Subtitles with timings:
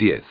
[0.00, 0.24] 10.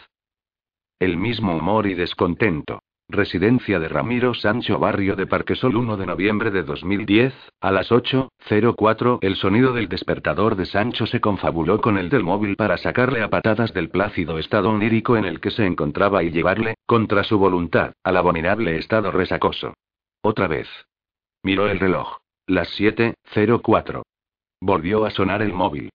[0.99, 2.81] El mismo humor y descontento.
[3.07, 9.19] Residencia de Ramiro Sancho Barrio de Parquesol 1 de noviembre de 2010, a las 8.04
[9.21, 13.29] el sonido del despertador de Sancho se confabuló con el del móvil para sacarle a
[13.29, 17.93] patadas del plácido estado onírico en el que se encontraba y llevarle, contra su voluntad,
[18.03, 19.75] al abominable estado resacoso.
[20.23, 20.67] Otra vez.
[21.43, 22.17] Miró el reloj.
[22.47, 24.01] Las 7.04.
[24.61, 25.91] Volvió a sonar el móvil.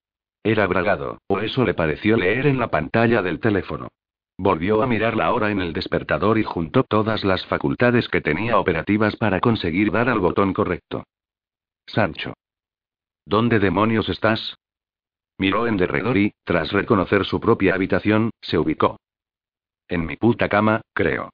[0.46, 3.88] Era Bragado, o eso le pareció leer en la pantalla del teléfono.
[4.36, 8.58] Volvió a mirar la hora en el despertador y juntó todas las facultades que tenía
[8.58, 11.04] operativas para conseguir dar al botón correcto.
[11.86, 12.34] Sancho.
[13.24, 14.54] ¿Dónde demonios estás?
[15.38, 18.98] Miró en derredor y, tras reconocer su propia habitación, se ubicó.
[19.88, 21.30] En mi puta cama, creo.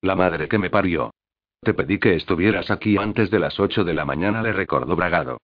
[0.00, 1.10] La madre que me parió.
[1.60, 5.38] Te pedí que estuvieras aquí antes de las ocho de la mañana, le recordó Bragado.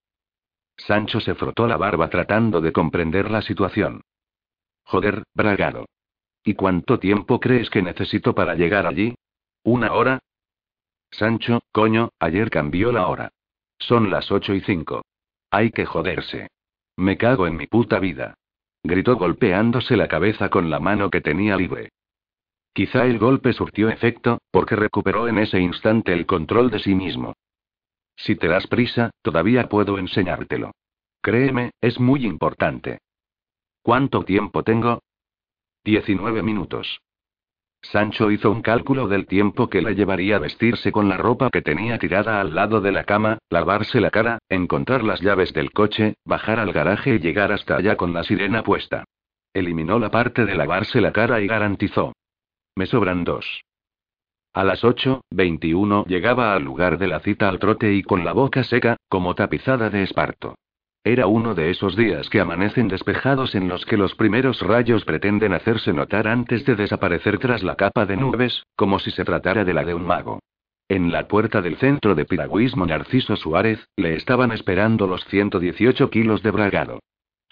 [0.86, 4.02] Sancho se frotó la barba tratando de comprender la situación.
[4.84, 5.86] Joder, Bragado.
[6.44, 9.14] ¿Y cuánto tiempo crees que necesito para llegar allí?
[9.62, 10.20] ¿Una hora?
[11.10, 13.30] Sancho, coño, ayer cambió la hora.
[13.78, 15.02] Son las ocho y cinco.
[15.50, 16.48] Hay que joderse.
[16.96, 18.34] Me cago en mi puta vida.
[18.82, 21.90] Gritó golpeándose la cabeza con la mano que tenía libre.
[22.72, 27.34] Quizá el golpe surtió efecto, porque recuperó en ese instante el control de sí mismo.
[28.16, 30.72] Si te das prisa, todavía puedo enseñártelo.
[31.22, 33.00] Créeme, es muy importante.
[33.82, 35.02] ¿Cuánto tiempo tengo?
[35.84, 37.00] 19 minutos.
[37.82, 41.98] Sancho hizo un cálculo del tiempo que le llevaría vestirse con la ropa que tenía
[41.98, 46.60] tirada al lado de la cama, lavarse la cara, encontrar las llaves del coche, bajar
[46.60, 49.04] al garaje y llegar hasta allá con la sirena puesta.
[49.54, 52.12] Eliminó la parte de lavarse la cara y garantizó.
[52.76, 53.62] Me sobran dos.
[54.52, 58.64] A las 8.21 llegaba al lugar de la cita al trote y con la boca
[58.64, 60.56] seca, como tapizada de esparto.
[61.04, 65.52] Era uno de esos días que amanecen despejados en los que los primeros rayos pretenden
[65.52, 69.72] hacerse notar antes de desaparecer tras la capa de nubes, como si se tratara de
[69.72, 70.40] la de un mago.
[70.88, 76.42] En la puerta del centro de piragüismo Narciso Suárez, le estaban esperando los 118 kilos
[76.42, 76.98] de bragado.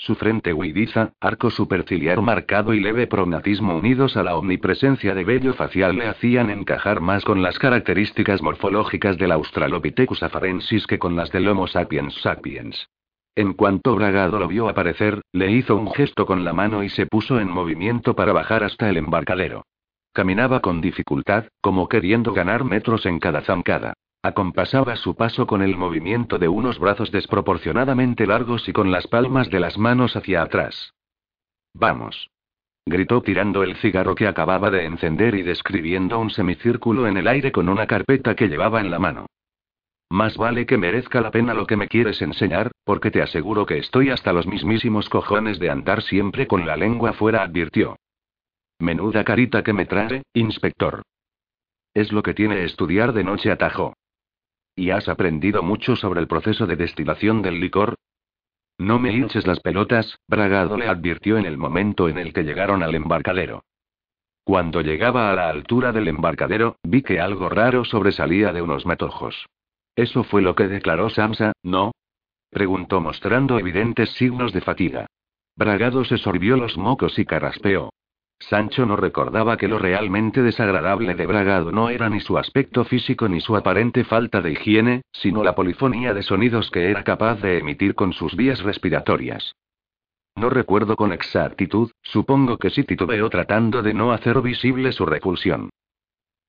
[0.00, 5.54] Su frente huidiza, arco superciliar marcado y leve prognatismo unidos a la omnipresencia de vello
[5.54, 11.32] facial le hacían encajar más con las características morfológicas del Australopithecus afarensis que con las
[11.32, 12.88] del Homo sapiens sapiens.
[13.34, 17.06] En cuanto Bragado lo vio aparecer, le hizo un gesto con la mano y se
[17.06, 19.64] puso en movimiento para bajar hasta el embarcadero.
[20.12, 23.94] Caminaba con dificultad, como queriendo ganar metros en cada zancada.
[24.22, 29.48] Acompasaba su paso con el movimiento de unos brazos desproporcionadamente largos y con las palmas
[29.48, 30.92] de las manos hacia atrás.
[31.72, 32.28] Vamos.
[32.84, 37.52] Gritó tirando el cigarro que acababa de encender y describiendo un semicírculo en el aire
[37.52, 39.26] con una carpeta que llevaba en la mano.
[40.10, 43.78] Más vale que merezca la pena lo que me quieres enseñar, porque te aseguro que
[43.78, 47.96] estoy hasta los mismísimos cojones de andar siempre con la lengua fuera, advirtió.
[48.80, 51.02] Menuda carita que me trae, inspector.
[51.92, 53.94] Es lo que tiene estudiar de noche, atajó.
[54.78, 57.96] ¿Y has aprendido mucho sobre el proceso de destilación del licor?
[58.78, 62.84] No me hinches las pelotas, Bragado le advirtió en el momento en el que llegaron
[62.84, 63.64] al embarcadero.
[64.44, 69.46] Cuando llegaba a la altura del embarcadero, vi que algo raro sobresalía de unos matojos.
[69.96, 71.90] Eso fue lo que declaró Samsa, ¿no?
[72.48, 75.06] Preguntó mostrando evidentes signos de fatiga.
[75.56, 77.90] Bragado se sorbió los mocos y carraspeó.
[78.40, 83.28] Sancho no recordaba que lo realmente desagradable de Bragado no era ni su aspecto físico
[83.28, 87.58] ni su aparente falta de higiene, sino la polifonía de sonidos que era capaz de
[87.58, 89.54] emitir con sus vías respiratorias.
[90.36, 95.70] No recuerdo con exactitud, supongo que sí titubeó tratando de no hacer visible su repulsión.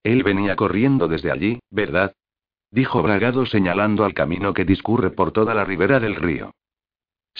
[0.04, 2.14] Él venía corriendo desde allí, ¿verdad?
[2.72, 6.52] Dijo Bragado señalando al camino que discurre por toda la ribera del río.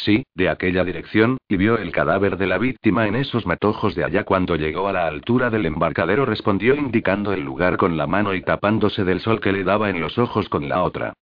[0.04, 4.06] Sí, de aquella dirección, y vio el cadáver de la víctima en esos matojos de
[4.06, 8.34] allá cuando llegó a la altura del embarcadero, respondió indicando el lugar con la mano
[8.34, 11.14] y tapándose del sol que le daba en los ojos con la otra.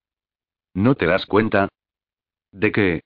[0.76, 1.70] ¿No te das cuenta?
[2.52, 3.02] ¿De qué?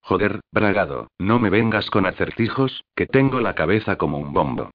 [0.00, 4.70] Joder, Bragado, no me vengas con acertijos, que tengo la cabeza como un bombo.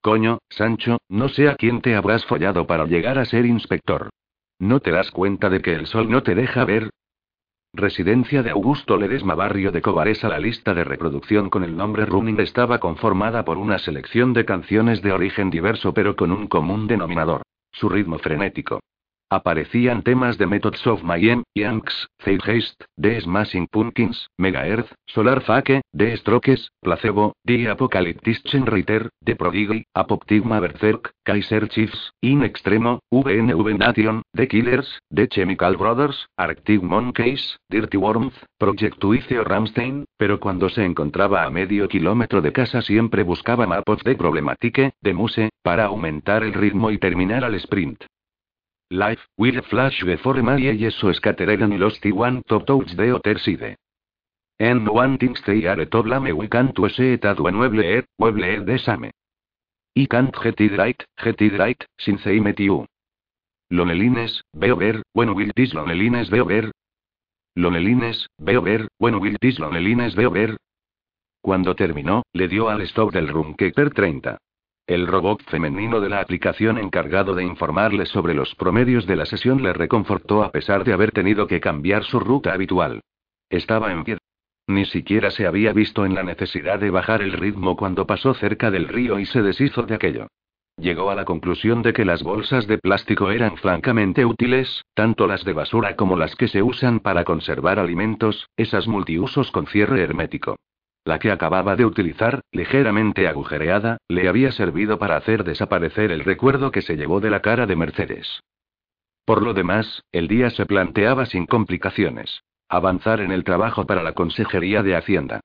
[0.00, 4.10] Coño, Sancho, no sé a quién te habrás follado para llegar a ser inspector.
[4.60, 6.90] ¿No te das cuenta de que el sol no te deja ver?
[7.76, 12.40] Residencia de Augusto Ledesma Barrio de Cobaresa La lista de reproducción con el nombre Running
[12.40, 17.42] estaba conformada por una selección de canciones de origen diverso pero con un común denominador.
[17.72, 18.80] Su ritmo frenético.
[19.28, 26.16] Aparecían temas de Methods of Mayhem, Yanks, Zeitgeist, The Smashing Pumpkins, Megaearth, Solar Fake, The
[26.18, 34.22] Strokes, Placebo, The Apocalyptic Writer, The Prodigy, Apoptigma Berserk, Kaiser Chiefs, In Extremo, VNV Nation,
[34.32, 40.68] The Killers, The Chemical Brothers, Arctic Monkeys, Dirty Worms, Project Tuice o Ramstein, pero cuando
[40.68, 45.86] se encontraba a medio kilómetro de casa siempre buscaba mapos de Problematique, de Muse, para
[45.86, 48.04] aumentar el ritmo y terminar al sprint.
[48.90, 53.36] Life, will flash before my eyes so scattered and lost one top touch the other
[53.38, 53.76] side.
[54.60, 58.04] And one thing stay are to blame we can't see it at when we bleed,
[58.18, 59.10] we bleed the same.
[59.98, 62.86] I can't get it right, get it right, since I met you.
[63.72, 66.70] Lonelines, veo ver, when will this lonelines veo ver?
[67.56, 70.56] Lonelines, veo ver, when will this lonelines veo ver?
[71.42, 74.38] Cuando terminó, le dio al stop del Runkeeper 30.
[74.86, 79.60] El robot femenino de la aplicación encargado de informarle sobre los promedios de la sesión
[79.60, 83.00] le reconfortó a pesar de haber tenido que cambiar su ruta habitual.
[83.50, 84.18] Estaba en pie.
[84.68, 88.70] Ni siquiera se había visto en la necesidad de bajar el ritmo cuando pasó cerca
[88.70, 90.28] del río y se deshizo de aquello.
[90.76, 95.44] Llegó a la conclusión de que las bolsas de plástico eran francamente útiles, tanto las
[95.44, 100.56] de basura como las que se usan para conservar alimentos, esas multiusos con cierre hermético.
[101.06, 106.72] La que acababa de utilizar, ligeramente agujereada, le había servido para hacer desaparecer el recuerdo
[106.72, 108.40] que se llevó de la cara de Mercedes.
[109.24, 112.42] Por lo demás, el día se planteaba sin complicaciones.
[112.68, 115.38] Avanzar en el trabajo para la Consejería de Hacienda.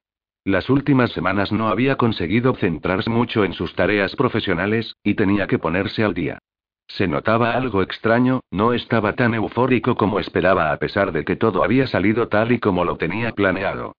[0.44, 5.60] Las últimas semanas no había conseguido centrarse mucho en sus tareas profesionales, y tenía que
[5.60, 6.40] ponerse al día.
[6.88, 11.64] Se notaba algo extraño, no estaba tan eufórico como esperaba a pesar de que todo
[11.64, 13.94] había salido tal y como lo tenía planeado.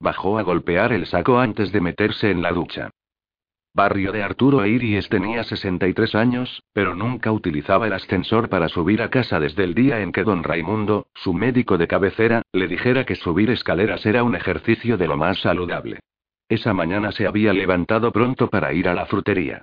[0.00, 2.90] Bajó a golpear el saco antes de meterse en la ducha.
[3.74, 9.10] Barrio de Arturo Iris tenía 63 años, pero nunca utilizaba el ascensor para subir a
[9.10, 13.14] casa desde el día en que don Raimundo, su médico de cabecera, le dijera que
[13.14, 16.00] subir escaleras era un ejercicio de lo más saludable.
[16.48, 19.62] Esa mañana se había levantado pronto para ir a la frutería.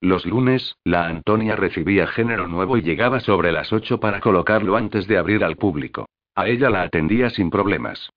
[0.00, 5.06] Los lunes, la Antonia recibía género nuevo y llegaba sobre las 8 para colocarlo antes
[5.06, 6.06] de abrir al público.
[6.34, 8.10] A ella la atendía sin problemas.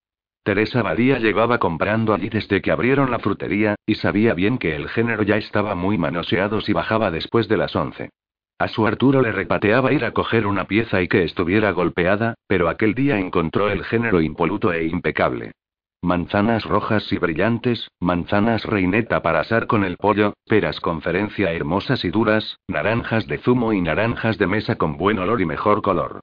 [0.43, 4.89] Teresa Badía llevaba comprando allí desde que abrieron la frutería, y sabía bien que el
[4.89, 8.09] género ya estaba muy manoseado si bajaba después de las once.
[8.57, 12.67] A su Arturo le repateaba ir a coger una pieza y que estuviera golpeada, pero
[12.67, 15.53] aquel día encontró el género impoluto e impecable.
[16.01, 22.09] Manzanas rojas y brillantes, manzanas reineta para asar con el pollo, peras conferencia hermosas y
[22.09, 26.21] duras, naranjas de zumo y naranjas de mesa con buen olor y mejor color.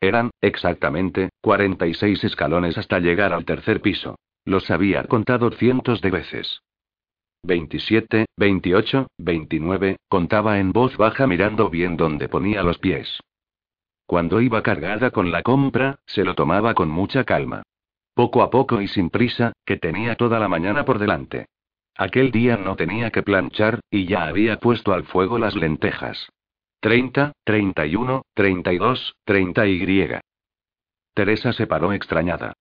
[0.00, 4.18] Eran, exactamente, 46 escalones hasta llegar al tercer piso.
[4.44, 6.62] Los había contado cientos de veces.
[7.44, 13.20] 27, 28, 29, contaba en voz baja mirando bien dónde ponía los pies.
[14.06, 17.62] Cuando iba cargada con la compra, se lo tomaba con mucha calma.
[18.12, 21.46] Poco a poco y sin prisa, que tenía toda la mañana por delante.
[21.96, 26.28] Aquel día no tenía que planchar, y ya había puesto al fuego las lentejas.
[26.80, 29.78] 30, 31, 32, 30 y.
[31.16, 32.52] Teresa se paró extrañada.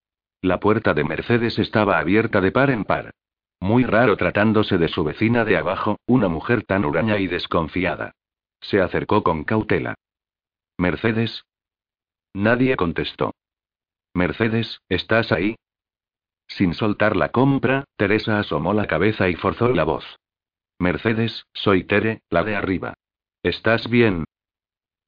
[0.42, 3.12] La puerta de Mercedes estaba abierta de par en par.
[3.60, 8.14] Muy raro tratándose de su vecina de abajo, una mujer tan huraña y desconfiada.
[8.62, 9.96] Se acercó con cautela.
[10.78, 11.44] Mercedes.
[12.34, 13.34] Nadie contestó.
[14.14, 15.58] Mercedes, ¿estás ahí?
[16.48, 20.06] Sin soltar la compra, Teresa asomó la cabeza y forzó la voz.
[20.80, 22.94] Mercedes, soy Tere, la de arriba.
[23.44, 24.24] ¿Estás bien?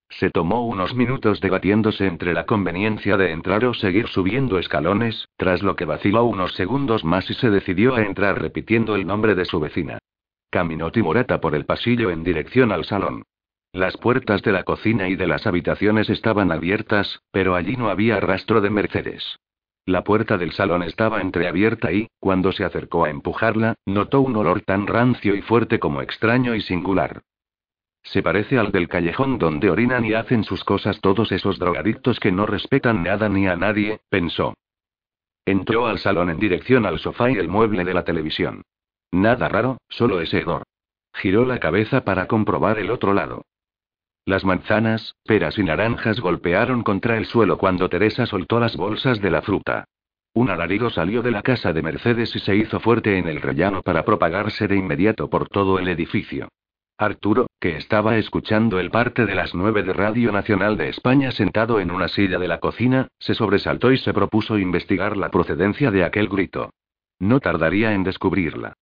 [0.09, 5.61] Se tomó unos minutos debatiéndose entre la conveniencia de entrar o seguir subiendo escalones, tras
[5.61, 9.45] lo que vaciló unos segundos más y se decidió a entrar repitiendo el nombre de
[9.45, 9.99] su vecina.
[10.49, 13.23] Caminó timorata por el pasillo en dirección al salón.
[13.73, 18.19] Las puertas de la cocina y de las habitaciones estaban abiertas, pero allí no había
[18.19, 19.37] rastro de Mercedes.
[19.85, 24.61] La puerta del salón estaba entreabierta y, cuando se acercó a empujarla, notó un olor
[24.61, 27.21] tan rancio y fuerte como extraño y singular.
[28.07, 32.31] Se parece al del callejón donde orinan y hacen sus cosas todos esos drogadictos que
[32.31, 34.53] no respetan nada ni a nadie, pensó.
[35.45, 38.61] Entró al salón en dirección al sofá y el mueble de la televisión.
[39.11, 40.63] Nada raro, solo ese hedor.
[41.13, 43.43] Giró la cabeza para comprobar el otro lado.
[44.25, 49.31] Las manzanas, peras y naranjas golpearon contra el suelo cuando Teresa soltó las bolsas de
[49.31, 49.83] la fruta.
[50.33, 53.81] Un alarido salió de la casa de Mercedes y se hizo fuerte en el rellano
[53.81, 56.47] para propagarse de inmediato por todo el edificio.
[56.99, 61.79] Arturo, que estaba escuchando el parte de las nueve de Radio Nacional de España sentado
[61.79, 66.03] en una silla de la cocina, se sobresaltó y se propuso investigar la procedencia de
[66.03, 66.71] aquel grito.
[67.19, 68.73] No tardaría en descubrirla.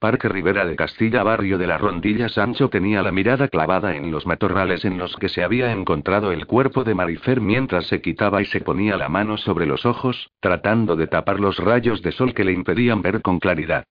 [0.00, 2.28] Parque Rivera de Castilla, barrio de la Rondilla.
[2.28, 6.44] Sancho tenía la mirada clavada en los matorrales en los que se había encontrado el
[6.46, 10.96] cuerpo de Marifer mientras se quitaba y se ponía la mano sobre los ojos, tratando
[10.96, 13.84] de tapar los rayos de sol que le impedían ver con claridad.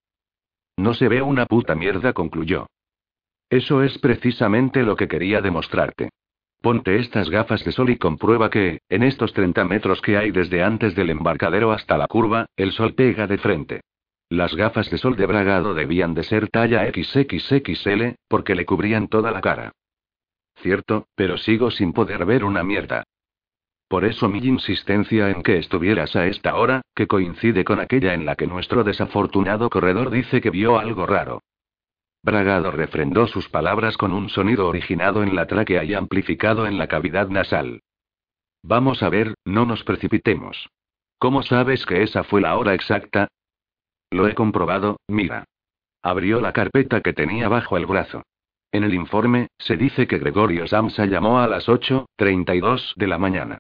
[0.76, 2.68] No se ve una puta mierda, concluyó.
[3.50, 6.10] Eso es precisamente lo que quería demostrarte.
[6.62, 10.64] Ponte estas gafas de sol y comprueba que, en estos 30 metros que hay desde
[10.64, 13.82] antes del embarcadero hasta la curva, el sol pega de frente.
[14.30, 19.32] Las gafas de sol de Bragado debían de ser talla XXXL, porque le cubrían toda
[19.32, 19.72] la cara.
[20.56, 23.04] Cierto, pero sigo sin poder ver una mierda.
[23.88, 28.26] Por eso mi insistencia en que estuvieras a esta hora, que coincide con aquella en
[28.26, 31.42] la que nuestro desafortunado corredor dice que vio algo raro.
[32.24, 36.88] Bragado refrendó sus palabras con un sonido originado en la tráquea y amplificado en la
[36.88, 37.82] cavidad nasal.
[38.64, 40.70] Vamos a ver, no nos precipitemos.
[41.20, 43.28] ¿Cómo sabes que esa fue la hora exacta?
[44.12, 45.46] Lo he comprobado, mira.
[46.02, 48.24] Abrió la carpeta que tenía bajo el brazo.
[48.72, 53.58] En el informe, se dice que Gregorio Samsa llamó a las 8.32 de la mañana.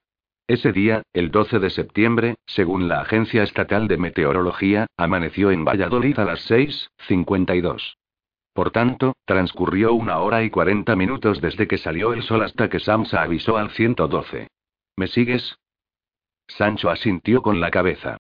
[0.48, 6.18] Ese día, el 12 de septiembre, según la Agencia Estatal de Meteorología, amaneció en Valladolid
[6.20, 7.97] a las 6.52.
[8.58, 12.80] Por tanto, transcurrió una hora y 40 minutos desde que salió el sol hasta que
[12.80, 14.48] Samsa avisó al 112.
[14.96, 15.60] ¿Me sigues?
[16.48, 18.18] Sancho asintió con la cabeza.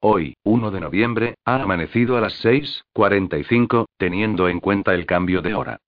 [0.00, 5.54] Hoy, 1 de noviembre, ha amanecido a las 6.45, teniendo en cuenta el cambio de
[5.54, 5.78] hora.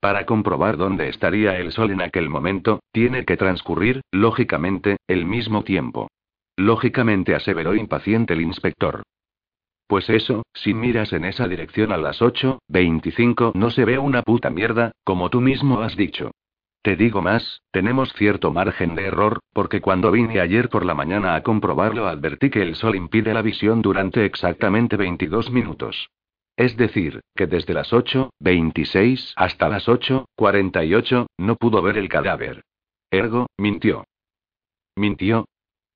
[0.00, 5.62] Para comprobar dónde estaría el sol en aquel momento, tiene que transcurrir, lógicamente, el mismo
[5.62, 6.08] tiempo.
[6.56, 9.04] Lógicamente aseveró impaciente el inspector.
[9.90, 14.48] Pues eso, si miras en esa dirección a las 8.25 no se ve una puta
[14.48, 16.30] mierda, como tú mismo has dicho.
[16.80, 21.34] Te digo más, tenemos cierto margen de error, porque cuando vine ayer por la mañana
[21.34, 26.08] a comprobarlo advertí que el sol impide la visión durante exactamente 22 minutos.
[26.56, 32.62] Es decir, que desde las 8.26 hasta las 8.48 no pudo ver el cadáver.
[33.10, 34.04] Ergo, mintió.
[34.94, 35.46] ¿Mintió?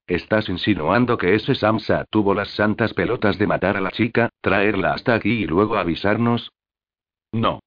[0.06, 4.92] ¿Estás insinuando que ese Samsa tuvo las santas pelotas de matar a la chica, traerla
[4.92, 6.52] hasta aquí y luego avisarnos?
[7.32, 7.60] No.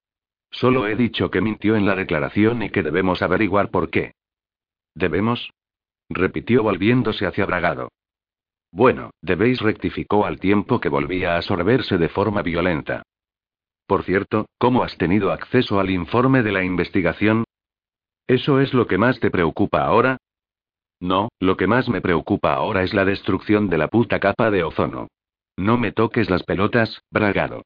[0.51, 4.13] Solo he dicho que mintió en la declaración y que debemos averiguar por qué.
[4.93, 5.51] ¿Debemos?
[6.09, 7.89] repitió volviéndose hacia Bragado.
[8.71, 13.03] Bueno, debéis rectificó al tiempo que volvía a sorberse de forma violenta.
[13.87, 17.45] Por cierto, ¿cómo has tenido acceso al informe de la investigación?
[18.27, 20.17] ¿Eso es lo que más te preocupa ahora?
[20.99, 24.63] No, lo que más me preocupa ahora es la destrucción de la puta capa de
[24.63, 25.07] ozono.
[25.55, 27.63] No me toques las pelotas, Bragado.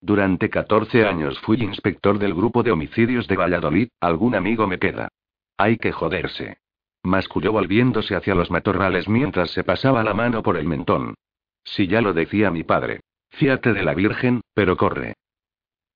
[0.00, 5.08] Durante 14 años fui inspector del grupo de homicidios de Valladolid, algún amigo me queda.
[5.56, 6.58] Hay que joderse.
[7.02, 11.14] Masculló volviéndose hacia los matorrales mientras se pasaba la mano por el mentón.
[11.62, 13.00] Si ya lo decía mi padre.
[13.30, 15.14] Fíate de la Virgen, pero corre.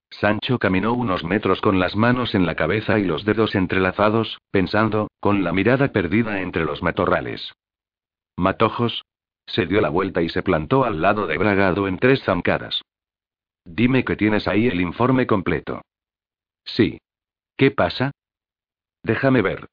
[0.09, 5.09] Sancho caminó unos metros con las manos en la cabeza y los dedos entrelazados, pensando,
[5.19, 7.53] con la mirada perdida entre los matorrales.
[8.35, 9.03] ¿Matojos?
[9.45, 12.81] Se dio la vuelta y se plantó al lado de Bragado en tres zancadas.
[13.65, 15.81] Dime que tienes ahí el informe completo.
[16.65, 16.99] Sí.
[17.57, 18.11] ¿Qué pasa?
[19.03, 19.67] Déjame ver.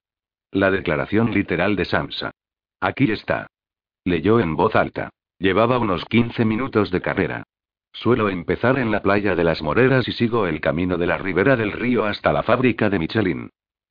[0.51, 2.31] La declaración literal de Samsa.
[2.81, 3.47] Aquí está.
[4.05, 5.11] Leyó en voz alta.
[5.39, 7.45] Llevaba unos 15 minutos de carrera.
[7.97, 11.57] Suelo empezar en la playa de las Moreras y sigo el camino de la ribera
[11.57, 13.49] del río hasta la fábrica de Michelin.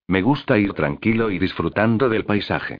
[0.08, 2.78] Me gusta ir tranquilo y disfrutando del paisaje.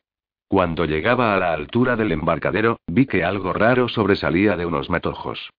[0.48, 5.50] Cuando llegaba a la altura del embarcadero, vi que algo raro sobresalía de unos matojos.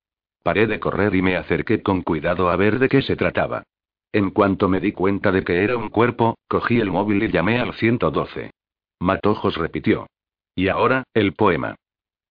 [0.45, 3.65] Paré de correr y me acerqué con cuidado a ver de qué se trataba.
[4.13, 7.59] En cuanto me di cuenta de que era un cuerpo, cogí el móvil y llamé
[7.59, 8.53] al 112.
[9.01, 10.07] Matojos repitió.
[10.55, 11.75] Y ahora, el poema.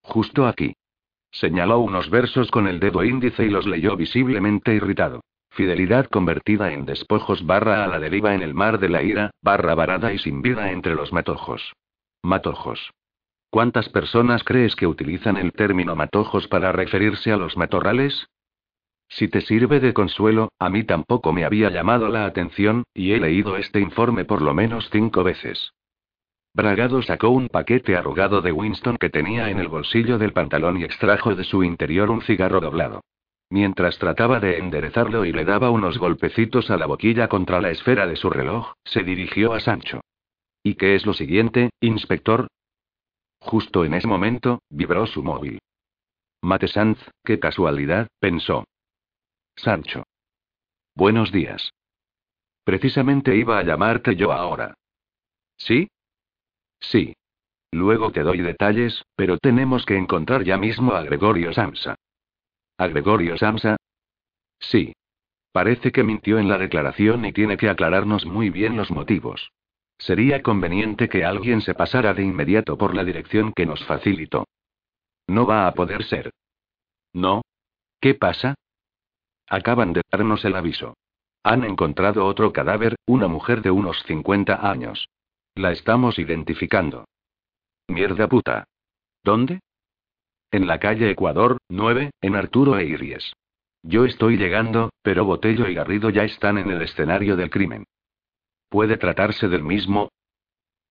[0.02, 0.74] Justo aquí.
[1.36, 5.20] Señaló unos versos con el dedo índice y los leyó visiblemente irritado.
[5.50, 9.76] Fidelidad convertida en despojos barra a la deriva en el mar de la ira, barra
[9.76, 11.74] varada y sin vida entre los matojos.
[12.24, 12.92] Matojos.
[13.50, 18.28] ¿Cuántas personas crees que utilizan el término matojos para referirse a los matorrales?
[19.10, 23.20] Si te sirve de consuelo, a mí tampoco me había llamado la atención, y he
[23.20, 25.74] leído este informe por lo menos cinco veces.
[26.56, 30.86] Bragado sacó un paquete arrugado de Winston que tenía en el bolsillo del pantalón y
[30.86, 33.02] extrajo de su interior un cigarro doblado.
[33.50, 38.08] Mientras trataba de enderezarlo y le daba unos golpecitos a la boquilla contra la esfera
[38.08, 40.00] de su reloj, se dirigió a Sancho.
[40.64, 42.48] ¿Y qué es lo siguiente, inspector?
[43.40, 45.60] Justo en ese momento, vibró su móvil.
[46.42, 48.64] Mate Sanz, qué casualidad, pensó.
[49.58, 50.04] Sancho.
[50.96, 51.70] Buenos días.
[52.64, 54.74] Precisamente iba a llamarte yo ahora.
[55.58, 55.90] ¿Sí?
[56.90, 57.16] Sí.
[57.72, 61.96] Luego te doy detalles, pero tenemos que encontrar ya mismo a Gregorio Samsa.
[62.78, 63.78] ¿A Gregorio Samsa?
[64.60, 64.94] Sí.
[65.52, 69.52] Parece que mintió en la declaración y tiene que aclararnos muy bien los motivos.
[69.98, 74.46] Sería conveniente que alguien se pasara de inmediato por la dirección que nos facilitó.
[75.28, 76.32] No va a poder ser.
[77.14, 77.42] ¿No?
[78.02, 78.56] ¿Qué pasa?
[79.48, 80.96] Acaban de darnos el aviso.
[81.44, 85.08] Han encontrado otro cadáver, una mujer de unos 50 años.
[85.58, 87.06] La estamos identificando.
[87.88, 88.66] Mierda puta.
[89.24, 89.62] ¿Dónde?
[90.52, 93.32] En la calle Ecuador, 9, en Arturo e Iries.
[93.82, 97.86] Yo estoy llegando, pero Botello y Garrido ya están en el escenario del crimen.
[98.68, 100.10] ¿Puede tratarse del mismo?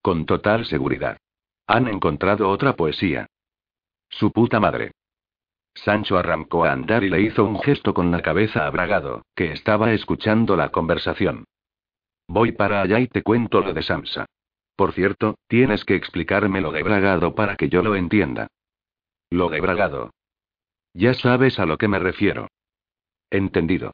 [0.00, 1.18] Con total seguridad.
[1.66, 3.26] Han encontrado otra poesía.
[4.08, 4.92] Su puta madre.
[5.74, 9.52] Sancho arrancó a andar y le hizo un gesto con la cabeza a Bragado, que
[9.52, 11.44] estaba escuchando la conversación.
[12.28, 14.24] Voy para allá y te cuento lo de Samsa.
[14.76, 18.48] Por cierto, tienes que explicarme lo de Bragado para que yo lo entienda.
[19.30, 20.10] Lo de Bragado.
[20.92, 22.48] Ya sabes a lo que me refiero.
[23.30, 23.92] Entendido.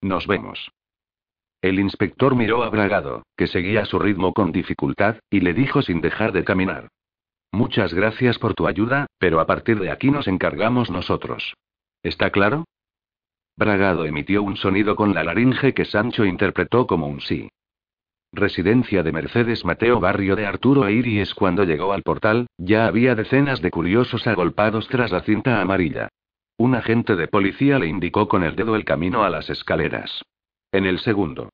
[0.00, 0.70] Nos vemos.
[1.62, 6.00] El inspector miró a Bragado, que seguía su ritmo con dificultad, y le dijo sin
[6.00, 6.88] dejar de caminar.
[7.52, 11.54] Muchas gracias por tu ayuda, pero a partir de aquí nos encargamos nosotros.
[12.02, 12.64] ¿Está claro?
[13.56, 17.48] Bragado emitió un sonido con la laringe que Sancho interpretó como un sí.
[18.34, 23.14] Residencia de Mercedes Mateo Barrio de Arturo e Iris cuando llegó al portal, ya había
[23.14, 26.08] decenas de curiosos agolpados tras la cinta amarilla.
[26.56, 30.22] Un agente de policía le indicó con el dedo el camino a las escaleras.
[30.72, 31.50] En el segundo.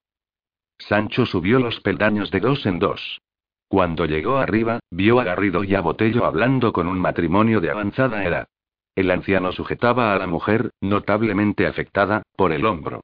[0.79, 3.21] Sancho subió los peldaños de dos en dos.
[3.67, 8.25] Cuando llegó arriba, vio a Garrido y a Botello hablando con un matrimonio de avanzada
[8.25, 8.47] edad.
[8.95, 13.01] El anciano sujetaba a la mujer, notablemente afectada, por el hombro.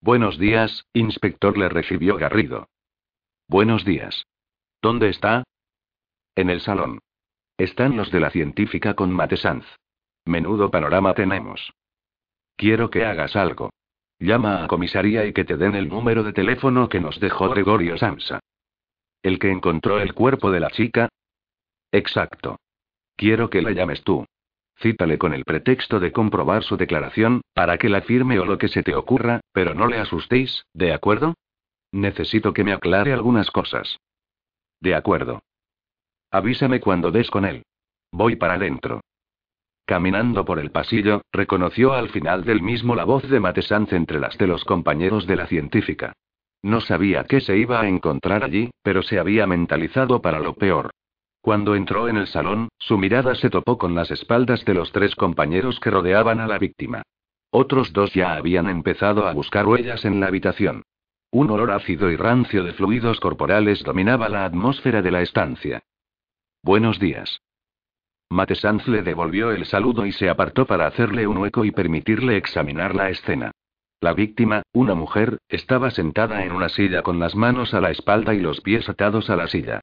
[0.00, 2.68] Buenos días, inspector, le recibió Garrido.
[3.48, 4.26] Buenos días.
[4.82, 5.44] ¿Dónde está?
[6.34, 6.98] En el salón.
[7.56, 9.64] Están los de la científica con Matesanz.
[10.24, 11.72] Menudo panorama tenemos.
[12.56, 13.70] Quiero que hagas algo.
[14.18, 17.96] Llama a comisaría y que te den el número de teléfono que nos dejó Gregorio
[17.96, 18.40] Samsa.
[19.22, 21.08] ¿El que encontró el cuerpo de la chica?
[21.92, 22.58] Exacto.
[23.14, 24.26] Quiero que la llames tú.
[24.80, 28.68] Cítale con el pretexto de comprobar su declaración, para que la firme o lo que
[28.68, 31.34] se te ocurra, pero no le asustéis, ¿de acuerdo?
[31.96, 33.98] Necesito que me aclare algunas cosas.
[34.80, 35.42] De acuerdo.
[36.30, 37.62] Avísame cuando des con él.
[38.12, 39.00] Voy para adentro.
[39.86, 44.36] Caminando por el pasillo, reconoció al final del mismo la voz de Matesanz entre las
[44.36, 46.12] de los compañeros de la científica.
[46.60, 50.90] No sabía qué se iba a encontrar allí, pero se había mentalizado para lo peor.
[51.40, 55.14] Cuando entró en el salón, su mirada se topó con las espaldas de los tres
[55.14, 57.00] compañeros que rodeaban a la víctima.
[57.50, 60.82] Otros dos ya habían empezado a buscar huellas en la habitación.
[61.30, 65.82] Un olor ácido y rancio de fluidos corporales dominaba la atmósfera de la estancia.
[66.62, 67.40] Buenos días.
[68.30, 72.94] Matesanz le devolvió el saludo y se apartó para hacerle un hueco y permitirle examinar
[72.94, 73.52] la escena.
[74.00, 78.34] La víctima, una mujer, estaba sentada en una silla con las manos a la espalda
[78.34, 79.80] y los pies atados a la silla.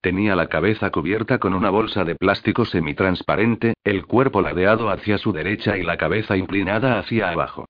[0.00, 5.32] Tenía la cabeza cubierta con una bolsa de plástico semitransparente, el cuerpo ladeado hacia su
[5.32, 7.66] derecha y la cabeza inclinada hacia abajo.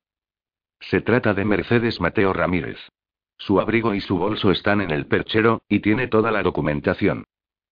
[0.79, 2.77] Se trata de Mercedes Mateo Ramírez.
[3.37, 7.23] Su abrigo y su bolso están en el perchero, y tiene toda la documentación.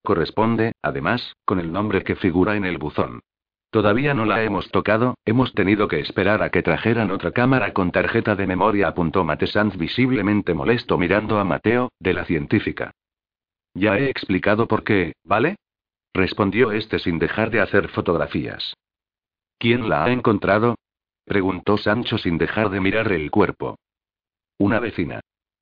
[0.04, 3.22] Corresponde, además, con el nombre que figura en el buzón.
[3.72, 7.92] Todavía no la hemos tocado, hemos tenido que esperar a que trajeran otra cámara con
[7.92, 8.88] tarjeta de memoria.
[8.88, 12.92] Apuntó Matesanz visiblemente molesto mirando a Mateo, de la científica.
[13.74, 15.58] Ya he explicado por qué, ¿vale?
[16.14, 18.76] Respondió este sin dejar de hacer fotografías.
[19.60, 20.76] ¿Quién la ha encontrado?
[21.26, 23.78] preguntó Sancho sin dejar de mirar el cuerpo.
[24.58, 25.20] Una vecina.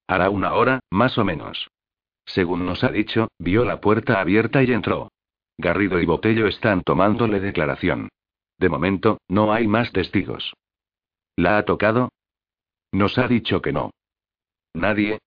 [0.08, 1.68] Hará una hora, más o menos.
[2.26, 5.10] Según nos ha dicho, vio la puerta abierta y entró.
[5.58, 8.10] Garrido y Botello están tomándole declaración.
[8.58, 10.54] De momento, no hay más testigos.
[11.36, 12.10] ¿La ha tocado?
[12.92, 13.92] Nos ha dicho que no.
[14.74, 15.20] ¿Nadie?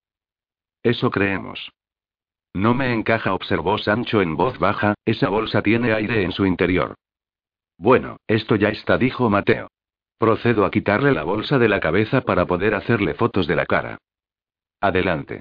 [0.83, 1.71] Eso creemos.
[2.55, 6.95] No me encaja, observó Sancho en voz baja, esa bolsa tiene aire en su interior.
[7.77, 9.69] Bueno, esto ya está, dijo Mateo.
[10.19, 13.99] Procedo a quitarle la bolsa de la cabeza para poder hacerle fotos de la cara.
[14.81, 15.41] Adelante.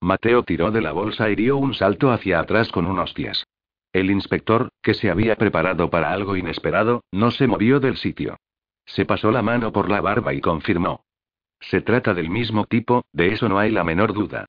[0.00, 3.46] Mateo tiró de la bolsa y dio un salto hacia atrás con unos pies.
[3.92, 8.36] El inspector, que se había preparado para algo inesperado, no se movió del sitio.
[8.86, 11.04] Se pasó la mano por la barba y confirmó.
[11.60, 14.46] Se trata del mismo tipo, de eso no hay la menor duda.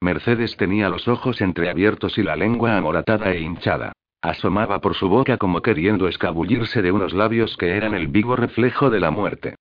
[0.00, 3.92] Mercedes tenía los ojos entreabiertos y la lengua amoratada e hinchada.
[4.20, 8.90] Asomaba por su boca como queriendo escabullirse de unos labios que eran el vivo reflejo
[8.90, 9.54] de la muerte.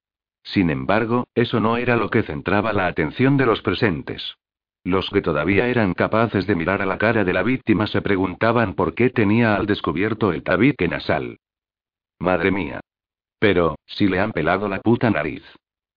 [0.46, 4.38] Sin embargo, eso no era lo que centraba la atención de los presentes.
[4.84, 8.76] Los que todavía eran capaces de mirar a la cara de la víctima se preguntaban
[8.76, 11.40] por qué tenía al descubierto el tabique nasal.
[12.20, 12.80] Madre mía.
[13.40, 15.44] Pero, si le han pelado la puta nariz.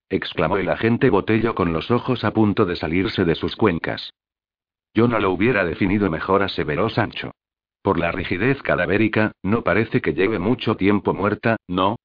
[0.09, 4.15] exclamó el agente Botello con los ojos a punto de salirse de sus cuencas.
[4.95, 7.33] Yo no lo hubiera definido mejor, aseveró Sancho.
[7.83, 11.97] Por la rigidez cadavérica, no parece que lleve mucho tiempo muerta, ¿no?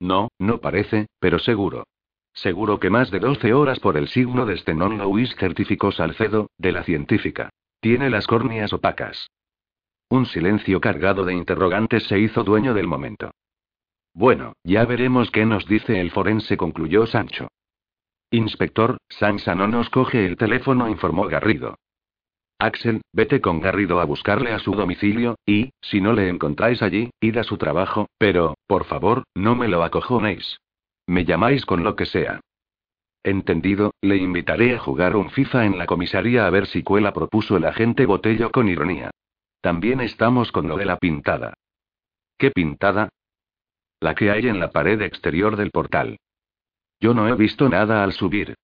[0.00, 1.84] No, no parece, pero seguro.
[2.32, 6.72] Seguro que más de 12 horas por el signo de Stenon Louis certificó Salcedo, de
[6.72, 7.50] la científica.
[7.80, 9.30] Tiene las córneas opacas.
[10.08, 13.30] Un silencio cargado de interrogantes se hizo dueño del momento.
[14.12, 17.48] Bueno, ya veremos qué nos dice el forense, concluyó Sancho.
[18.30, 21.76] Inspector, Sansa no nos coge el teléfono, informó Garrido.
[22.60, 27.10] Axel, vete con Garrido a buscarle a su domicilio, y, si no le encontráis allí,
[27.18, 30.58] id a su trabajo, pero, por favor, no me lo acojonéis.
[31.06, 32.40] Me llamáis con lo que sea.
[33.22, 37.56] Entendido, le invitaré a jugar un FIFA en la comisaría a ver si cuela, propuso
[37.56, 39.10] el agente Botello con ironía.
[39.62, 41.54] También estamos con lo de la pintada.
[42.36, 43.08] ¿Qué pintada?
[44.00, 46.18] La que hay en la pared exterior del portal.
[47.00, 48.54] Yo no he visto nada al subir.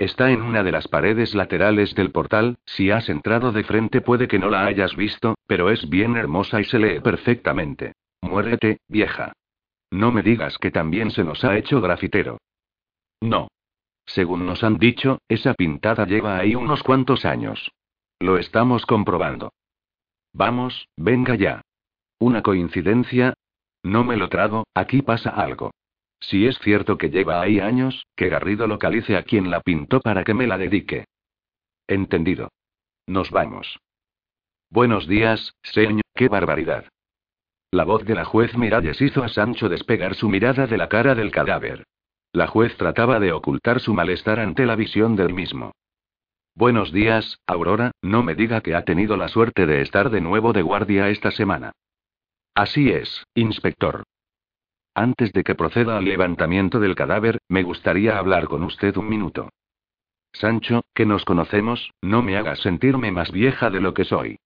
[0.00, 4.28] Está en una de las paredes laterales del portal, si has entrado de frente puede
[4.28, 7.92] que no la hayas visto, pero es bien hermosa y se lee perfectamente.
[8.22, 9.34] Muérete, vieja.
[9.90, 12.38] No me digas que también se nos ha hecho grafitero.
[13.20, 13.48] No.
[14.06, 17.70] Según nos han dicho, esa pintada lleva ahí unos cuantos años.
[18.20, 19.52] Lo estamos comprobando.
[20.32, 21.60] Vamos, venga ya.
[22.18, 23.34] ¿Una coincidencia?
[23.82, 25.72] No me lo trago, aquí pasa algo.
[26.20, 30.22] Si es cierto que lleva ahí años, que Garrido localice a quien la pintó para
[30.22, 31.06] que me la dedique.
[31.88, 32.50] Entendido.
[33.06, 33.80] Nos vamos.
[34.70, 36.02] Buenos días, señor.
[36.14, 36.84] Qué barbaridad.
[37.72, 41.14] La voz de la juez Miralles hizo a Sancho despegar su mirada de la cara
[41.14, 41.84] del cadáver.
[42.32, 45.72] La juez trataba de ocultar su malestar ante la visión del mismo.
[46.54, 50.52] Buenos días, Aurora, no me diga que ha tenido la suerte de estar de nuevo
[50.52, 51.72] de guardia esta semana.
[52.54, 54.04] Así es, inspector.
[54.94, 59.48] Antes de que proceda al levantamiento del cadáver, me gustaría hablar con usted un minuto.
[60.32, 64.38] Sancho, que nos conocemos, no me hagas sentirme más vieja de lo que soy.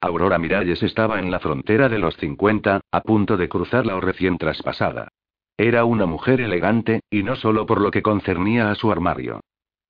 [0.00, 4.36] Aurora Miralles estaba en la frontera de los 50, a punto de cruzarla o recién
[4.36, 5.08] traspasada.
[5.56, 9.40] Era una mujer elegante, y no solo por lo que concernía a su armario.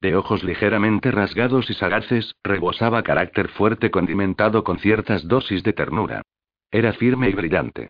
[0.02, 6.22] De ojos ligeramente rasgados y sagaces, rebosaba carácter fuerte condimentado con ciertas dosis de ternura.
[6.70, 7.88] Era firme y brillante.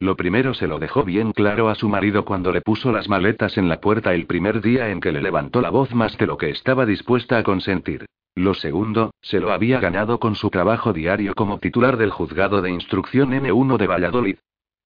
[0.00, 3.56] Lo primero se lo dejó bien claro a su marido cuando le puso las maletas
[3.56, 6.36] en la puerta el primer día en que le levantó la voz más de lo
[6.36, 8.06] que estaba dispuesta a consentir.
[8.34, 12.70] Lo segundo, se lo había ganado con su trabajo diario como titular del juzgado de
[12.70, 14.38] instrucción N1 de Valladolid.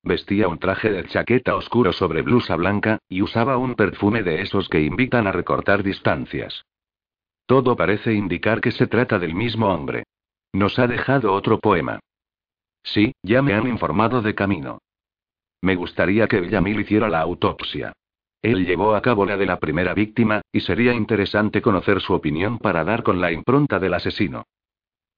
[0.02, 4.68] Vestía un traje de chaqueta oscuro sobre blusa blanca, y usaba un perfume de esos
[4.68, 6.64] que invitan a recortar distancias.
[7.46, 10.04] Todo parece indicar que se trata del mismo hombre.
[10.52, 11.98] Nos ha dejado otro poema.
[12.82, 14.78] Sí, ya me han informado de camino.
[15.62, 17.92] Me gustaría que Villamil hiciera la autopsia.
[18.42, 22.58] Él llevó a cabo la de la primera víctima, y sería interesante conocer su opinión
[22.58, 24.44] para dar con la impronta del asesino.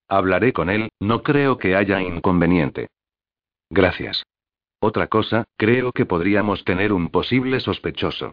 [0.08, 2.88] Hablaré con él, no creo que haya inconveniente.
[3.68, 4.24] Gracias.
[4.80, 8.32] Otra cosa, creo que podríamos tener un posible sospechoso.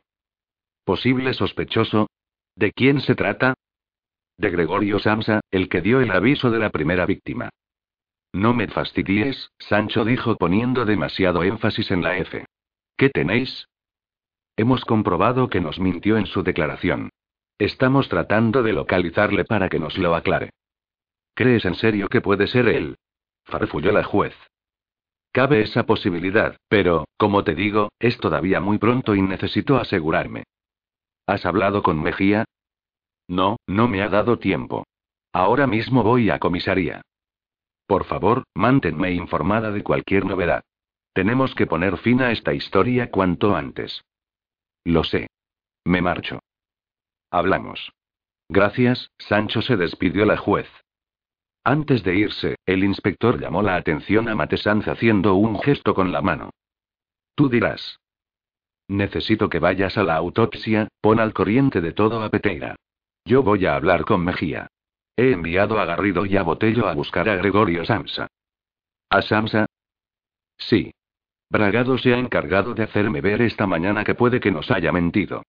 [0.85, 2.07] ¿Posible sospechoso?
[2.55, 3.53] ¿De quién se trata?
[4.37, 7.49] De Gregorio Samsa, el que dio el aviso de la primera víctima.
[8.33, 12.45] No me fastidies, Sancho dijo poniendo demasiado énfasis en la F.
[12.97, 13.67] ¿Qué tenéis?
[14.55, 17.09] Hemos comprobado que nos mintió en su declaración.
[17.59, 20.51] Estamos tratando de localizarle para que nos lo aclare.
[21.33, 22.97] ¿Crees en serio que puede ser él?
[23.45, 24.35] farfulló la juez.
[25.31, 30.43] Cabe esa posibilidad, pero, como te digo, es todavía muy pronto y necesito asegurarme.
[31.27, 32.45] ¿Has hablado con Mejía?
[33.27, 34.85] No, no me ha dado tiempo.
[35.33, 37.01] Ahora mismo voy a comisaría.
[37.87, 40.63] Por favor, manténme informada de cualquier novedad.
[41.13, 44.03] Tenemos que poner fin a esta historia cuanto antes.
[44.83, 45.27] Lo sé.
[45.85, 46.39] Me marcho.
[47.31, 47.91] Hablamos.
[48.49, 50.67] Gracias, Sancho se despidió la juez.
[51.63, 56.21] Antes de irse, el inspector llamó la atención a Matesanz haciendo un gesto con la
[56.21, 56.51] mano.
[57.35, 57.99] Tú dirás.
[58.87, 62.75] Necesito que vayas a la autopsia, pon al corriente de todo a Peteira.
[63.25, 64.67] Yo voy a hablar con Mejía.
[65.19, 68.27] He enviado a Garrido y a Botello a buscar a Gregorio Samsa.
[69.09, 69.65] ¿A Samsa?
[70.59, 70.91] Sí.
[71.49, 75.41] Bragado se ha encargado de hacerme ver esta mañana que puede que nos haya mentido.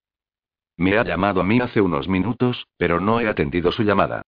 [0.78, 4.22] Me ha llamado a mí hace unos minutos, pero no he atendido su llamada.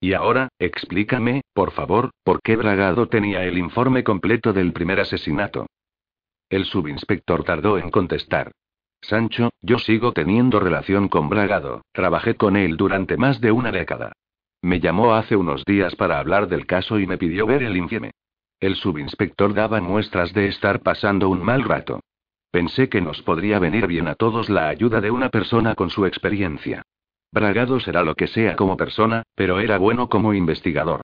[0.00, 5.66] Y ahora, explícame, por favor, por qué Bragado tenía el informe completo del primer asesinato.
[6.48, 8.52] El subinspector tardó en contestar.
[9.02, 14.12] Sancho, yo sigo teniendo relación con Bragado, trabajé con él durante más de una década.
[14.64, 18.12] Me llamó hace unos días para hablar del caso y me pidió ver el informe.
[18.60, 22.00] El subinspector daba muestras de estar pasando un mal rato.
[22.50, 26.06] Pensé que nos podría venir bien a todos la ayuda de una persona con su
[26.06, 26.80] experiencia.
[27.30, 31.02] Bragado será lo que sea como persona, pero era bueno como investigador.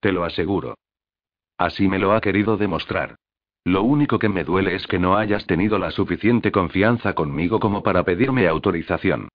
[0.00, 0.78] Te lo aseguro.
[1.58, 3.16] Así me lo ha querido demostrar.
[3.64, 7.82] Lo único que me duele es que no hayas tenido la suficiente confianza conmigo como
[7.82, 9.28] para pedirme autorización.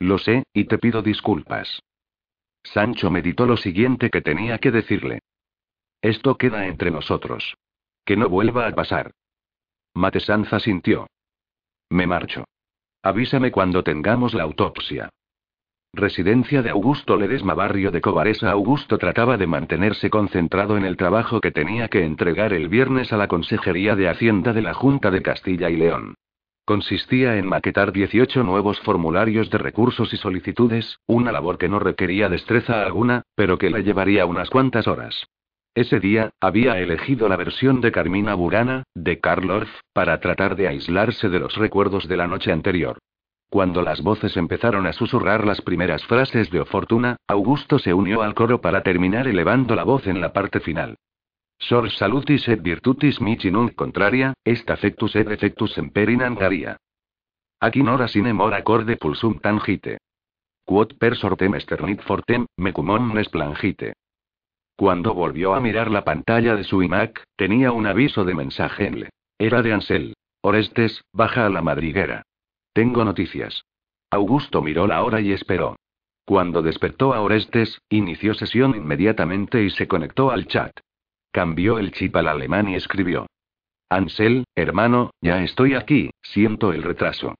[0.00, 1.80] Lo sé, y te pido disculpas.
[2.62, 5.20] Sancho meditó lo siguiente que tenía que decirle.
[6.02, 7.56] Esto queda entre nosotros.
[8.04, 9.12] Que no vuelva a pasar.
[9.94, 11.06] Matesanza sintió.
[11.90, 12.44] Me marcho.
[13.02, 15.10] Avísame cuando tengamos la autopsia.
[15.92, 18.50] Residencia de Augusto Ledesma, barrio de Cobaresa.
[18.50, 23.16] Augusto trataba de mantenerse concentrado en el trabajo que tenía que entregar el viernes a
[23.16, 26.14] la Consejería de Hacienda de la Junta de Castilla y León.
[26.70, 32.28] Consistía en maquetar 18 nuevos formularios de recursos y solicitudes, una labor que no requería
[32.28, 35.26] destreza alguna, pero que le llevaría unas cuantas horas.
[35.74, 40.68] Ese día, había elegido la versión de Carmina Burana, de Karl Orff, para tratar de
[40.68, 42.98] aislarse de los recuerdos de la noche anterior.
[43.50, 48.36] Cuando las voces empezaron a susurrar las primeras frases de Ofortuna, Augusto se unió al
[48.36, 50.98] coro para terminar elevando la voz en la parte final.
[51.60, 56.76] Sor salutis et virtutis mici nunc contraria, est affectus et defectus semper angaria.
[57.60, 59.98] Aquí nora sine mora corde pulsum tangite.
[60.64, 63.92] Quod per sortem esternit fortem, mecum omnes plangite.
[64.76, 69.00] Cuando volvió a mirar la pantalla de su iMac, tenía un aviso de mensaje en
[69.00, 69.08] le.
[69.38, 70.14] Era de Ansel.
[70.42, 72.22] Orestes, baja a la madriguera.
[72.72, 73.64] Tengo noticias.
[74.10, 75.76] Augusto miró la hora y esperó.
[76.24, 80.72] Cuando despertó a Orestes, inició sesión inmediatamente y se conectó al chat.
[81.32, 83.26] Cambió el chip al alemán y escribió.
[83.88, 87.34] Ansel, hermano, ya estoy aquí, siento el retraso.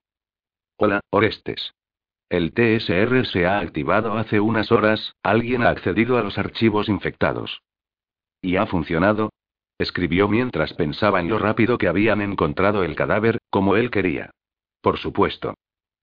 [0.77, 1.73] Hola, Orestes.
[2.29, 7.63] El TSR se ha activado hace unas horas, alguien ha accedido a los archivos infectados.
[8.41, 9.31] ¿Y ha funcionado?
[9.79, 14.31] Escribió mientras pensaba en lo rápido que habían encontrado el cadáver, como él quería.
[14.81, 15.55] Por supuesto.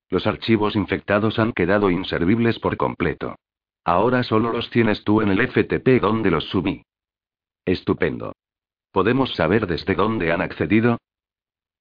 [0.10, 3.36] Los archivos infectados han quedado inservibles por completo.
[3.86, 6.84] Ahora solo los tienes tú en el FTP donde los subí.
[7.68, 8.32] Estupendo.
[8.94, 11.00] ¿Podemos saber desde dónde han accedido?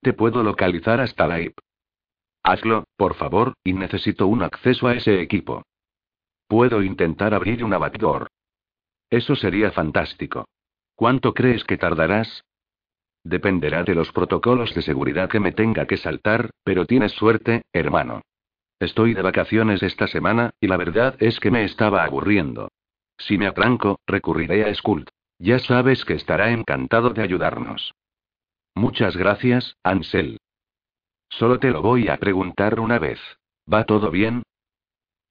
[0.03, 1.57] Te puedo localizar hasta la IP.
[2.43, 5.63] Hazlo, por favor, y necesito un acceso a ese equipo.
[6.49, 8.27] Puedo intentar abrir una backdoor.
[9.11, 10.49] Eso sería fantástico.
[10.97, 12.43] ¿Cuánto crees que tardarás?
[13.23, 18.23] Dependerá de los protocolos de seguridad que me tenga que saltar, pero tienes suerte, hermano.
[18.81, 22.73] Estoy de vacaciones esta semana, y la verdad es que me estaba aburriendo.
[23.19, 25.11] Si me atranco, recurriré a Skult.
[25.39, 27.95] Ya sabes que estará encantado de ayudarnos.
[28.75, 30.39] Muchas gracias, Ansel.
[31.29, 33.21] Solo te lo voy a preguntar una vez.
[33.73, 34.43] ¿Va todo bien?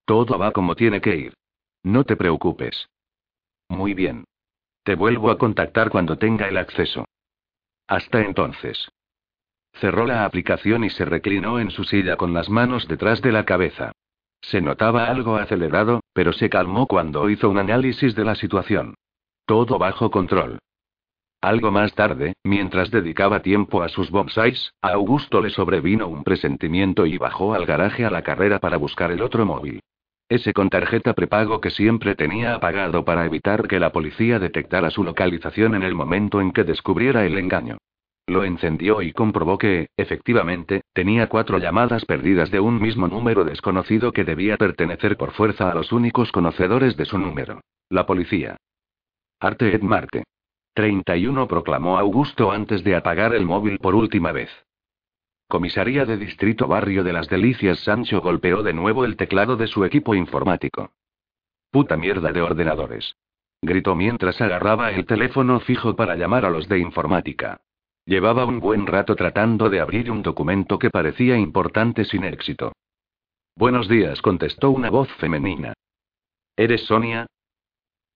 [0.05, 1.33] Todo va como tiene que ir.
[1.83, 2.89] No te preocupes.
[3.69, 4.25] Muy bien.
[4.83, 7.05] Te vuelvo a contactar cuando tenga el acceso.
[7.87, 8.89] Hasta entonces.
[9.73, 13.45] Cerró la aplicación y se reclinó en su silla con las manos detrás de la
[13.45, 13.91] cabeza.
[14.41, 18.95] Se notaba algo acelerado, pero se calmó cuando hizo un análisis de la situación.
[19.45, 20.57] Todo bajo control.
[21.39, 27.05] Algo más tarde, mientras dedicaba tiempo a sus bonsais, a Augusto le sobrevino un presentimiento
[27.05, 29.81] y bajó al garaje a la carrera para buscar el otro móvil.
[30.27, 35.03] Ese con tarjeta prepago que siempre tenía apagado para evitar que la policía detectara su
[35.03, 37.77] localización en el momento en que descubriera el engaño.
[38.25, 44.11] Lo encendió y comprobó que, efectivamente, tenía cuatro llamadas perdidas de un mismo número desconocido
[44.11, 47.61] que debía pertenecer por fuerza a los únicos conocedores de su número.
[47.91, 48.57] La policía.
[49.39, 50.23] Arte et Marte.
[50.73, 54.49] 31 proclamó Augusto antes de apagar el móvil por última vez.
[55.47, 59.85] Comisaría de Distrito Barrio de las Delicias Sancho golpeó de nuevo el teclado de su
[59.85, 60.91] equipo informático.
[61.69, 63.15] Puta mierda de ordenadores.
[63.61, 67.61] Gritó mientras agarraba el teléfono fijo para llamar a los de informática.
[68.05, 72.73] Llevaba un buen rato tratando de abrir un documento que parecía importante sin éxito.
[73.55, 75.73] Buenos días, contestó una voz femenina.
[76.55, 77.25] ¿Eres Sonia?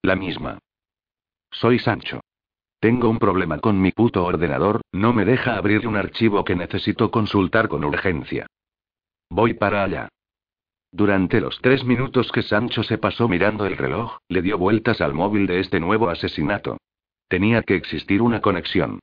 [0.01, 0.59] La misma.
[1.51, 2.21] Soy Sancho.
[2.79, 7.11] Tengo un problema con mi puto ordenador, no me deja abrir un archivo que necesito
[7.11, 8.47] consultar con urgencia.
[9.29, 10.09] Voy para allá.
[10.91, 15.13] Durante los tres minutos que Sancho se pasó mirando el reloj, le dio vueltas al
[15.13, 16.77] móvil de este nuevo asesinato.
[17.27, 18.99] Tenía que existir una conexión.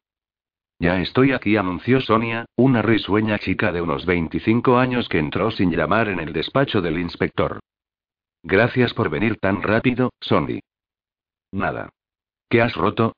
[0.78, 5.70] Ya estoy aquí, anunció Sonia, una risueña chica de unos 25 años que entró sin
[5.70, 7.60] llamar en el despacho del inspector.
[8.42, 10.60] Gracias por venir tan rápido, Sonny.
[11.52, 11.90] Nada.
[12.48, 13.14] ¿Qué has roto?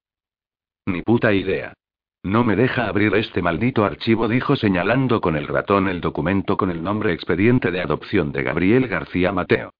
[0.86, 1.74] Ni puta idea.
[2.22, 6.70] No me deja abrir este maldito archivo, dijo señalando con el ratón el documento con
[6.70, 9.72] el nombre expediente de adopción de Gabriel García Mateo.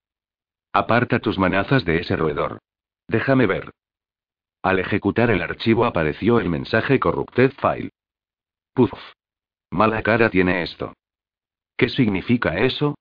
[0.72, 2.58] Aparta tus manazas de ese roedor.
[3.08, 3.70] Déjame ver.
[4.62, 7.90] Al ejecutar el archivo apareció el mensaje Corrupted File.
[8.74, 8.92] Puf.
[9.70, 10.94] Mala cara tiene esto.
[11.76, 12.96] ¿Qué significa eso?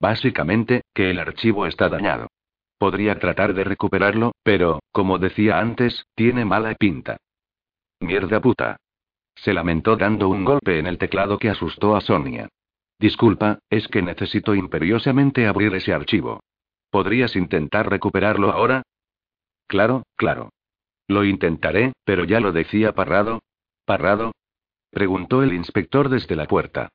[0.00, 2.28] Básicamente, que el archivo está dañado.
[2.80, 7.18] Podría tratar de recuperarlo, pero, como decía antes, tiene mala pinta.
[8.00, 8.78] Mierda puta.
[9.34, 12.48] Se lamentó dando un golpe en el teclado que asustó a Sonia.
[12.98, 16.40] Disculpa, es que necesito imperiosamente abrir ese archivo.
[16.88, 18.82] ¿Podrías intentar recuperarlo ahora?
[19.66, 20.48] Claro, claro.
[21.06, 23.40] Lo intentaré, pero ya lo decía Parrado.
[23.84, 24.32] ¿Parrado?
[24.90, 26.88] Preguntó el inspector desde la puerta.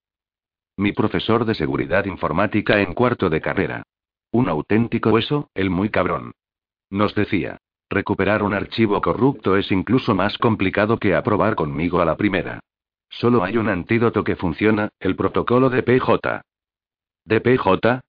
[0.77, 3.83] Mi profesor de seguridad informática en cuarto de carrera.
[4.35, 6.33] Un auténtico hueso, el muy cabrón.
[6.89, 7.57] Nos decía.
[7.89, 12.59] Recuperar un archivo corrupto es incluso más complicado que aprobar conmigo a la primera.
[13.09, 16.41] Solo hay un antídoto que funciona, el protocolo de PJ.
[17.23, 18.01] ¿De PJ?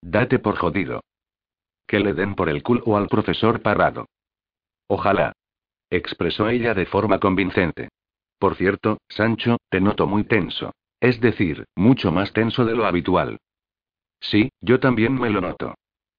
[0.00, 1.02] Date por jodido.
[1.86, 4.06] Que le den por el culo al profesor Parrado.
[4.86, 5.34] Ojalá.
[5.90, 7.90] Expresó ella de forma convincente.
[8.38, 10.72] Por cierto, Sancho, te noto muy tenso.
[11.00, 13.36] Es decir, mucho más tenso de lo habitual.
[14.20, 15.74] Sí, yo también me lo noto.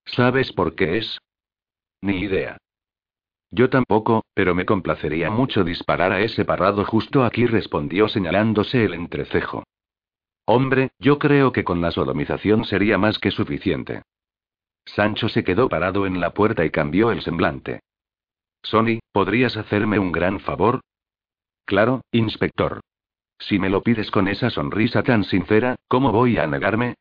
[0.05, 1.19] ¿Sabes por qué es?
[2.01, 2.58] Ni idea.
[3.51, 8.93] Yo tampoco, pero me complacería mucho disparar a ese parrado justo aquí, respondió señalándose el
[8.93, 9.63] entrecejo.
[10.45, 14.03] Hombre, yo creo que con la sodomización sería más que suficiente.
[14.86, 17.79] Sancho se quedó parado en la puerta y cambió el semblante.
[18.62, 20.81] Sony, ¿podrías hacerme un gran favor?
[21.65, 22.81] Claro, inspector.
[23.39, 26.95] Si me lo pides con esa sonrisa tan sincera, ¿cómo voy a negarme?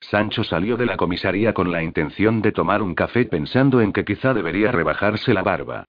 [0.00, 4.04] Sancho salió de la comisaría con la intención de tomar un café pensando en que
[4.04, 5.84] quizá debería rebajarse la barba.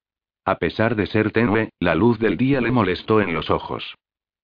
[0.45, 3.95] A pesar de ser tenue, la luz del día le molestó en los ojos.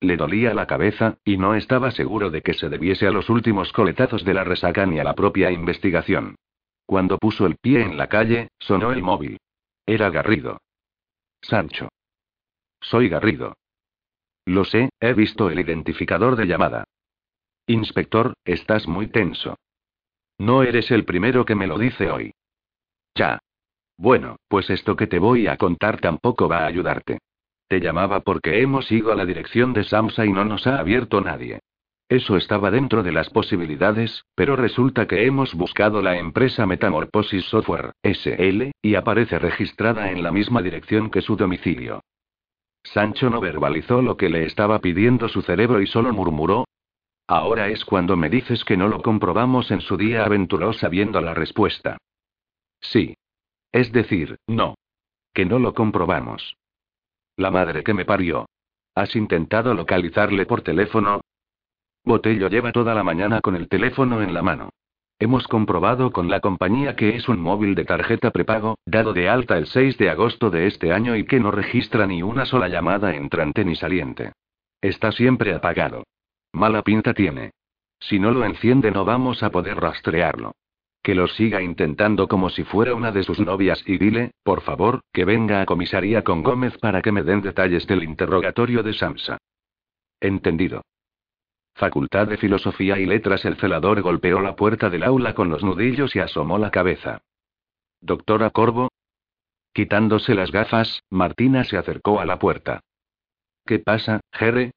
[0.02, 3.72] Le dolía la cabeza, y no estaba seguro de que se debiese a los últimos
[3.72, 6.36] coletazos de la resaca ni a la propia investigación.
[6.86, 9.40] Cuando puso el pie en la calle, sonó el móvil.
[9.86, 10.60] Era Garrido.
[11.42, 11.90] Sancho.
[12.82, 13.56] Soy Garrido.
[14.46, 16.86] Lo sé, he visto el identificador de llamada.
[17.68, 19.58] Inspector, estás muy tenso.
[20.38, 22.34] No eres el primero que me lo dice hoy.
[23.16, 23.40] Ya.
[23.98, 27.20] Bueno, pues esto que te voy a contar tampoco va a ayudarte.
[27.68, 31.22] Te llamaba porque hemos ido a la dirección de Samsa y no nos ha abierto
[31.22, 31.60] nadie.
[32.08, 37.94] Eso estaba dentro de las posibilidades, pero resulta que hemos buscado la empresa Metamorphosis Software,
[38.04, 42.02] SL, y aparece registrada en la misma dirección que su domicilio.
[42.84, 46.66] Sancho no verbalizó lo que le estaba pidiendo su cerebro y solo murmuró.
[47.28, 51.34] Ahora es cuando me dices que no lo comprobamos en su día, aventuró sabiendo la
[51.34, 51.98] respuesta.
[52.80, 53.16] Sí.
[53.72, 54.76] Es decir, no.
[55.34, 56.56] Que no lo comprobamos.
[57.36, 58.46] La madre que me parió.
[58.94, 61.22] ¿Has intentado localizarle por teléfono?
[62.04, 64.70] Botello lleva toda la mañana con el teléfono en la mano.
[65.18, 69.58] Hemos comprobado con la compañía que es un móvil de tarjeta prepago, dado de alta
[69.58, 73.16] el 6 de agosto de este año y que no registra ni una sola llamada
[73.16, 74.34] entrante ni saliente.
[74.82, 76.04] Está siempre apagado.
[76.56, 77.52] Mala pinta tiene.
[78.00, 80.54] Si no lo enciende no vamos a poder rastrearlo.
[81.04, 85.02] Que lo siga intentando como si fuera una de sus novias y dile, por favor,
[85.12, 89.38] que venga a comisaría con Gómez para que me den detalles del interrogatorio de Samsa.
[90.22, 90.82] Entendido.
[91.74, 93.44] Facultad de Filosofía y Letras.
[93.44, 97.20] El celador golpeó la puerta del aula con los nudillos y asomó la cabeza.
[98.00, 98.88] Doctora Corvo.
[99.74, 102.80] Quitándose las gafas, Martina se acercó a la puerta.
[103.66, 104.72] ¿Qué pasa, Jerry?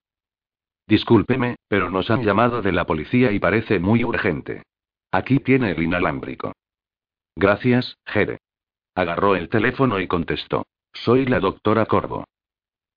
[0.88, 4.62] Discúlpeme, pero nos han llamado de la policía y parece muy urgente.
[5.12, 6.52] Aquí tiene el inalámbrico.
[7.36, 8.38] Gracias, Jere.
[8.94, 10.66] Agarró el teléfono y contestó.
[10.94, 12.24] Soy la doctora Corvo.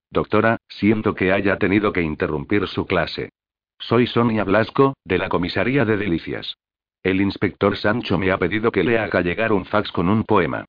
[0.10, 3.30] Doctora, siento que haya tenido que interrumpir su clase.
[3.78, 6.56] Soy Sonia Blasco, de la comisaría de Delicias.
[7.04, 10.64] El inspector Sancho me ha pedido que le haga llegar un fax con un poema.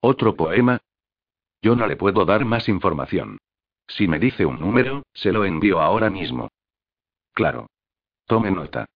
[0.00, 0.78] ¿Otro poema?
[1.62, 3.38] Yo no le puedo dar más información.
[3.86, 6.50] Si me dice un número, se lo envío ahora mismo.
[7.32, 7.66] Claro.
[8.26, 8.86] Tome nota.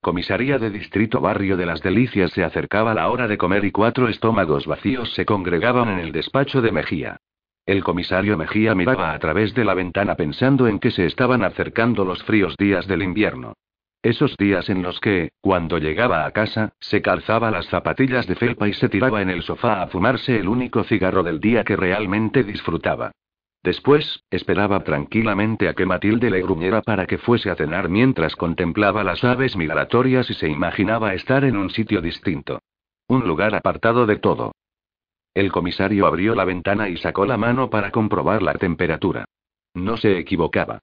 [0.00, 4.08] Comisaría de Distrito Barrio de las Delicias se acercaba la hora de comer y cuatro
[4.08, 7.16] estómagos vacíos se congregaban en el despacho de Mejía.
[7.64, 12.04] El comisario Mejía miraba a través de la ventana pensando en que se estaban acercando
[12.04, 13.54] los fríos días del invierno.
[14.00, 18.68] Esos días en los que, cuando llegaba a casa, se calzaba las zapatillas de felpa
[18.68, 22.44] y se tiraba en el sofá a fumarse el único cigarro del día que realmente
[22.44, 23.10] disfrutaba.
[23.66, 29.02] Después, esperaba tranquilamente a que Matilde le gruñera para que fuese a cenar mientras contemplaba
[29.02, 32.60] las aves migratorias y se imaginaba estar en un sitio distinto.
[33.08, 34.52] Un lugar apartado de todo.
[35.34, 39.24] El comisario abrió la ventana y sacó la mano para comprobar la temperatura.
[39.74, 40.78] No se equivocaba.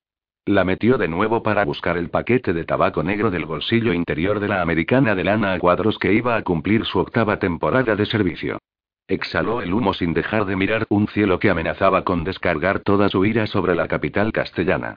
[0.45, 4.49] La metió de nuevo para buscar el paquete de tabaco negro del bolsillo interior de
[4.49, 8.59] la americana de lana a cuadros que iba a cumplir su octava temporada de servicio.
[9.07, 13.25] Exhaló el humo sin dejar de mirar un cielo que amenazaba con descargar toda su
[13.25, 14.95] ira sobre la capital castellana.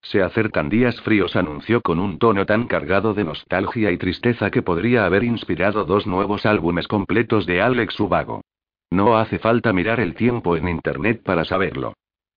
[0.00, 4.62] Se acercan días fríos, anunció con un tono tan cargado de nostalgia y tristeza que
[4.62, 8.42] podría haber inspirado dos nuevos álbumes completos de Alex Ubago.
[8.90, 11.94] No hace falta mirar el tiempo en Internet para saberlo.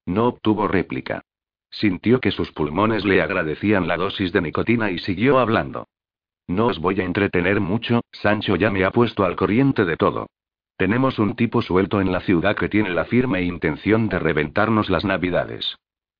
[0.07, 1.21] No obtuvo réplica.
[1.69, 5.87] Sintió que sus pulmones le agradecían la dosis de nicotina y siguió hablando.
[6.47, 10.27] No os voy a entretener mucho, Sancho ya me ha puesto al corriente de todo.
[10.79, 15.03] Tenemos un tipo suelto en la ciudad que tiene la firme intención de reventarnos las
[15.03, 15.75] navidades.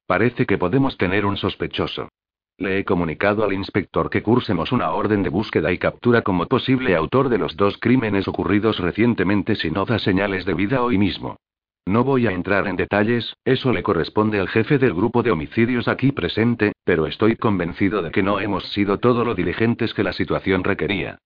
[0.06, 2.10] Parece que podemos tener un sospechoso.
[2.58, 6.94] Le he comunicado al inspector que cursemos una orden de búsqueda y captura como posible
[6.94, 11.38] autor de los dos crímenes ocurridos recientemente si no da señales de vida hoy mismo.
[11.86, 15.88] No voy a entrar en detalles, eso le corresponde al jefe del grupo de homicidios
[15.88, 20.12] aquí presente, pero estoy convencido de que no hemos sido todo lo diligentes que la
[20.12, 21.18] situación requería.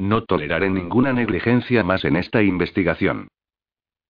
[0.00, 3.28] No toleraré ninguna negligencia más en esta investigación.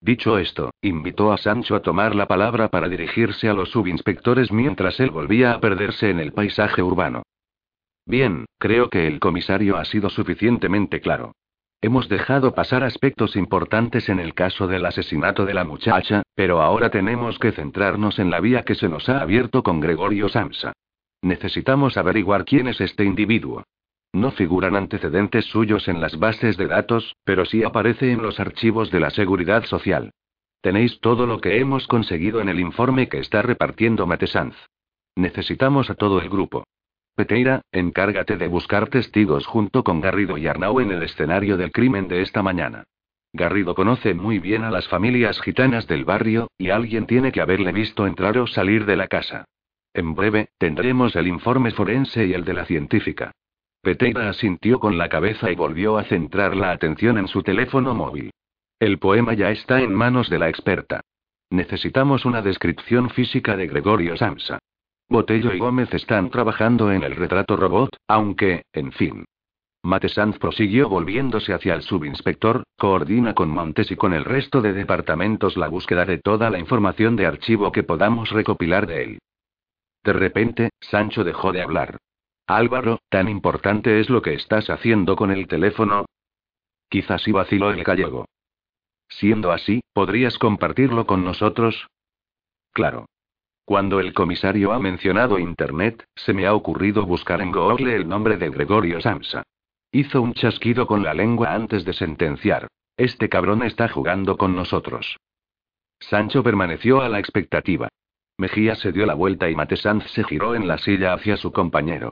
[0.00, 5.00] Dicho esto, invitó a Sancho a tomar la palabra para dirigirse a los subinspectores mientras
[5.00, 7.24] él volvía a perderse en el paisaje urbano.
[8.06, 11.32] Bien, creo que el comisario ha sido suficientemente claro.
[11.80, 16.90] Hemos dejado pasar aspectos importantes en el caso del asesinato de la muchacha, pero ahora
[16.90, 20.72] tenemos que centrarnos en la vía que se nos ha abierto con Gregorio Samsa.
[21.20, 23.64] Necesitamos averiguar quién es este individuo.
[24.12, 28.90] No figuran antecedentes suyos en las bases de datos, pero sí aparece en los archivos
[28.90, 30.10] de la Seguridad Social.
[30.60, 34.56] Tenéis todo lo que hemos conseguido en el informe que está repartiendo Matesanz.
[35.16, 36.64] Necesitamos a todo el grupo.
[37.14, 42.08] Peteira, encárgate de buscar testigos junto con Garrido y Arnau en el escenario del crimen
[42.08, 42.84] de esta mañana.
[43.32, 47.72] Garrido conoce muy bien a las familias gitanas del barrio, y alguien tiene que haberle
[47.72, 49.44] visto entrar o salir de la casa.
[49.94, 53.32] En breve, tendremos el informe forense y el de la científica.
[53.82, 58.30] Peteira asintió con la cabeza y volvió a centrar la atención en su teléfono móvil.
[58.78, 61.00] El poema ya está en manos de la experta.
[61.50, 64.58] Necesitamos una descripción física de Gregorio Samsa.
[65.08, 69.24] Botello y Gómez están trabajando en el retrato robot, aunque, en fin.
[69.82, 75.56] Matesanz prosiguió volviéndose hacia el subinspector, coordina con Montes y con el resto de departamentos
[75.56, 79.18] la búsqueda de toda la información de archivo que podamos recopilar de él.
[80.04, 81.98] De repente, Sancho dejó de hablar.
[82.56, 86.06] Álvaro, ¿tan importante es lo que estás haciendo con el teléfono?
[86.88, 88.26] Quizás sí vaciló el gallego.
[89.08, 91.86] Siendo así, ¿podrías compartirlo con nosotros?
[92.72, 93.06] Claro.
[93.64, 98.36] Cuando el comisario ha mencionado Internet, se me ha ocurrido buscar en Google el nombre
[98.36, 99.42] de Gregorio Samsa.
[99.92, 102.68] Hizo un chasquido con la lengua antes de sentenciar.
[102.96, 105.16] Este cabrón está jugando con nosotros.
[106.00, 107.88] Sancho permaneció a la expectativa.
[108.38, 112.10] Mejía se dio la vuelta y Matesanz se giró en la silla hacia su compañero.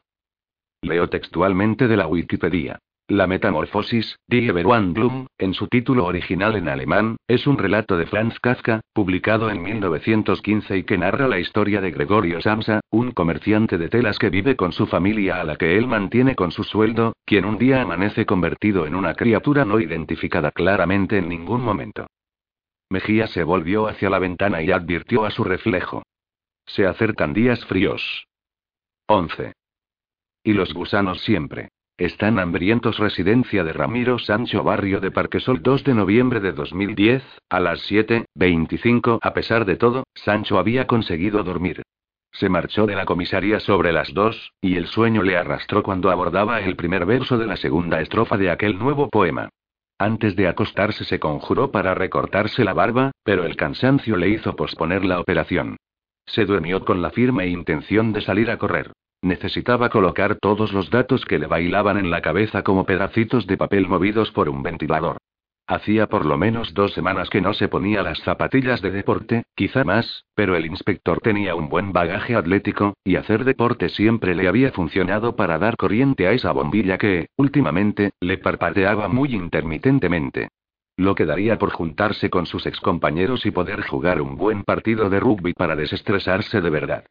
[0.82, 2.78] Leo textualmente de la Wikipedia.
[3.08, 8.38] La Metamorfosis, Die Verwandlung, en su título original en alemán, es un relato de Franz
[8.38, 13.88] Kafka, publicado en 1915 y que narra la historia de Gregorio Samsa, un comerciante de
[13.88, 17.44] telas que vive con su familia a la que él mantiene con su sueldo, quien
[17.46, 22.06] un día amanece convertido en una criatura no identificada claramente en ningún momento.
[22.90, 26.02] Mejía se volvió hacia la ventana y advirtió a su reflejo.
[26.66, 28.26] Se acercan días fríos.
[29.06, 29.54] 11.
[30.48, 31.68] Y los gusanos siempre.
[31.98, 32.96] Están hambrientos.
[32.96, 39.18] Residencia de Ramiro Sancho Barrio de Parquesol 2 de noviembre de 2010, a las 7.25.
[39.20, 41.82] A pesar de todo, Sancho había conseguido dormir.
[42.32, 46.62] Se marchó de la comisaría sobre las 2, y el sueño le arrastró cuando abordaba
[46.62, 49.50] el primer verso de la segunda estrofa de aquel nuevo poema.
[49.98, 55.04] Antes de acostarse se conjuró para recortarse la barba, pero el cansancio le hizo posponer
[55.04, 55.76] la operación.
[56.24, 58.92] Se durmió con la firme intención de salir a correr.
[59.22, 63.88] Necesitaba colocar todos los datos que le bailaban en la cabeza como pedacitos de papel
[63.88, 65.16] movidos por un ventilador.
[65.66, 69.84] Hacía por lo menos dos semanas que no se ponía las zapatillas de deporte, quizá
[69.84, 74.72] más, pero el inspector tenía un buen bagaje atlético, y hacer deporte siempre le había
[74.72, 80.48] funcionado para dar corriente a esa bombilla que, últimamente, le parpadeaba muy intermitentemente.
[80.96, 85.20] Lo que daría por juntarse con sus excompañeros y poder jugar un buen partido de
[85.20, 87.04] rugby para desestresarse de verdad.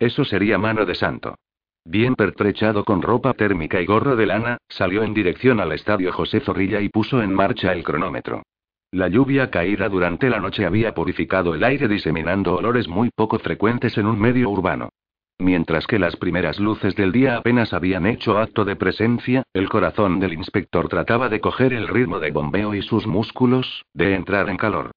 [0.00, 1.36] Eso sería mano de santo.
[1.84, 6.40] Bien pertrechado con ropa térmica y gorro de lana, salió en dirección al estadio José
[6.40, 8.42] Zorrilla y puso en marcha el cronómetro.
[8.92, 13.96] La lluvia caída durante la noche había purificado el aire diseminando olores muy poco frecuentes
[13.98, 14.90] en un medio urbano.
[15.38, 20.20] Mientras que las primeras luces del día apenas habían hecho acto de presencia, el corazón
[20.20, 24.58] del inspector trataba de coger el ritmo de bombeo y sus músculos, de entrar en
[24.58, 24.90] calor.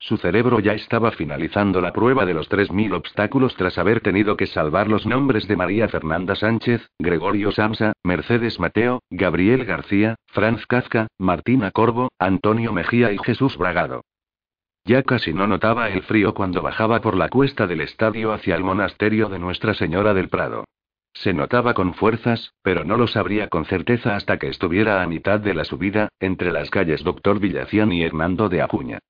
[0.00, 4.46] Su cerebro ya estaba finalizando la prueba de los 3.000 obstáculos tras haber tenido que
[4.46, 11.08] salvar los nombres de María Fernanda Sánchez, Gregorio Samsa, Mercedes Mateo, Gabriel García, Franz Kafka,
[11.18, 14.02] Martina Corvo, Antonio Mejía y Jesús Bragado.
[14.84, 18.62] Ya casi no notaba el frío cuando bajaba por la cuesta del estadio hacia el
[18.62, 20.64] monasterio de Nuestra Señora del Prado.
[21.12, 25.40] Se notaba con fuerzas, pero no lo sabría con certeza hasta que estuviera a mitad
[25.40, 29.00] de la subida, entre las calles Doctor Villacián y Hernando de Acuña.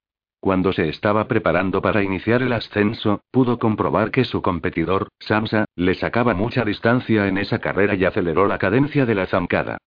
[0.40, 5.94] Cuando se estaba preparando para iniciar el ascenso, pudo comprobar que su competidor, Samsa, le
[5.94, 9.78] sacaba mucha distancia en esa carrera y aceleró la cadencia de la zancada.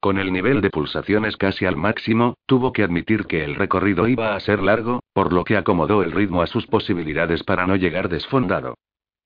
[0.00, 4.34] Con el nivel de pulsaciones casi al máximo, tuvo que admitir que el recorrido iba
[4.34, 8.08] a ser largo, por lo que acomodó el ritmo a sus posibilidades para no llegar
[8.08, 8.74] desfondado.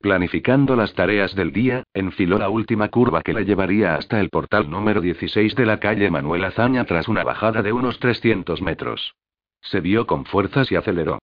[0.01, 4.71] Planificando las tareas del día, enfiló la última curva que la llevaría hasta el portal
[4.71, 9.15] número 16 de la calle Manuel Azaña tras una bajada de unos 300 metros.
[9.63, 11.19] Se vio con fuerzas y aceleró.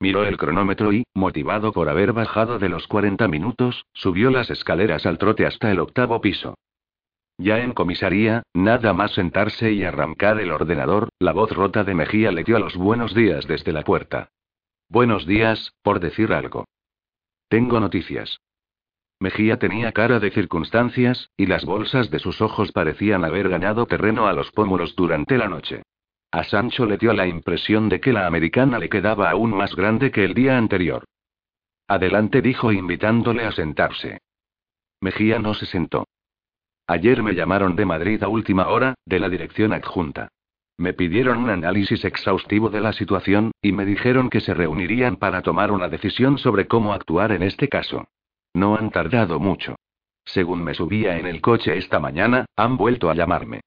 [0.00, 5.06] Miró el cronómetro y, motivado por haber bajado de los 40 minutos, subió las escaleras
[5.06, 6.56] al trote hasta el octavo piso.
[7.38, 12.32] Ya en comisaría, nada más sentarse y arrancar el ordenador, la voz rota de Mejía
[12.32, 14.28] le dio los buenos días desde la puerta.
[14.88, 16.64] Buenos días, por decir algo.
[17.48, 18.40] Tengo noticias.
[19.20, 24.26] Mejía tenía cara de circunstancias, y las bolsas de sus ojos parecían haber ganado terreno
[24.26, 25.82] a los pómulos durante la noche.
[26.32, 30.10] A Sancho le dio la impresión de que la americana le quedaba aún más grande
[30.10, 31.04] que el día anterior.
[31.86, 34.18] Adelante dijo invitándole a sentarse.
[35.02, 36.06] Mejía no se sentó.
[36.86, 40.28] Ayer me llamaron de Madrid a última hora, de la dirección adjunta.
[40.78, 45.42] Me pidieron un análisis exhaustivo de la situación, y me dijeron que se reunirían para
[45.42, 48.08] tomar una decisión sobre cómo actuar en este caso.
[48.54, 49.76] No han tardado mucho.
[50.24, 53.60] Según me subía en el coche esta mañana, han vuelto a llamarme.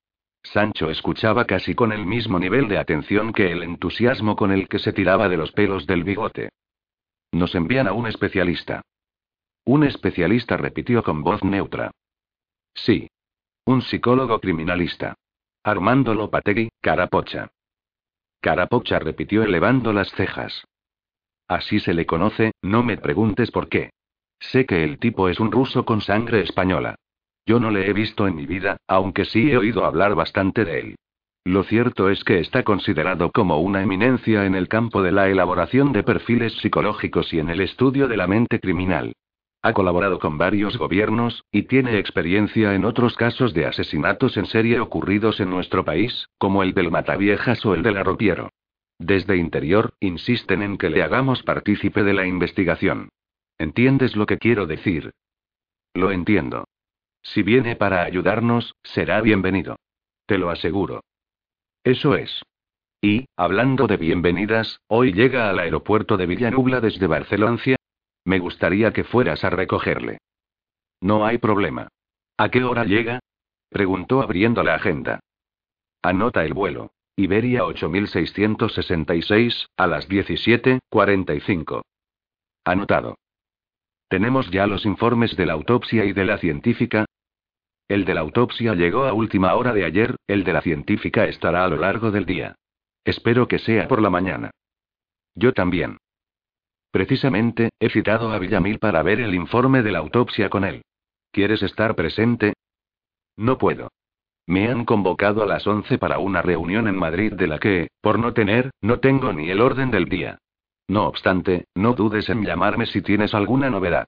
[0.45, 4.79] Sancho escuchaba casi con el mismo nivel de atención que el entusiasmo con el que
[4.79, 6.49] se tiraba de los pelos del bigote.
[7.31, 8.81] Nos envían a un especialista.
[9.65, 11.91] Un especialista repitió con voz neutra.
[12.73, 13.07] Sí.
[13.65, 15.15] Un psicólogo criminalista.
[15.63, 17.49] Armando Lopategui, Carapocha.
[18.39, 20.63] Carapocha repitió elevando las cejas.
[21.47, 23.89] Así se le conoce, no me preguntes por qué.
[24.39, 26.95] Sé que el tipo es un ruso con sangre española.
[27.45, 30.79] Yo no le he visto en mi vida, aunque sí he oído hablar bastante de
[30.79, 30.95] él.
[31.43, 35.93] Lo cierto es que está considerado como una eminencia en el campo de la elaboración
[35.93, 39.13] de perfiles psicológicos y en el estudio de la mente criminal.
[39.61, 44.79] Ha colaborado con varios gobiernos, y tiene experiencia en otros casos de asesinatos en serie
[44.79, 48.49] ocurridos en nuestro país, como el del Mataviejas o el del Arropiero.
[48.97, 53.09] Desde Interior, insisten en que le hagamos partícipe de la investigación.
[53.59, 55.11] ¿Entiendes lo que quiero decir?
[55.93, 56.65] Lo entiendo.
[57.26, 59.78] Si viene para ayudarnos, será bienvenido.
[60.28, 61.03] Te lo aseguro.
[61.84, 62.43] Eso es.
[63.01, 67.59] Y, hablando de bienvenidas, hoy llega al aeropuerto de Villanubla desde Barcelona.
[68.23, 70.19] Me gustaría que fueras a recogerle.
[71.01, 71.88] No hay problema.
[72.38, 73.19] ¿A qué hora llega?
[73.69, 75.19] Preguntó abriendo la agenda.
[76.01, 76.91] Anota el vuelo.
[77.15, 81.82] Iberia 8666, a las 17:45.
[82.63, 83.15] Anotado.
[84.09, 87.05] Tenemos ya los informes de la autopsia y de la científica,
[87.88, 91.63] el de la autopsia llegó a última hora de ayer, el de la científica estará
[91.65, 92.55] a lo largo del día.
[93.03, 94.51] Espero que sea por la mañana.
[95.36, 95.97] Yo también.
[96.91, 100.81] Precisamente, he citado a Villamil para ver el informe de la autopsia con él.
[101.31, 102.53] ¿Quieres estar presente?
[103.38, 103.89] No puedo.
[104.47, 108.17] Me han convocado a las 11 para una reunión en Madrid de la que, por
[108.17, 110.39] no tener, no tengo ni el orden del día.
[110.88, 114.07] No obstante, no dudes en llamarme si tienes alguna novedad.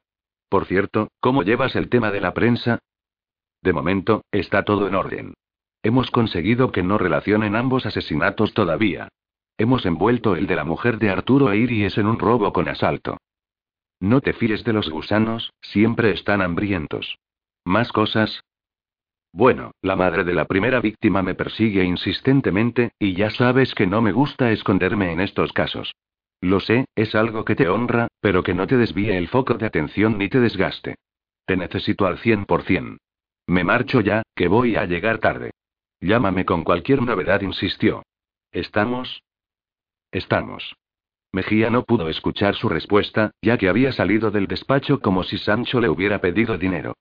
[0.50, 2.80] Por cierto, ¿cómo llevas el tema de la prensa?
[3.62, 5.34] De momento, está todo en orden.
[5.84, 9.10] Hemos conseguido que no relacionen ambos asesinatos todavía.
[9.58, 13.18] Hemos envuelto el de la mujer de Arturo e Iris en un robo con asalto.
[14.00, 17.18] No te fíes de los gusanos, siempre están hambrientos.
[17.66, 18.42] ¿Más cosas?
[19.34, 24.02] Bueno, la madre de la primera víctima me persigue insistentemente, y ya sabes que no
[24.02, 25.94] me gusta esconderme en estos casos.
[26.42, 29.66] Lo sé, es algo que te honra, pero que no te desvíe el foco de
[29.66, 30.96] atención ni te desgaste.
[31.46, 32.98] Te necesito al 100%.
[33.48, 35.52] Me marcho ya, que voy a llegar tarde.
[36.02, 38.04] Llámame con cualquier novedad, insistió.
[38.52, 39.24] ¿Estamos?
[40.12, 40.76] Estamos.
[41.32, 45.80] Mejía no pudo escuchar su respuesta, ya que había salido del despacho como si Sancho
[45.80, 46.96] le hubiera pedido dinero.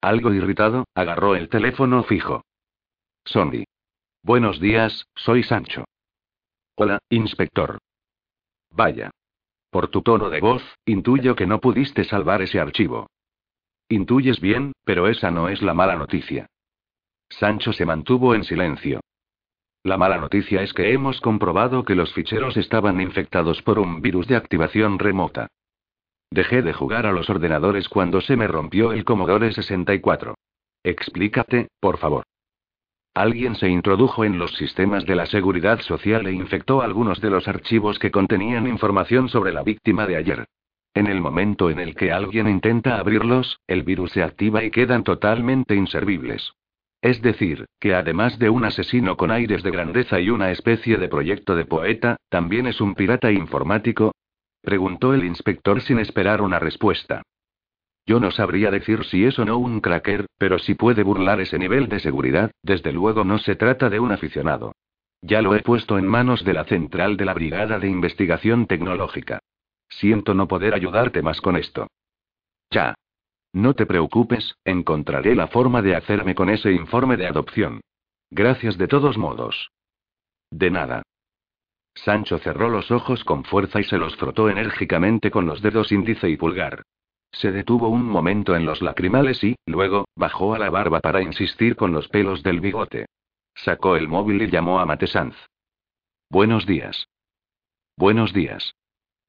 [0.00, 2.44] Algo irritado, agarró el teléfono fijo.
[3.24, 3.64] Sondi.
[4.22, 5.84] Buenos días, soy Sancho.
[6.74, 7.78] Hola, inspector.
[8.70, 9.10] Vaya.
[9.70, 13.08] Por tu tono de voz, intuyo que no pudiste salvar ese archivo.
[13.92, 16.46] Intuyes bien, pero esa no es la mala noticia.
[17.28, 19.00] Sancho se mantuvo en silencio.
[19.84, 24.26] La mala noticia es que hemos comprobado que los ficheros estaban infectados por un virus
[24.28, 25.48] de activación remota.
[26.30, 30.36] Dejé de jugar a los ordenadores cuando se me rompió el Commodore 64.
[30.82, 32.24] Explícate, por favor.
[33.12, 37.46] Alguien se introdujo en los sistemas de la seguridad social e infectó algunos de los
[37.46, 40.46] archivos que contenían información sobre la víctima de ayer.
[40.94, 45.04] En el momento en el que alguien intenta abrirlos, el virus se activa y quedan
[45.04, 46.52] totalmente inservibles.
[47.00, 51.08] Es decir, que además de un asesino con aires de grandeza y una especie de
[51.08, 54.12] proyecto de poeta, también es un pirata informático.
[54.60, 57.22] Preguntó el inspector sin esperar una respuesta.
[58.06, 61.58] Yo no sabría decir si es o no un cracker, pero si puede burlar ese
[61.58, 64.72] nivel de seguridad, desde luego no se trata de un aficionado.
[65.22, 69.40] Ya lo he puesto en manos de la central de la Brigada de Investigación Tecnológica.
[69.98, 71.88] Siento no poder ayudarte más con esto.
[72.70, 72.94] Ya.
[73.52, 77.80] No te preocupes, encontraré la forma de hacerme con ese informe de adopción.
[78.30, 79.70] Gracias de todos modos.
[80.50, 81.02] De nada.
[81.94, 86.30] Sancho cerró los ojos con fuerza y se los frotó enérgicamente con los dedos índice
[86.30, 86.82] y pulgar.
[87.30, 91.76] Se detuvo un momento en los lacrimales y, luego, bajó a la barba para insistir
[91.76, 93.06] con los pelos del bigote.
[93.54, 95.36] Sacó el móvil y llamó a Matesanz.
[96.30, 97.06] Buenos días.
[97.96, 98.74] Buenos días.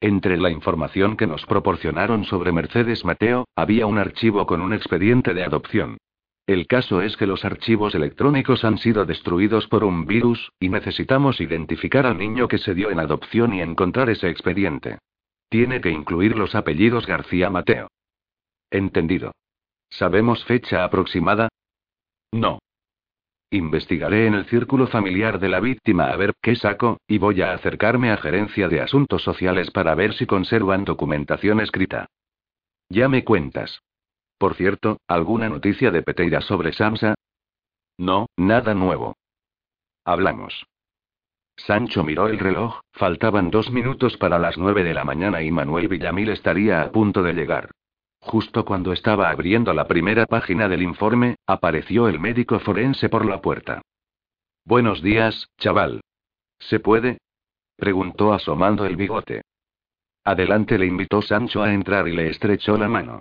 [0.04, 5.34] Entre la información que nos proporcionaron sobre Mercedes Mateo, había un archivo con un expediente
[5.34, 5.96] de adopción.
[6.46, 11.40] El caso es que los archivos electrónicos han sido destruidos por un virus, y necesitamos
[11.40, 15.00] identificar al niño que se dio en adopción y encontrar ese expediente.
[15.48, 17.88] Tiene que incluir los apellidos García Mateo.
[18.70, 19.32] Entendido.
[19.90, 21.48] ¿Sabemos fecha aproximada?
[22.34, 22.60] No.
[23.54, 27.54] Investigaré en el círculo familiar de la víctima a ver qué saco, y voy a
[27.54, 32.08] acercarme a Gerencia de Asuntos Sociales para ver si conservan documentación escrita.
[32.90, 33.84] Ya me cuentas.
[34.40, 37.14] Por cierto, ¿alguna noticia de Peteira sobre Samsa?
[38.00, 39.18] No, nada nuevo.
[40.04, 40.66] Hablamos.
[41.56, 45.90] Sancho miró el reloj, faltaban dos minutos para las nueve de la mañana y Manuel
[45.90, 47.70] Villamil estaría a punto de llegar.
[48.26, 53.42] Justo cuando estaba abriendo la primera página del informe, apareció el médico forense por la
[53.42, 53.82] puerta.
[54.66, 56.02] Buenos días, chaval.
[56.58, 57.18] ¿Se puede?
[57.76, 59.42] preguntó asomando el bigote.
[60.24, 63.20] Adelante le invitó Sancho a entrar y le estrechó la mano.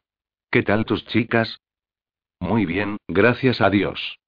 [0.50, 1.58] ¿Qué tal tus chicas?
[2.38, 4.18] Muy bien, gracias a Dios.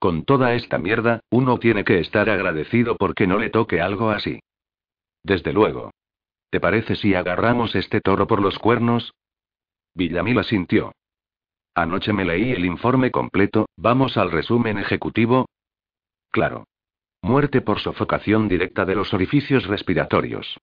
[0.00, 4.40] Con toda esta mierda, uno tiene que estar agradecido porque no le toque algo así.
[5.22, 5.92] Desde luego.
[6.50, 9.12] ¿Te parece si agarramos este toro por los cuernos?
[9.96, 10.92] Villamil sintió.
[11.74, 15.46] Anoche me leí el informe completo, vamos al resumen ejecutivo.
[16.30, 16.64] Claro.
[17.22, 20.58] Muerte por sofocación directa de los orificios respiratorios.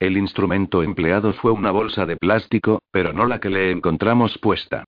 [0.00, 4.84] El instrumento empleado fue una bolsa de plástico, pero no la que le encontramos puesta.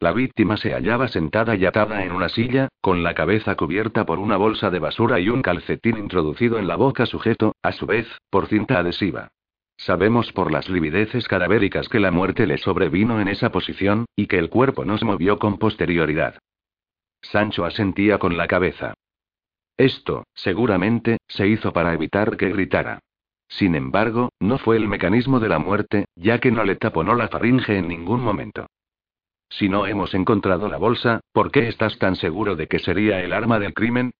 [0.00, 4.18] La víctima se hallaba sentada y atada en una silla, con la cabeza cubierta por
[4.18, 8.08] una bolsa de basura y un calcetín introducido en la boca sujeto, a su vez,
[8.30, 9.30] por cinta adhesiva.
[9.76, 14.38] Sabemos por las livideces cadavéricas que la muerte le sobrevino en esa posición, y que
[14.38, 16.38] el cuerpo no se movió con posterioridad.
[17.22, 18.94] Sancho asentía con la cabeza.
[19.76, 23.00] Esto, seguramente, se hizo para evitar que gritara.
[23.48, 27.28] Sin embargo, no fue el mecanismo de la muerte, ya que no le taponó la
[27.28, 28.66] faringe en ningún momento.
[29.48, 33.32] Si no hemos encontrado la bolsa, ¿por qué estás tan seguro de que sería el
[33.32, 34.12] arma del crimen?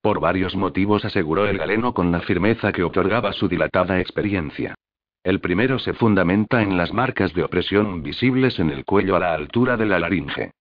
[0.00, 4.74] Por varios motivos, aseguró el galeno con la firmeza que otorgaba su dilatada experiencia.
[5.22, 9.34] El primero se fundamenta en las marcas de opresión visibles en el cuello a la
[9.34, 10.52] altura de la laringe.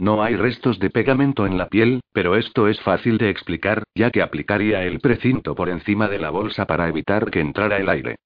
[0.00, 4.10] No hay restos de pegamento en la piel, pero esto es fácil de explicar, ya
[4.10, 8.16] que aplicaría el precinto por encima de la bolsa para evitar que entrara el aire.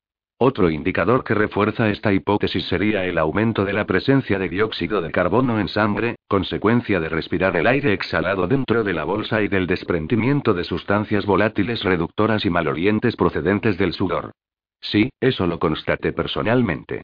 [0.44, 5.12] Otro indicador que refuerza esta hipótesis sería el aumento de la presencia de dióxido de
[5.12, 9.68] carbono en sangre, consecuencia de respirar el aire exhalado dentro de la bolsa y del
[9.68, 14.32] desprendimiento de sustancias volátiles reductoras y malolientes procedentes del sudor.
[14.80, 17.02] Sí, eso lo constaté personalmente.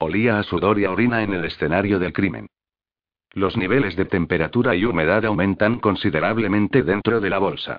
[0.00, 2.48] Olía a sudor y a orina en el escenario del crimen.
[3.34, 7.78] Los niveles de temperatura y humedad aumentan considerablemente dentro de la bolsa.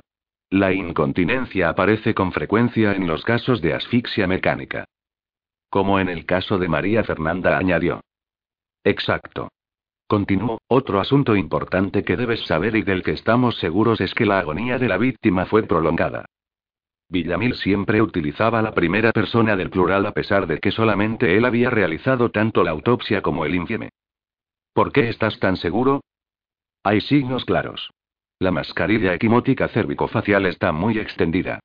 [0.51, 4.86] La incontinencia aparece con frecuencia en los casos de asfixia mecánica.
[5.72, 8.01] Como en el caso de María Fernanda añadió.
[8.84, 9.47] Exacto.
[10.05, 14.39] Continuó, otro asunto importante que debes saber y del que estamos seguros es que la
[14.39, 16.26] agonía de la víctima fue prolongada.
[17.07, 21.69] Villamil siempre utilizaba la primera persona del plural a pesar de que solamente él había
[21.69, 23.91] realizado tanto la autopsia como el infieme.
[24.74, 26.01] ¿Por qué estás tan seguro?
[26.84, 27.91] Hay signos claros.
[28.39, 31.61] La mascarilla equimótica cervicofacial está muy extendida.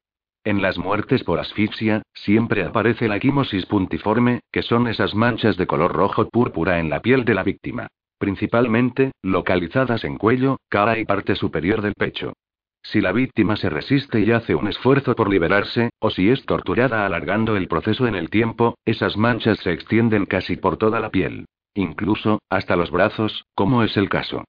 [0.47, 5.66] En las muertes por asfixia, siempre aparece la quimosis puntiforme, que son esas manchas de
[5.66, 7.88] color rojo púrpura en la piel de la víctima.
[8.16, 12.32] Principalmente, localizadas en cuello, cara y parte superior del pecho.
[12.80, 17.05] Si la víctima se resiste y hace un esfuerzo por liberarse, o si es torturada
[17.05, 21.47] alargando el proceso en el tiempo, esas manchas se extienden casi por toda la piel.
[21.74, 24.44] Incluso, hasta los brazos, como es el caso.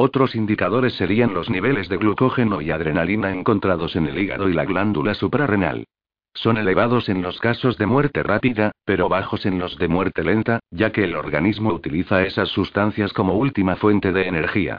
[0.00, 4.64] Otros indicadores serían los niveles de glucógeno y adrenalina encontrados en el hígado y la
[4.64, 5.88] glándula suprarrenal.
[6.34, 10.60] Son elevados en los casos de muerte rápida, pero bajos en los de muerte lenta,
[10.70, 14.78] ya que el organismo utiliza esas sustancias como última fuente de energía.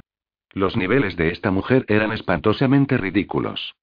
[0.53, 3.75] Los niveles de esta mujer eran espantosamente ridículos.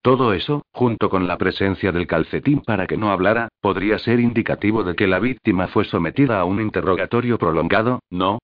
[0.00, 4.82] Todo eso, junto con la presencia del calcetín para que no hablara, podría ser indicativo
[4.82, 8.38] de que la víctima fue sometida a un interrogatorio prolongado, ¿no?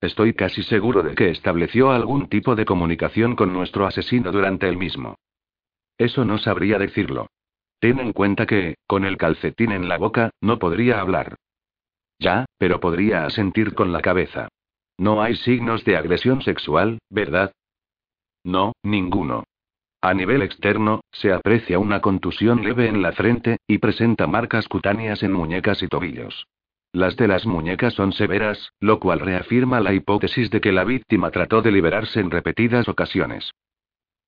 [0.00, 4.76] Estoy casi seguro de que estableció algún tipo de comunicación con nuestro asesino durante el
[4.76, 5.16] mismo.
[5.98, 7.26] Eso no sabría decirlo.
[7.80, 11.36] Ten en cuenta que, con el calcetín en la boca, no podría hablar.
[12.20, 14.48] Ya, pero podría asentir con la cabeza.
[14.98, 17.52] No hay signos de agresión sexual, ¿verdad?
[18.44, 19.44] No, ninguno.
[20.00, 25.22] A nivel externo, se aprecia una contusión leve en la frente, y presenta marcas cutáneas
[25.24, 26.46] en muñecas y tobillos.
[26.92, 31.30] Las de las muñecas son severas, lo cual reafirma la hipótesis de que la víctima
[31.30, 33.52] trató de liberarse en repetidas ocasiones.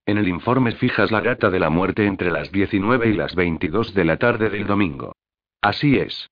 [0.04, 3.94] En el informe fijas la data de la muerte entre las 19 y las 22
[3.94, 5.12] de la tarde del domingo.
[5.62, 6.28] Así es.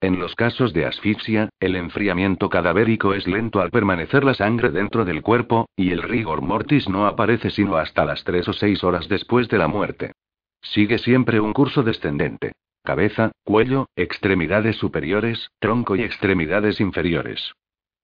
[0.00, 5.04] En los casos de asfixia, el enfriamiento cadavérico es lento al permanecer la sangre dentro
[5.04, 9.08] del cuerpo, y el rigor mortis no aparece sino hasta las 3 o 6 horas
[9.08, 10.12] después de la muerte.
[10.60, 12.52] Sigue siempre un curso descendente.
[12.86, 17.52] Cabeza, cuello, extremidades superiores, tronco y extremidades inferiores.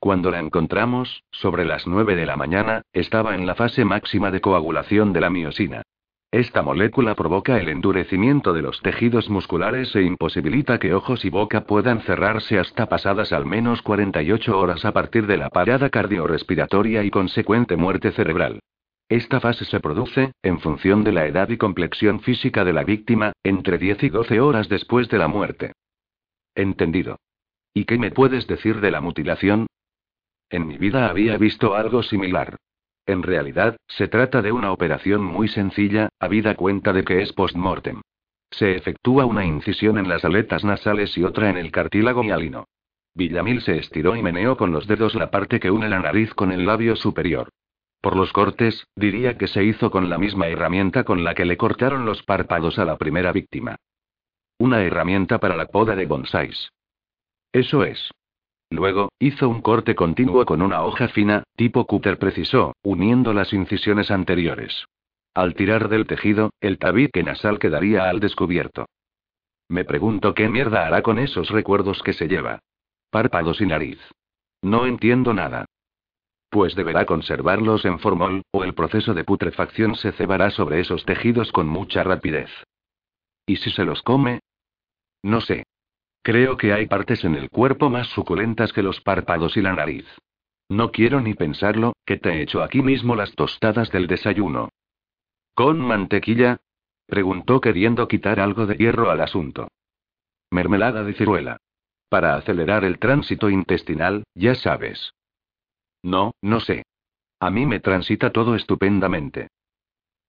[0.01, 4.41] Cuando la encontramos, sobre las 9 de la mañana, estaba en la fase máxima de
[4.41, 5.83] coagulación de la miosina.
[6.33, 11.61] Esta molécula provoca el endurecimiento de los tejidos musculares e imposibilita que ojos y boca
[11.61, 17.11] puedan cerrarse hasta pasadas al menos 48 horas a partir de la parada cardiorrespiratoria y
[17.11, 18.59] consecuente muerte cerebral.
[19.13, 23.35] Esta fase se produce, en función de la edad y complexión física de la víctima,
[23.43, 25.73] entre 10 y 12 horas después de la muerte.
[26.55, 27.19] Entendido.
[27.75, 29.67] ¿Y qué me puedes decir de la mutilación?
[30.49, 32.57] En mi vida había visto algo similar.
[33.05, 38.01] En realidad, se trata de una operación muy sencilla, habida cuenta de que es post-mortem.
[38.51, 42.65] Se efectúa una incisión en las aletas nasales y otra en el cartílago mialino.
[43.13, 46.51] Villamil se estiró y meneó con los dedos la parte que une la nariz con
[46.51, 47.51] el labio superior.
[48.03, 51.57] Por los cortes, diría que se hizo con la misma herramienta con la que le
[51.57, 53.77] cortaron los párpados a la primera víctima.
[54.59, 56.73] Una herramienta para la poda de bonsáis.
[57.53, 58.11] Eso es.
[58.71, 64.11] Luego, hizo un corte continuo con una hoja fina, tipo cúter precisó, uniendo las incisiones
[64.11, 64.85] anteriores.
[65.33, 68.87] Al tirar del tejido, el tabique nasal quedaría al descubierto.
[69.69, 72.59] Me pregunto qué mierda hará con esos recuerdos que se lleva.
[73.11, 74.01] Párpados y nariz.
[74.61, 75.67] No entiendo nada.
[76.53, 81.51] Pues deberá conservarlos en formol, o el proceso de putrefacción se cebará sobre esos tejidos
[81.51, 82.51] con mucha rapidez.
[83.47, 84.41] ¿Y si se los come?
[85.23, 85.65] No sé.
[86.23, 90.05] Creo que hay partes en el cuerpo más suculentas que los párpados y la nariz.
[90.69, 94.69] No quiero ni pensarlo, que te he hecho aquí mismo las tostadas del desayuno.
[95.55, 96.59] ¿Con mantequilla?
[97.07, 99.69] preguntó queriendo quitar algo de hierro al asunto.
[100.51, 101.57] Mermelada de ciruela.
[102.11, 105.15] Para acelerar el tránsito intestinal, ya sabes.
[106.03, 106.85] No, no sé.
[107.41, 109.49] A mí me transita todo estupendamente.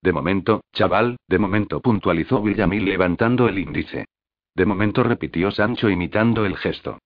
[0.01, 4.05] De momento, chaval, de momento puntualizó Villamil levantando el índice.
[4.55, 6.99] De momento repitió Sancho imitando el gesto.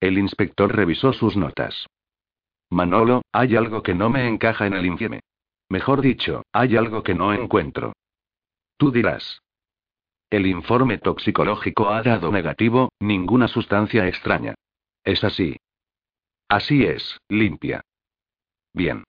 [0.00, 1.86] El inspector revisó sus notas.
[2.70, 5.20] Manolo, hay algo que no me encaja en el infieme.
[5.68, 7.92] Mejor dicho, hay algo que no encuentro.
[8.76, 9.40] Tú dirás.
[10.30, 14.54] El informe toxicológico ha dado negativo, ninguna sustancia extraña.
[15.04, 15.56] Es así.
[16.52, 17.80] Así es, limpia.
[18.74, 19.04] Bien.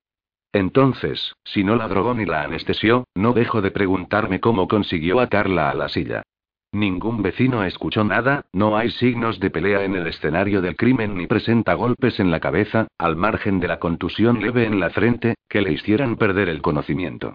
[0.53, 5.69] Entonces, si no la drogó ni la anestesió, no dejo de preguntarme cómo consiguió atarla
[5.69, 6.23] a la silla.
[6.71, 11.27] Ningún vecino escuchó nada, no hay signos de pelea en el escenario del crimen ni
[11.27, 15.61] presenta golpes en la cabeza, al margen de la contusión leve en la frente, que
[15.61, 17.33] le hicieran perder el conocimiento.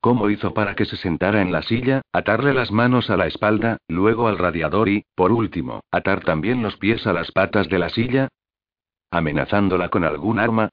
[0.00, 3.78] ¿Cómo hizo para que se sentara en la silla, atarle las manos a la espalda,
[3.88, 7.88] luego al radiador y, por último, atar también los pies a las patas de la
[7.88, 8.28] silla?
[9.10, 10.70] ¿Amenazándola con algún arma?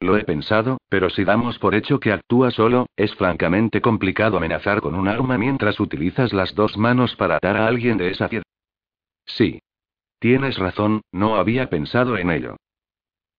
[0.00, 4.82] Lo he pensado, pero si damos por hecho que actúa solo, es francamente complicado amenazar
[4.82, 8.44] con un arma mientras utilizas las dos manos para atar a alguien de esa piedra.
[9.24, 9.60] Sí.
[10.18, 12.56] Tienes razón, no había pensado en ello.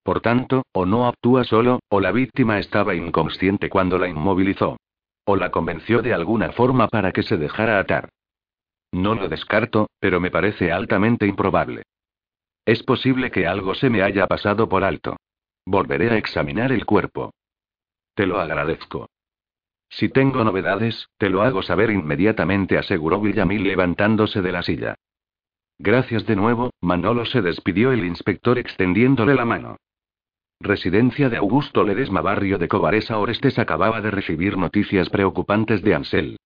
[0.02, 4.76] Por tanto, o no actúa solo, o la víctima estaba inconsciente cuando la inmovilizó.
[5.24, 8.08] O la convenció de alguna forma para que se dejara atar.
[8.92, 11.82] No lo descarto, pero me parece altamente improbable.
[12.68, 15.16] Es posible que algo se me haya pasado por alto.
[15.64, 17.32] Volveré a examinar el cuerpo.
[18.14, 19.08] Te lo agradezco.
[19.88, 24.96] Si tengo novedades, te lo hago saber inmediatamente, aseguró Villamil levantándose de la silla.
[25.78, 29.78] Gracias de nuevo, Manolo se despidió el inspector extendiéndole la mano.
[30.60, 36.36] Residencia de Augusto Ledesma, barrio de Cobaresa Orestes acababa de recibir noticias preocupantes de Ansel.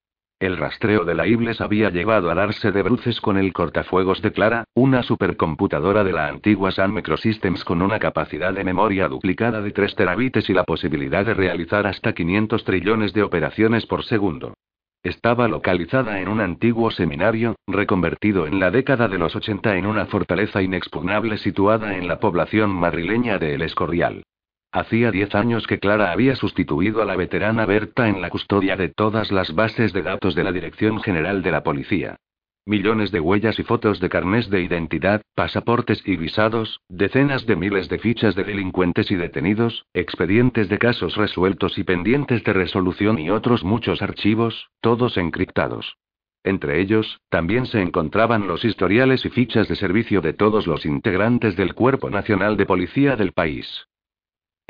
[0.42, 4.32] El rastreo de la Ibles había llevado a darse de bruces con el cortafuegos de
[4.32, 9.70] Clara, una supercomputadora de la antigua Sun Microsystems con una capacidad de memoria duplicada de
[9.70, 14.54] 3 terabytes y la posibilidad de realizar hasta 500 trillones de operaciones por segundo.
[15.04, 20.06] Estaba localizada en un antiguo seminario, reconvertido en la década de los 80 en una
[20.06, 24.24] fortaleza inexpugnable situada en la población madrileña de El Escorial.
[24.74, 28.88] Hacía diez años que Clara había sustituido a la veterana Berta en la custodia de
[28.88, 32.16] todas las bases de datos de la Dirección General de la Policía.
[32.64, 37.90] Millones de huellas y fotos de carnés de identidad, pasaportes y visados, decenas de miles
[37.90, 43.28] de fichas de delincuentes y detenidos, expedientes de casos resueltos y pendientes de resolución y
[43.28, 45.98] otros muchos archivos, todos encriptados.
[46.44, 51.56] Entre ellos, también se encontraban los historiales y fichas de servicio de todos los integrantes
[51.56, 53.86] del Cuerpo Nacional de Policía del país.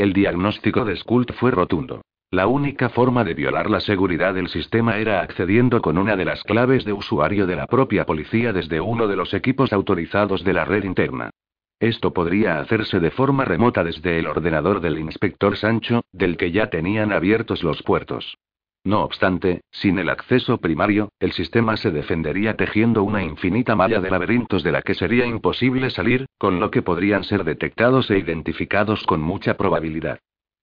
[0.03, 2.03] El diagnóstico de Skult fue rotundo.
[2.33, 6.43] La única forma de violar la seguridad del sistema era accediendo con una de las
[6.43, 10.65] claves de usuario de la propia policía desde uno de los equipos autorizados de la
[10.65, 11.31] red interna.
[11.79, 16.69] Esto podría hacerse de forma remota desde el ordenador del inspector Sancho, del que ya
[16.69, 18.39] tenían abiertos los puertos.
[18.85, 24.11] No obstante, sin el acceso primario, el sistema se defendería tejiendo una infinita malla de
[24.11, 29.05] laberintos de la que sería imposible salir, con lo que podrían ser detectados e identificados
[29.05, 30.19] con mucha probabilidad.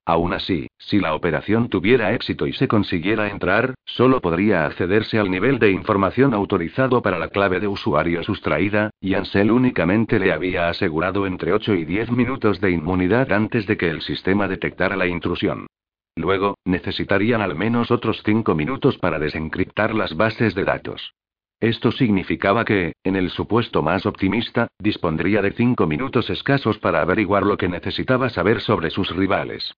[0.05, 5.31] Aún así, si la operación tuviera éxito y se consiguiera entrar, solo podría accederse al
[5.31, 10.67] nivel de información autorizado para la clave de usuario sustraída, y Ansel únicamente le había
[10.67, 15.07] asegurado entre 8 y 10 minutos de inmunidad antes de que el sistema detectara la
[15.07, 15.67] intrusión.
[16.15, 21.13] Luego, necesitarían al menos otros 5 minutos para desencriptar las bases de datos.
[21.59, 27.43] Esto significaba que, en el supuesto más optimista, dispondría de 5 minutos escasos para averiguar
[27.43, 29.73] lo que necesitaba saber sobre sus rivales.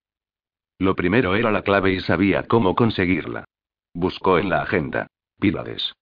[0.77, 3.45] Lo primero era la clave y sabía cómo conseguirla.
[3.93, 5.07] Buscó en la agenda.
[5.39, 5.93] Pílades.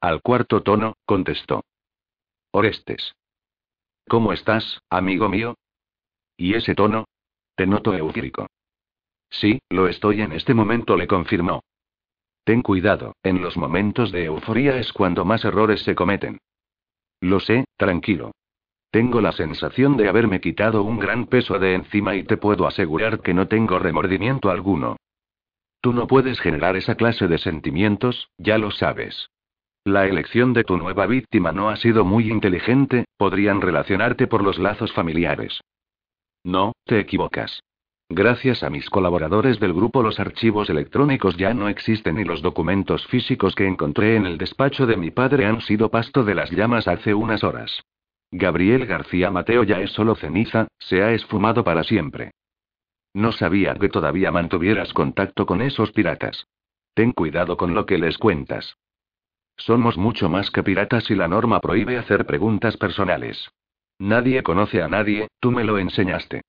[0.00, 1.62] Al cuarto tono, contestó.
[2.52, 3.12] Orestes.
[4.08, 5.54] ¿Cómo estás, amigo mío?
[6.36, 7.04] ¿Y ese tono?
[7.54, 8.46] Te noto eufórico.
[9.30, 11.62] Sí, lo estoy en este momento, le confirmó.
[12.44, 16.38] Ten cuidado, en los momentos de euforia es cuando más errores se cometen.
[17.20, 18.32] Lo sé, tranquilo.
[18.90, 23.20] Tengo la sensación de haberme quitado un gran peso de encima y te puedo asegurar
[23.20, 24.96] que no tengo remordimiento alguno.
[25.80, 29.30] Tú no puedes generar esa clase de sentimientos, ya lo sabes.
[29.84, 34.58] La elección de tu nueva víctima no ha sido muy inteligente, podrían relacionarte por los
[34.58, 35.60] lazos familiares.
[36.42, 37.62] No, te equivocas.
[38.12, 43.06] Gracias a mis colaboradores del grupo los archivos electrónicos ya no existen y los documentos
[43.06, 46.88] físicos que encontré en el despacho de mi padre han sido pasto de las llamas
[46.88, 47.84] hace unas horas.
[48.32, 52.32] Gabriel García Mateo ya es solo ceniza, se ha esfumado para siempre.
[53.14, 56.48] No sabía que todavía mantuvieras contacto con esos piratas.
[56.94, 58.76] Ten cuidado con lo que les cuentas.
[59.56, 63.52] Somos mucho más que piratas y la norma prohíbe hacer preguntas personales.
[64.00, 66.42] Nadie conoce a nadie, tú me lo enseñaste.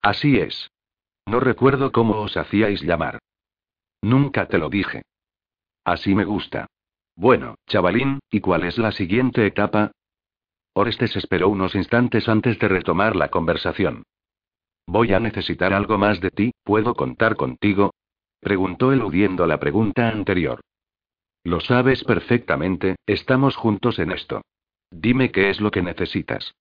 [0.00, 0.70] Así es.
[1.28, 3.18] No recuerdo cómo os hacíais llamar.
[4.00, 5.02] Nunca te lo dije.
[5.84, 6.68] Así me gusta.
[7.16, 9.92] Bueno, chavalín, ¿y cuál es la siguiente etapa?
[10.72, 14.04] Orestes esperó unos instantes antes de retomar la conversación.
[14.86, 17.92] Voy a necesitar algo más de ti, ¿puedo contar contigo?
[18.40, 20.62] preguntó eludiendo la pregunta anterior.
[21.44, 24.40] Lo sabes perfectamente, estamos juntos en esto.
[24.90, 26.54] Dime qué es lo que necesitas.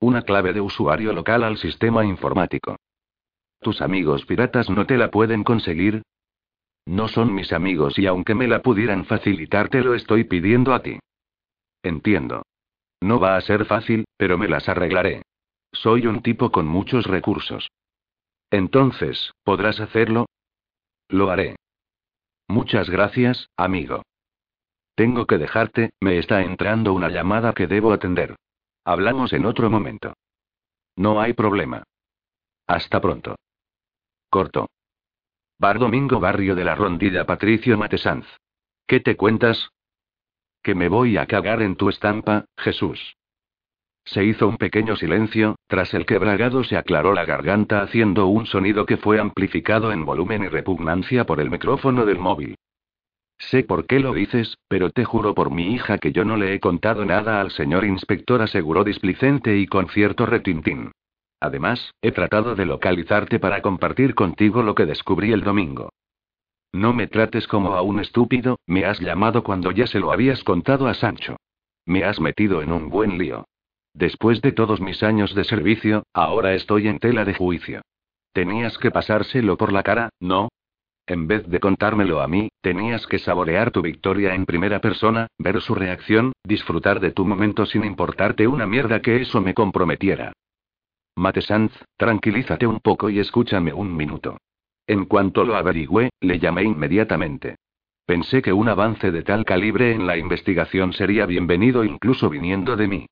[0.00, 2.76] Una clave de usuario local al sistema informático.
[3.64, 6.02] ¿Tus amigos piratas no te la pueden conseguir?
[6.84, 10.82] No son mis amigos y aunque me la pudieran facilitar te lo estoy pidiendo a
[10.82, 10.98] ti.
[11.82, 12.42] Entiendo.
[13.00, 15.22] No va a ser fácil, pero me las arreglaré.
[15.72, 17.70] Soy un tipo con muchos recursos.
[18.50, 20.26] Entonces, ¿podrás hacerlo?
[21.08, 21.56] Lo haré.
[22.46, 24.02] Muchas gracias, amigo.
[24.94, 28.36] Tengo que dejarte, me está entrando una llamada que debo atender.
[28.84, 30.12] Hablamos en otro momento.
[30.96, 31.82] No hay problema.
[32.66, 33.36] Hasta pronto.
[34.34, 34.66] Corto.
[35.60, 38.26] Bar Domingo Barrio de la Rondilla Patricio Matesanz.
[38.84, 39.68] ¿Qué te cuentas?
[40.60, 43.16] Que me voy a cagar en tu estampa, Jesús.
[44.04, 48.46] Se hizo un pequeño silencio, tras el que Bragado se aclaró la garganta haciendo un
[48.46, 52.56] sonido que fue amplificado en volumen y repugnancia por el micrófono del móvil.
[53.38, 56.54] Sé por qué lo dices, pero te juro por mi hija que yo no le
[56.54, 60.90] he contado nada al señor inspector, aseguró displicente y con cierto retintín.
[61.44, 65.90] Además, he tratado de localizarte para compartir contigo lo que descubrí el domingo.
[66.72, 70.42] No me trates como a un estúpido, me has llamado cuando ya se lo habías
[70.42, 71.36] contado a Sancho.
[71.84, 73.44] Me has metido en un buen lío.
[73.92, 77.82] Después de todos mis años de servicio, ahora estoy en tela de juicio.
[78.32, 80.48] Tenías que pasárselo por la cara, ¿no?
[81.06, 85.60] En vez de contármelo a mí, tenías que saborear tu victoria en primera persona, ver
[85.60, 90.32] su reacción, disfrutar de tu momento sin importarte una mierda que eso me comprometiera.
[91.16, 94.38] Mate Sanz, tranquilízate un poco y escúchame un minuto.
[94.86, 97.56] En cuanto lo averigüé, le llamé inmediatamente.
[98.04, 102.88] Pensé que un avance de tal calibre en la investigación sería bienvenido incluso viniendo de
[102.88, 103.06] mí.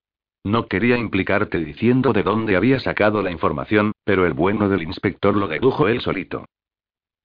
[0.45, 5.37] No quería implicarte diciendo de dónde había sacado la información, pero el bueno del inspector
[5.37, 6.45] lo dedujo él solito.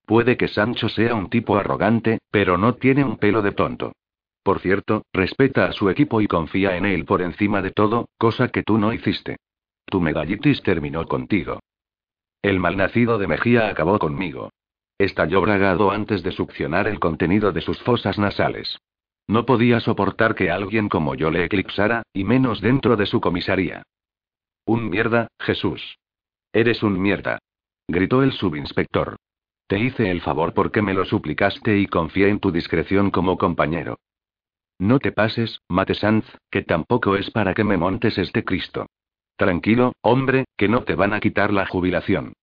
[0.05, 3.93] Puede que Sancho sea un tipo arrogante, pero no tiene un pelo de tonto.
[4.43, 8.47] Por cierto, respeta a su equipo y confía en él por encima de todo, cosa
[8.47, 9.37] que tú no hiciste.
[9.89, 11.61] Tu medallitis terminó contigo.
[12.41, 14.51] El malnacido de Mejía acabó conmigo.
[14.97, 18.79] Estalló bragado antes de succionar el contenido de sus fosas nasales.
[19.27, 23.83] No podía soportar que alguien como yo le eclipsara, y menos dentro de su comisaría.
[24.65, 25.97] Un mierda, Jesús.
[26.51, 27.39] Eres un mierda.
[27.87, 29.15] Gritó el subinspector.
[29.67, 33.99] Te hice el favor porque me lo suplicaste y confié en tu discreción como compañero.
[34.79, 38.87] No te pases, Mate Sanz, que tampoco es para que me montes este Cristo.
[39.37, 42.33] Tranquilo, hombre, que no te van a quitar la jubilación.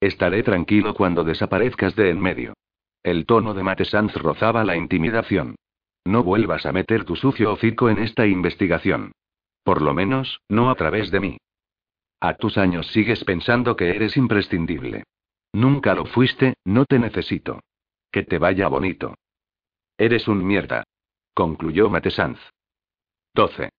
[0.00, 2.54] Estaré tranquilo cuando desaparezcas de en medio.
[3.02, 5.56] El tono de Mate Sanz rozaba la intimidación.
[6.04, 9.12] No vuelvas a meter tu sucio hocico en esta investigación.
[9.64, 11.38] Por lo menos, no a través de mí.
[12.20, 15.04] A tus años sigues pensando que eres imprescindible.
[15.52, 17.60] Nunca lo fuiste, no te necesito.
[18.12, 19.16] Que te vaya bonito.
[19.98, 20.84] Eres un mierda.
[21.34, 22.38] Concluyó Matesanz.
[23.34, 23.70] 12.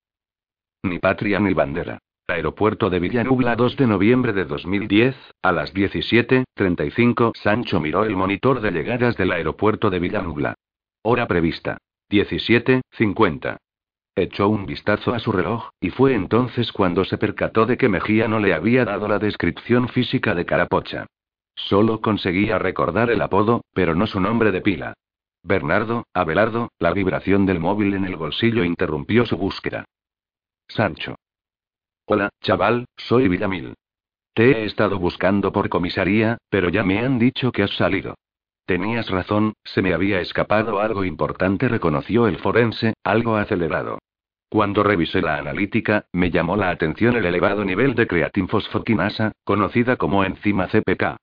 [0.82, 1.98] Ni patria ni bandera.
[2.26, 7.32] Aeropuerto de Villanubla 2 de noviembre de 2010, a las 17.35.
[7.36, 10.54] Sancho miró el monitor de llegadas del aeropuerto de Villanubla.
[11.02, 11.76] Hora prevista.
[12.10, 13.58] 17.50.
[14.16, 18.26] Echó un vistazo a su reloj, y fue entonces cuando se percató de que Mejía
[18.26, 21.04] no le había dado la descripción física de Carapocha.
[21.54, 24.94] Solo conseguía recordar el apodo, pero no su nombre de pila.
[25.42, 29.84] Bernardo, Abelardo, la vibración del móvil en el bolsillo interrumpió su búsqueda.
[30.68, 31.16] Sancho.
[32.06, 33.72] Hola, chaval, soy Villamil.
[34.34, 38.14] Te he estado buscando por comisaría, pero ya me han dicho que has salido.
[38.66, 44.00] Tenías razón, se me había escapado algo importante, reconoció el forense, algo acelerado.
[44.50, 50.24] Cuando revisé la analítica, me llamó la atención el elevado nivel de creatinfosfoquinasa, conocida como
[50.24, 51.16] enzima CPK.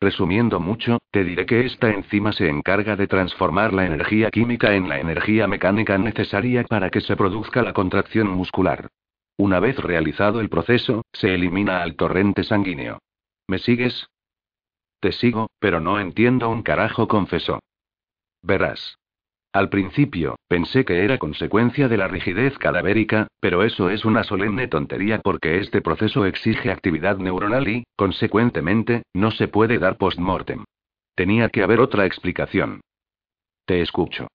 [0.00, 4.88] Resumiendo mucho, te diré que esta enzima se encarga de transformar la energía química en
[4.88, 8.88] la energía mecánica necesaria para que se produzca la contracción muscular.
[9.38, 12.98] Una vez realizado el proceso, se elimina al torrente sanguíneo.
[13.46, 14.08] ¿Me sigues?
[15.00, 17.60] Te sigo, pero no entiendo un carajo, confesó.
[18.42, 18.98] Verás.
[19.52, 24.66] Al principio, pensé que era consecuencia de la rigidez cadavérica, pero eso es una solemne
[24.66, 30.64] tontería porque este proceso exige actividad neuronal y, consecuentemente, no se puede dar post-mortem.
[31.14, 32.80] Tenía que haber otra explicación.
[33.66, 34.26] Te escucho.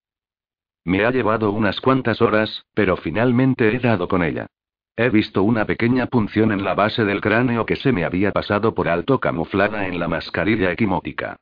[0.86, 4.48] Me ha llevado unas cuantas horas, pero finalmente he dado con ella.
[4.96, 8.76] He visto una pequeña punción en la base del cráneo que se me había pasado
[8.76, 11.38] por alto camuflada en la mascarilla equimótica.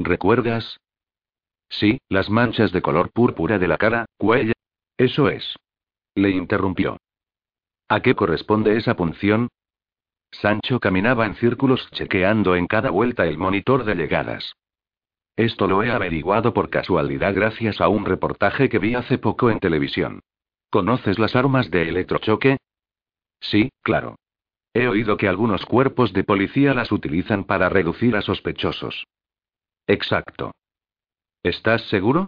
[0.00, 0.80] ¿Recuerdas?
[1.68, 4.52] Sí, las manchas de color púrpura de la cara, cuello.
[4.96, 5.56] Eso es.
[6.14, 6.96] Le interrumpió.
[7.88, 9.48] ¿A qué corresponde esa punción?
[10.32, 14.54] Sancho caminaba en círculos chequeando en cada vuelta el monitor de llegadas.
[15.36, 19.60] Esto lo he averiguado por casualidad gracias a un reportaje que vi hace poco en
[19.60, 20.20] televisión.
[20.70, 22.56] ¿Conoces las armas de electrochoque?
[23.40, 24.16] Sí, claro.
[24.74, 29.06] He oído que algunos cuerpos de policía las utilizan para reducir a sospechosos.
[29.86, 30.52] Exacto.
[31.42, 32.26] ¿Estás seguro?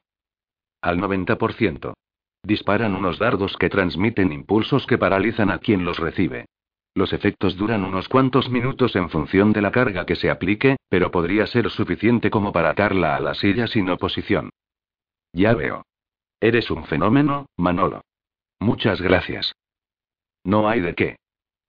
[0.81, 1.95] Al 90%.
[2.43, 6.47] Disparan unos dardos que transmiten impulsos que paralizan a quien los recibe.
[6.95, 11.11] Los efectos duran unos cuantos minutos en función de la carga que se aplique, pero
[11.11, 14.51] podría ser suficiente como para atarla a la silla sin oposición.
[15.33, 15.85] Ya veo.
[16.41, 18.03] Eres un fenómeno, Manolo.
[18.59, 19.53] Muchas gracias.
[20.49, 21.17] No hay de qué.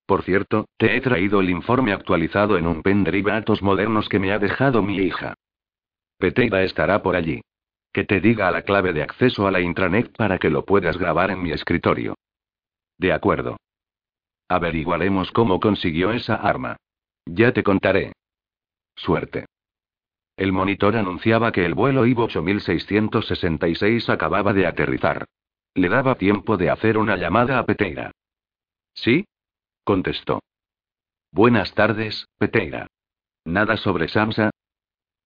[0.05, 4.31] Por cierto, te he traído el informe actualizado en un pendrive datos modernos que me
[4.31, 5.33] ha dejado mi hija.
[6.17, 7.41] Peteira estará por allí.
[7.91, 11.29] Que te diga la clave de acceso a la intranet para que lo puedas grabar
[11.29, 12.15] en mi escritorio.
[12.97, 13.57] De acuerdo.
[14.47, 16.77] Averiguaremos cómo consiguió esa arma.
[17.25, 18.13] Ya te contaré.
[18.95, 19.45] Suerte.
[20.37, 25.25] El monitor anunciaba que el vuelo IVO 8666 acababa de aterrizar.
[25.73, 28.13] Le daba tiempo de hacer una llamada a Peteira.
[28.93, 29.25] ¿Sí?
[29.83, 30.39] contestó.
[31.31, 32.87] Buenas tardes, Peteira.
[33.45, 34.51] ¿Nada sobre Samsa?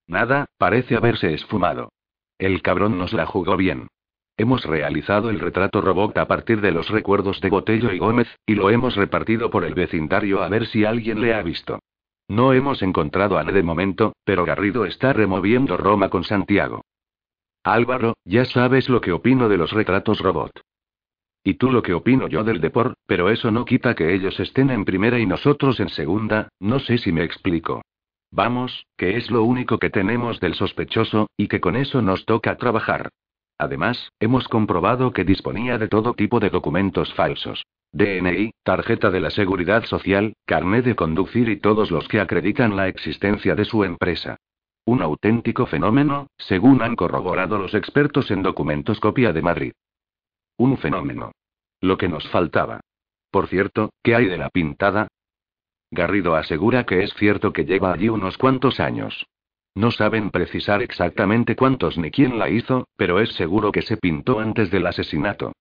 [0.07, 1.89] Nada, parece haberse esfumado.
[2.37, 3.87] El cabrón nos la jugó bien.
[4.35, 8.55] Hemos realizado el retrato robot a partir de los recuerdos de Botello y Gómez, y
[8.55, 11.79] lo hemos repartido por el vecindario a ver si alguien le ha visto.
[12.27, 16.81] No hemos encontrado a nadie de momento, pero Garrido está removiendo Roma con Santiago.
[17.63, 20.51] Álvaro, ya sabes lo que opino de los retratos robot.
[21.43, 24.69] Y tú lo que opino yo del Depor, pero eso no quita que ellos estén
[24.69, 27.81] en primera y nosotros en segunda, no sé si me explico.
[28.31, 32.55] Vamos, que es lo único que tenemos del sospechoso, y que con eso nos toca
[32.57, 33.09] trabajar.
[33.59, 37.63] Además, hemos comprobado que disponía de todo tipo de documentos falsos.
[37.91, 42.87] DNI, tarjeta de la seguridad social, carnet de conducir y todos los que acreditan la
[42.87, 44.37] existencia de su empresa.
[44.85, 49.73] Un auténtico fenómeno, según han corroborado los expertos en documentos copia de Madrid.
[50.57, 51.31] Un fenómeno.
[51.81, 52.81] Lo que nos faltaba.
[53.31, 55.07] Por cierto, ¿qué hay de la pintada?
[55.91, 59.25] Garrido asegura que es cierto que lleva allí unos cuantos años.
[59.75, 64.39] No saben precisar exactamente cuántos ni quién la hizo, pero es seguro que se pintó
[64.39, 65.53] antes del asesinato.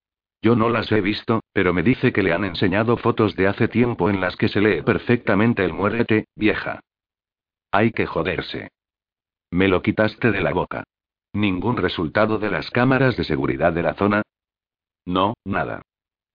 [0.43, 3.69] Yo no las he visto, pero me dice que le han enseñado fotos de hace
[3.69, 6.81] tiempo en las que se lee perfectamente el muérete, vieja.
[7.71, 8.69] Hay que joderse.
[9.51, 10.85] Me lo quitaste de la boca.
[11.33, 14.23] ¿Ningún resultado de las cámaras de seguridad de la zona?
[15.07, 15.83] No, nada.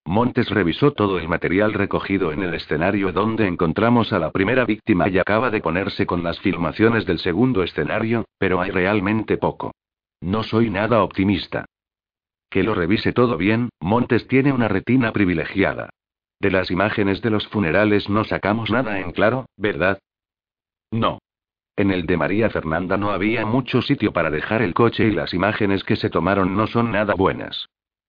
[0.05, 5.09] Montes revisó todo el material recogido en el escenario donde encontramos a la primera víctima
[5.09, 9.73] y acaba de ponerse con las filmaciones del segundo escenario, pero hay realmente poco.
[10.21, 11.65] No soy nada optimista.
[12.49, 15.89] Que lo revise todo bien, Montes tiene una retina privilegiada.
[16.39, 19.99] De las imágenes de los funerales no sacamos nada en claro, ¿verdad?
[20.89, 21.19] No.
[21.75, 25.33] En el de María Fernanda no había mucho sitio para dejar el coche y las
[25.33, 27.67] imágenes que se tomaron no son nada buenas.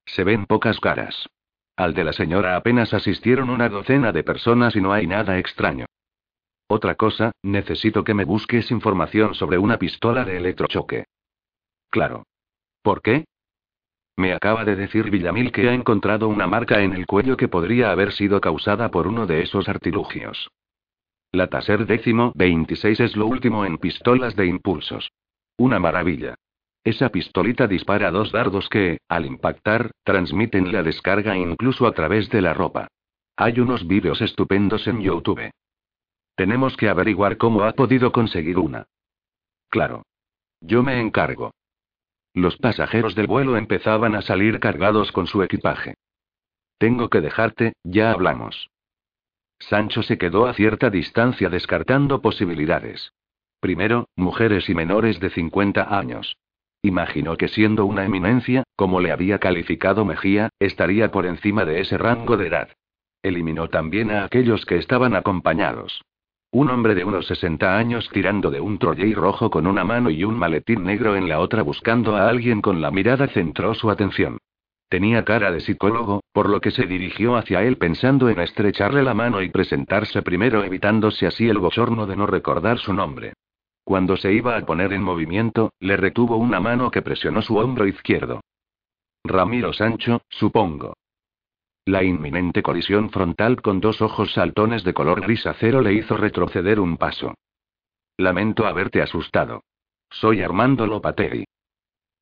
[0.08, 1.28] Se ven pocas caras.
[1.76, 5.86] Al de la señora apenas asistieron una docena de personas y no hay nada extraño.
[6.66, 11.04] Otra cosa, necesito que me busques información sobre una pistola de electrochoque.
[11.90, 12.24] Claro.
[12.82, 13.26] ¿Por qué?
[14.16, 17.90] Me acaba de decir Villamil que ha encontrado una marca en el cuello que podría
[17.90, 20.50] haber sido causada por uno de esos artilugios.
[21.30, 25.12] La Taser décimo 26 es lo último en pistolas de impulsos.
[25.58, 26.34] Una maravilla.
[26.84, 32.42] Esa pistolita dispara dos dardos que, al impactar, transmiten la descarga incluso a través de
[32.42, 32.88] la ropa.
[33.36, 35.50] Hay unos vídeos estupendos en YouTube.
[36.34, 38.86] Tenemos que averiguar cómo ha podido conseguir una.
[39.68, 40.02] Claro.
[40.60, 41.52] Yo me encargo.
[42.34, 45.94] Los pasajeros del vuelo empezaban a salir cargados con su equipaje.
[46.78, 48.70] Tengo que dejarte, ya hablamos.
[49.58, 53.12] Sancho se quedó a cierta distancia descartando posibilidades.
[53.60, 56.36] Primero, mujeres y menores de 50 años.
[56.82, 61.98] Imaginó que siendo una eminencia, como le había calificado Mejía, estaría por encima de ese
[61.98, 62.68] rango de edad.
[63.22, 66.02] Eliminó también a aquellos que estaban acompañados.
[66.50, 70.24] Un hombre de unos 60 años tirando de un trolley rojo con una mano y
[70.24, 74.38] un maletín negro en la otra buscando a alguien con la mirada centró su atención.
[74.88, 79.12] Tenía cara de psicólogo, por lo que se dirigió hacia él pensando en estrecharle la
[79.12, 83.34] mano y presentarse primero evitándose así el bochorno de no recordar su nombre.
[83.88, 87.86] Cuando se iba a poner en movimiento, le retuvo una mano que presionó su hombro
[87.86, 88.42] izquierdo.
[89.24, 90.92] Ramiro Sancho, supongo.
[91.86, 96.80] La inminente colisión frontal con dos ojos saltones de color gris acero le hizo retroceder
[96.80, 97.32] un paso.
[98.18, 99.62] Lamento haberte asustado.
[100.10, 101.46] Soy Armando Lopateri.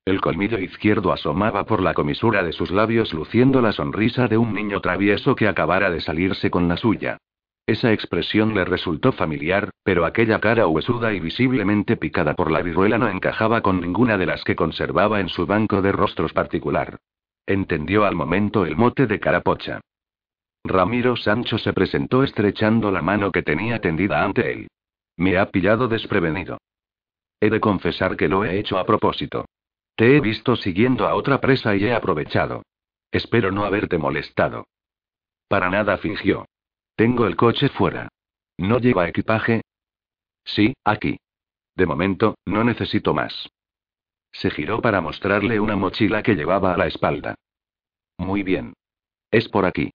[0.04, 4.54] El colmillo izquierdo asomaba por la comisura de sus labios luciendo la sonrisa de un
[4.54, 7.18] niño travieso que acabara de salirse con la suya.
[7.66, 12.96] Esa expresión le resultó familiar, pero aquella cara huesuda y visiblemente picada por la viruela
[12.96, 16.98] no encajaba con ninguna de las que conservaba en su banco de rostros particular.
[17.44, 19.80] Entendió al momento el mote de carapocha.
[20.64, 24.68] Ramiro Sancho se presentó estrechando la mano que tenía tendida ante él.
[25.16, 26.58] Me ha pillado desprevenido.
[27.40, 29.44] He de confesar que lo he hecho a propósito.
[29.96, 32.62] Te he visto siguiendo a otra presa y he aprovechado.
[33.10, 34.66] Espero no haberte molestado.
[35.48, 36.46] Para nada fingió.
[36.96, 38.08] Tengo el coche fuera.
[38.56, 39.60] ¿No lleva equipaje?
[40.44, 41.18] Sí, aquí.
[41.74, 43.50] De momento, no necesito más.
[44.32, 47.34] Se giró para mostrarle una mochila que llevaba a la espalda.
[48.16, 48.72] Muy bien.
[49.30, 49.90] Es por aquí.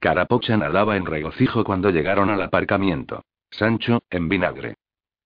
[0.00, 3.22] Carapocha nadaba en regocijo cuando llegaron al aparcamiento.
[3.50, 4.74] Sancho, en vinagre.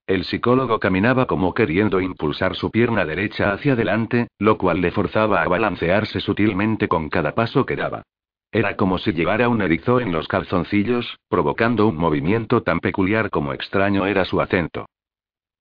[0.05, 5.41] El psicólogo caminaba como queriendo impulsar su pierna derecha hacia adelante, lo cual le forzaba
[5.41, 8.03] a balancearse sutilmente con cada paso que daba.
[8.51, 13.53] Era como si llevara un erizo en los calzoncillos, provocando un movimiento tan peculiar como
[13.53, 14.87] extraño era su acento.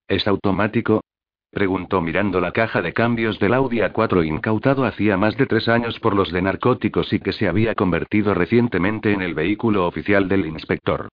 [0.08, 1.02] ¿Es automático?
[1.50, 5.98] preguntó mirando la caja de cambios del Audi A4 incautado hacía más de tres años
[6.00, 10.46] por los de narcóticos y que se había convertido recientemente en el vehículo oficial del
[10.46, 11.08] inspector.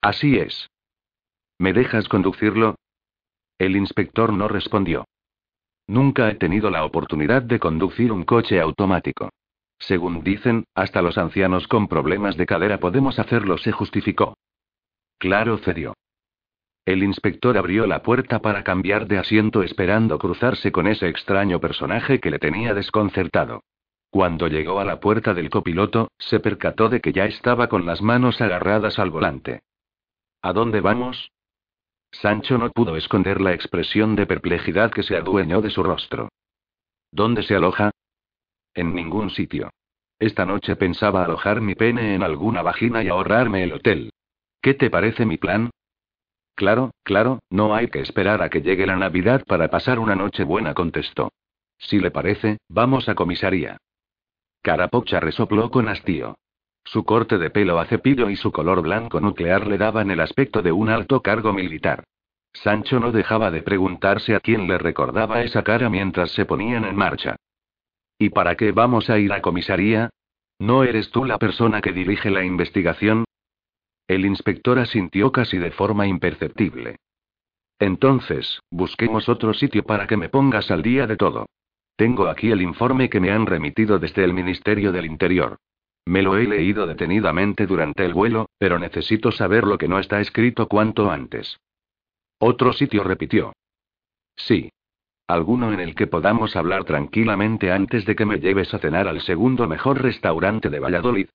[0.00, 0.70] Así es.
[1.58, 2.76] ¿Me dejas conducirlo?
[3.58, 5.04] El inspector no respondió.
[5.88, 9.30] Nunca he tenido la oportunidad de conducir un coche automático.
[9.78, 14.36] Según dicen, hasta los ancianos con problemas de cadera podemos hacerlo, se justificó.
[15.18, 15.94] Claro, cedió.
[16.84, 22.20] El inspector abrió la puerta para cambiar de asiento esperando cruzarse con ese extraño personaje
[22.20, 23.62] que le tenía desconcertado.
[24.10, 28.00] Cuando llegó a la puerta del copiloto, se percató de que ya estaba con las
[28.02, 29.62] manos agarradas al volante.
[30.42, 31.32] ¿A dónde vamos?
[32.12, 36.28] Sancho no pudo esconder la expresión de perplejidad que se adueñó de su rostro.
[37.10, 37.90] ¿Dónde se aloja?
[38.76, 39.70] En ningún sitio.
[40.18, 44.12] Esta noche pensaba alojar mi pene en alguna vagina y ahorrarme el hotel.
[44.60, 45.70] ¿Qué te parece mi plan?
[46.54, 50.44] Claro, claro, no hay que esperar a que llegue la Navidad para pasar una noche
[50.44, 51.32] buena, contestó.
[51.78, 53.78] Si le parece, vamos a comisaría.
[54.60, 56.36] Carapocha resopló con hastío.
[56.84, 60.60] Su corte de pelo a cepillo y su color blanco nuclear le daban el aspecto
[60.60, 62.04] de un alto cargo militar.
[62.52, 66.96] Sancho no dejaba de preguntarse a quién le recordaba esa cara mientras se ponían en
[66.96, 67.36] marcha.
[68.18, 70.10] ¿Y para qué vamos a ir a comisaría?
[70.58, 73.24] ¿No eres tú la persona que dirige la investigación?
[74.08, 76.96] El inspector asintió casi de forma imperceptible.
[77.78, 81.46] Entonces, busquemos otro sitio para que me pongas al día de todo.
[81.96, 85.58] Tengo aquí el informe que me han remitido desde el Ministerio del Interior.
[86.06, 90.20] Me lo he leído detenidamente durante el vuelo, pero necesito saber lo que no está
[90.20, 91.58] escrito cuanto antes.
[92.38, 93.52] Otro sitio repitió.
[94.36, 94.70] Sí.
[95.28, 99.20] Alguno en el que podamos hablar tranquilamente antes de que me lleves a cenar al
[99.20, 101.28] segundo mejor restaurante de Valladolid.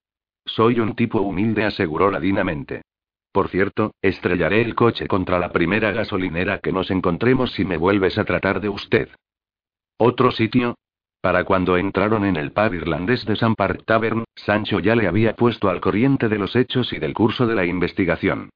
[0.45, 2.84] Soy un tipo humilde, aseguró ladinamente.
[3.34, 8.18] Por cierto, estrellaré el coche contra la primera gasolinera que nos encontremos si me vuelves
[8.18, 9.09] a tratar de usted.
[9.97, 10.76] ¿Otro sitio?
[11.22, 15.35] Para cuando entraron en el pub irlandés de San Park Tavern, Sancho ya le había
[15.35, 18.49] puesto al corriente de los hechos y del curso de la investigación.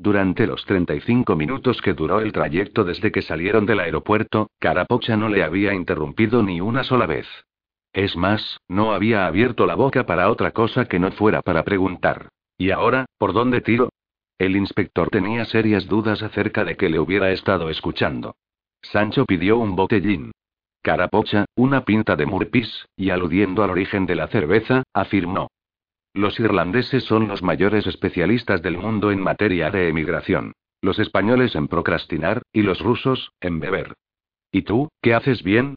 [0.00, 5.28] Durante los 35 minutos que duró el trayecto desde que salieron del aeropuerto, Carapocha no
[5.28, 7.26] le había interrumpido ni una sola vez.
[7.92, 12.30] Es más, no había abierto la boca para otra cosa que no fuera para preguntar.
[12.56, 13.90] ¿Y ahora, por dónde tiro?
[14.38, 18.36] El inspector tenía serias dudas acerca de que le hubiera estado escuchando.
[18.80, 20.32] Sancho pidió un botellín.
[20.80, 25.48] Carapocha, una pinta de murpis, y aludiendo al origen de la cerveza, afirmó.
[26.12, 30.52] Los irlandeses son los mayores especialistas del mundo en materia de emigración.
[30.82, 33.94] Los españoles en procrastinar, y los rusos, en beber.
[34.50, 35.76] ¿Y tú, qué haces bien?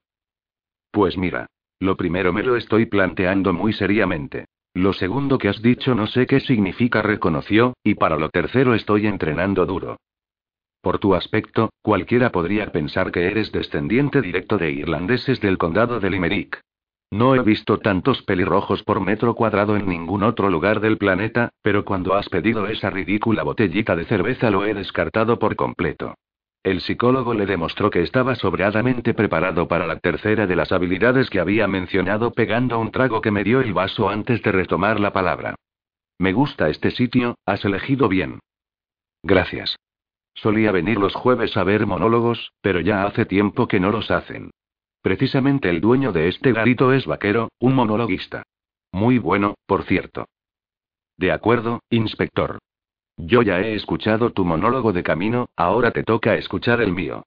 [0.91, 1.47] Pues mira.
[1.79, 4.45] Lo primero me lo estoy planteando muy seriamente.
[4.73, 9.05] Lo segundo que has dicho no sé qué significa reconoció, y para lo tercero estoy
[9.05, 9.97] entrenando duro.
[10.81, 16.09] Por tu aspecto, cualquiera podría pensar que eres descendiente directo de irlandeses del condado de
[16.09, 16.61] Limerick.
[17.13, 21.85] No he visto tantos pelirrojos por metro cuadrado en ningún otro lugar del planeta, pero
[21.85, 26.15] cuando has pedido esa ridícula botellita de cerveza lo he descartado por completo.
[26.63, 31.39] El psicólogo le demostró que estaba sobradamente preparado para la tercera de las habilidades que
[31.39, 35.53] había mencionado pegando un trago que me dio el vaso antes de retomar la palabra.
[36.17, 38.39] Me gusta este sitio, has elegido bien.
[39.21, 39.75] Gracias.
[40.33, 44.49] Solía venir los jueves a ver monólogos, pero ya hace tiempo que no los hacen.
[45.03, 48.43] Precisamente el dueño de este garito es vaquero, un monologuista.
[48.93, 50.27] Muy bueno, por cierto.
[51.17, 52.59] De acuerdo, inspector.
[53.17, 57.23] Yo ya he escuchado tu monólogo de camino, ahora te toca escuchar el mío.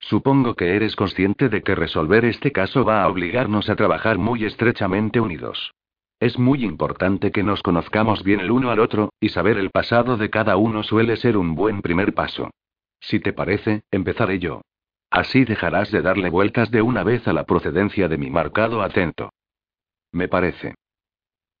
[0.00, 4.44] Supongo que eres consciente de que resolver este caso va a obligarnos a trabajar muy
[4.44, 5.72] estrechamente unidos.
[6.18, 10.16] Es muy importante que nos conozcamos bien el uno al otro, y saber el pasado
[10.16, 12.50] de cada uno suele ser un buen primer paso.
[12.98, 14.62] Si te parece, empezaré yo.
[15.10, 19.30] Así dejarás de darle vueltas de una vez a la procedencia de mi marcado acento.
[20.12, 20.74] Me parece.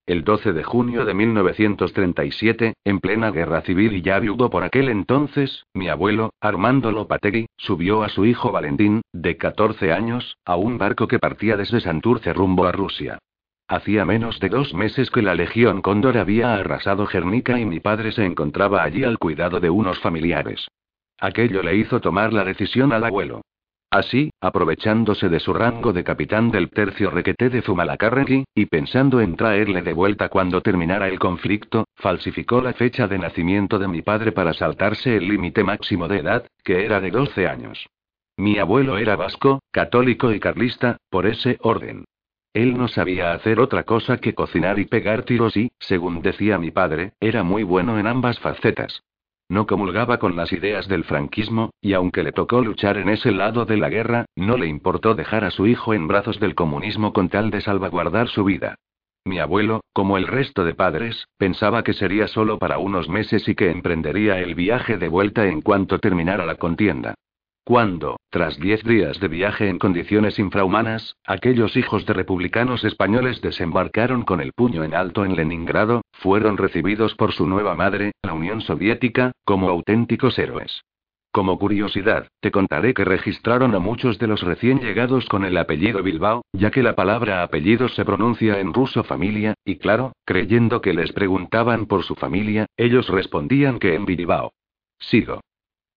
[0.06, 4.88] El 12 de junio de 1937, en plena guerra civil y ya viudo por aquel
[4.88, 10.78] entonces, mi abuelo, Armando Lopategui, subió a su hijo Valentín, de 14 años, a un
[10.78, 13.18] barco que partía desde Santurce rumbo a Rusia.
[13.68, 18.10] Hacía menos de dos meses que la Legión Cóndor había arrasado Gernica y mi padre
[18.10, 20.66] se encontraba allí al cuidado de unos familiares.
[21.20, 23.42] Aquello le hizo tomar la decisión al abuelo.
[23.90, 29.36] Así, aprovechándose de su rango de capitán del tercio requeté de Zumalacárregui, y pensando en
[29.36, 34.30] traerle de vuelta cuando terminara el conflicto, falsificó la fecha de nacimiento de mi padre
[34.30, 37.86] para saltarse el límite máximo de edad, que era de 12 años.
[38.36, 42.04] Mi abuelo era vasco, católico y carlista, por ese orden.
[42.54, 46.70] Él no sabía hacer otra cosa que cocinar y pegar tiros y, según decía mi
[46.70, 49.02] padre, era muy bueno en ambas facetas.
[49.50, 53.64] No comulgaba con las ideas del franquismo, y aunque le tocó luchar en ese lado
[53.64, 57.28] de la guerra, no le importó dejar a su hijo en brazos del comunismo con
[57.28, 58.76] tal de salvaguardar su vida.
[59.24, 63.56] Mi abuelo, como el resto de padres, pensaba que sería solo para unos meses y
[63.56, 67.14] que emprendería el viaje de vuelta en cuanto terminara la contienda.
[67.70, 74.24] Cuando, tras diez días de viaje en condiciones infrahumanas, aquellos hijos de republicanos españoles desembarcaron
[74.24, 78.60] con el puño en alto en Leningrado, fueron recibidos por su nueva madre, la Unión
[78.60, 80.82] Soviética, como auténticos héroes.
[81.30, 86.02] Como curiosidad, te contaré que registraron a muchos de los recién llegados con el apellido
[86.02, 90.92] Bilbao, ya que la palabra apellido se pronuncia en ruso familia, y claro, creyendo que
[90.92, 94.50] les preguntaban por su familia, ellos respondían que en Bilbao.
[94.98, 95.40] Sigo.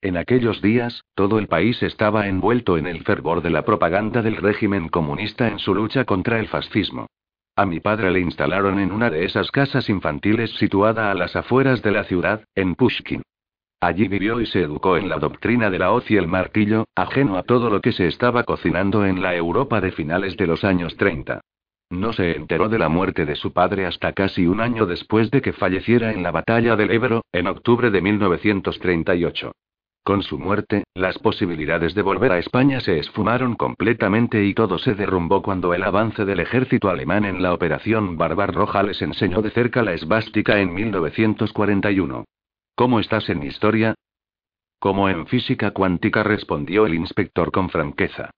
[0.03, 4.35] En aquellos días, todo el país estaba envuelto en el fervor de la propaganda del
[4.35, 7.07] régimen comunista en su lucha contra el fascismo.
[7.55, 11.81] A mi padre le instalaron en una de esas casas infantiles situada a las afueras
[11.81, 13.21] de la ciudad, en Pushkin.
[13.79, 17.37] Allí vivió y se educó en la doctrina de la hoz y el martillo, ajeno
[17.37, 20.97] a todo lo que se estaba cocinando en la Europa de finales de los años
[20.97, 21.39] 30.
[21.91, 25.41] No se enteró de la muerte de su padre hasta casi un año después de
[25.41, 29.53] que falleciera en la batalla del Ebro, en octubre de 1938.
[30.03, 34.95] Con su muerte, las posibilidades de volver a España se esfumaron completamente y todo se
[34.95, 39.81] derrumbó cuando el avance del ejército alemán en la Operación Barbarroja les enseñó de cerca
[39.81, 42.25] la esvástica en 1941.
[42.75, 43.95] ¿Cómo estás en historia?
[44.77, 48.29] Como en física cuántica respondió el inspector con franqueza.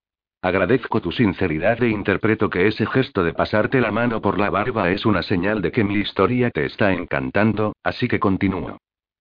[0.43, 4.91] Agradezco tu sinceridad e interpreto que ese gesto de pasarte la mano por la barba
[4.91, 8.77] es una señal de que mi historia te está encantando, así que continúo.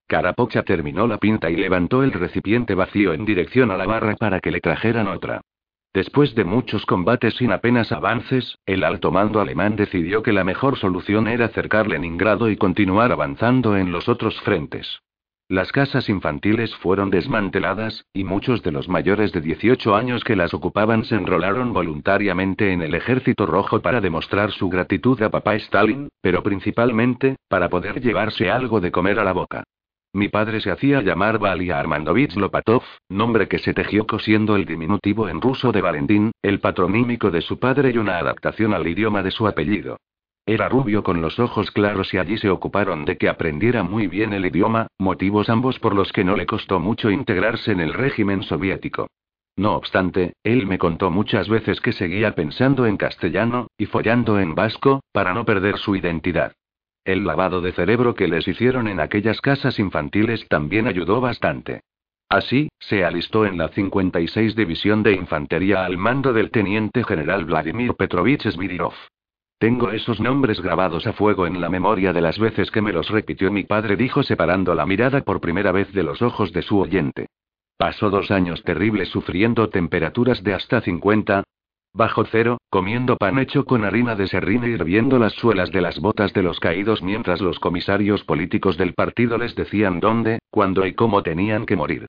[0.07, 4.41] Carapocha terminó la pinta y levantó el recipiente vacío en dirección a la barra para
[4.41, 5.41] que le trajeran otra.
[5.95, 10.77] Después de muchos combates sin apenas avances, el alto mando alemán decidió que la mejor
[10.77, 15.01] solución era cercar Leningrado y continuar avanzando en los otros frentes.
[15.49, 20.53] Las casas infantiles fueron desmanteladas, y muchos de los mayores de 18 años que las
[20.53, 26.09] ocupaban se enrolaron voluntariamente en el ejército rojo para demostrar su gratitud a papá Stalin,
[26.21, 29.65] pero principalmente, para poder llevarse algo de comer a la boca.
[30.15, 35.29] Mi padre se hacía llamar Valia Armandovich Lopatov, nombre que se tejió cosiendo el diminutivo
[35.29, 39.33] en ruso de Valentín, el patronímico de su padre y una adaptación al idioma de
[39.33, 39.97] su apellido.
[40.47, 44.33] Era rubio con los ojos claros y allí se ocuparon de que aprendiera muy bien
[44.33, 48.45] el idioma, motivos ambos por los que no le costó mucho integrarse en el régimen
[48.45, 49.09] soviético.
[49.57, 54.55] No obstante, él me contó muchas veces que seguía pensando en castellano, y follando en
[54.55, 56.53] vasco, para no perder su identidad.
[57.05, 61.83] El lavado de cerebro que les hicieron en aquellas casas infantiles también ayudó bastante.
[62.31, 67.95] Así, se alistó en la 56 División de Infantería al mando del teniente general Vladimir
[67.95, 68.95] Petrovich Svidrov.
[69.59, 73.11] Tengo esos nombres grabados a fuego en la memoria de las veces que me los
[73.11, 76.79] repitió mi padre, dijo separando la mirada por primera vez de los ojos de su
[76.79, 77.29] oyente.
[77.77, 81.45] Pasó dos años terribles sufriendo temperaturas de hasta 50,
[81.97, 86.01] Bajo cero, comiendo pan hecho con harina de serrín e hirviendo las suelas de las
[86.01, 90.95] botas de los caídos mientras los comisarios políticos del partido les decían dónde, cuándo y
[90.95, 92.07] cómo tenían que morir.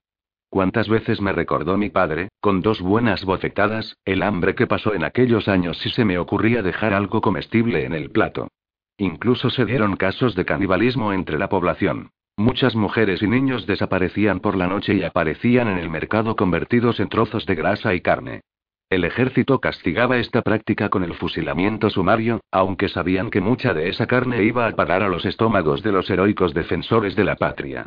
[0.50, 5.04] Cuántas veces me recordó mi padre, con dos buenas bofetadas, el hambre que pasó en
[5.04, 8.48] aquellos años si se me ocurría dejar algo comestible en el plato.
[8.98, 12.10] Incluso se dieron casos de canibalismo entre la población.
[12.36, 17.08] Muchas mujeres y niños desaparecían por la noche y aparecían en el mercado convertidos en
[17.08, 18.42] trozos de grasa y carne.
[18.88, 24.06] El ejército castigaba esta práctica con el fusilamiento sumario, aunque sabían que mucha de esa
[24.06, 27.86] carne iba a parar a los estómagos de los heroicos defensores de la patria.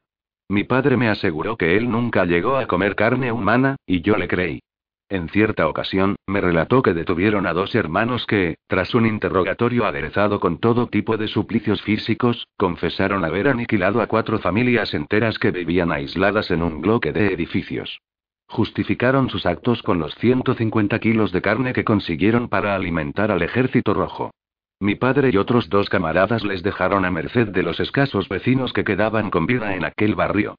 [0.49, 4.27] Mi padre me aseguró que él nunca llegó a comer carne humana, y yo le
[4.27, 4.59] creí.
[5.07, 10.41] En cierta ocasión, me relató que detuvieron a dos hermanos que, tras un interrogatorio aderezado
[10.41, 15.93] con todo tipo de suplicios físicos, confesaron haber aniquilado a cuatro familias enteras que vivían
[15.93, 18.01] aisladas en un bloque de edificios.
[18.49, 23.93] Justificaron sus actos con los 150 kilos de carne que consiguieron para alimentar al ejército
[23.93, 24.31] rojo.
[24.80, 28.84] Mi padre y otros dos camaradas les dejaron a merced de los escasos vecinos que
[28.84, 30.55] quedaban con vida en aquel barrio.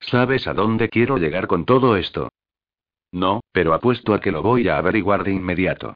[0.00, 2.28] ¿Sabes a dónde quiero llegar con todo esto?
[3.12, 5.94] No, pero apuesto a que lo voy a averiguar de inmediato.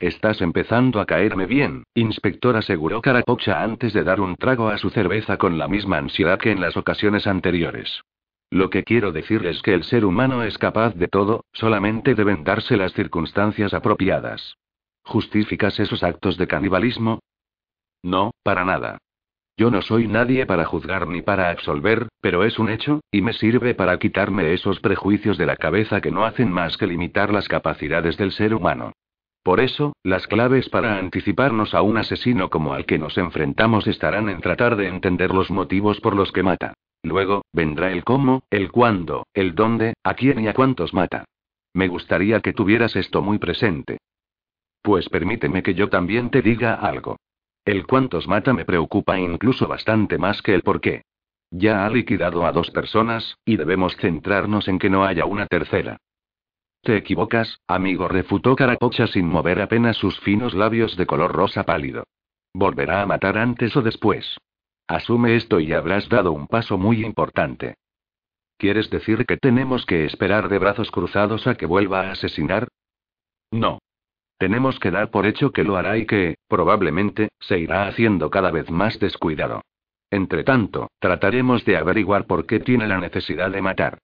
[0.00, 4.90] Estás empezando a caerme bien, inspector aseguró Carapocha antes de dar un trago a su
[4.90, 8.02] cerveza con la misma ansiedad que en las ocasiones anteriores.
[8.50, 12.44] Lo que quiero decir es que el ser humano es capaz de todo, solamente deben
[12.44, 14.56] darse las circunstancias apropiadas.
[15.02, 17.20] ¿Justificas esos actos de canibalismo?
[18.02, 18.98] No, para nada.
[19.56, 23.32] Yo no soy nadie para juzgar ni para absolver, pero es un hecho, y me
[23.32, 27.48] sirve para quitarme esos prejuicios de la cabeza que no hacen más que limitar las
[27.48, 28.92] capacidades del ser humano.
[29.42, 34.28] Por eso, las claves para anticiparnos a un asesino como al que nos enfrentamos estarán
[34.28, 36.74] en tratar de entender los motivos por los que mata.
[37.06, 41.24] Luego, vendrá el cómo, el cuándo, el dónde, a quién y a cuántos mata.
[41.72, 43.98] Me gustaría que tuvieras esto muy presente.
[44.82, 47.16] Pues permíteme que yo también te diga algo.
[47.64, 51.02] El cuántos mata me preocupa incluso bastante más que el por qué.
[51.52, 55.98] Ya ha liquidado a dos personas, y debemos centrarnos en que no haya una tercera.
[56.82, 62.02] Te equivocas, amigo, refutó Carapocha sin mover apenas sus finos labios de color rosa pálido.
[62.52, 64.38] Volverá a matar antes o después.
[64.88, 67.74] Asume esto y habrás dado un paso muy importante.
[68.56, 72.68] ¿Quieres decir que tenemos que esperar de brazos cruzados a que vuelva a asesinar?
[73.50, 73.78] No.
[74.38, 78.50] Tenemos que dar por hecho que lo hará y que, probablemente, se irá haciendo cada
[78.50, 79.62] vez más descuidado.
[80.10, 83.98] Entre tanto, trataremos de averiguar por qué tiene la necesidad de matar.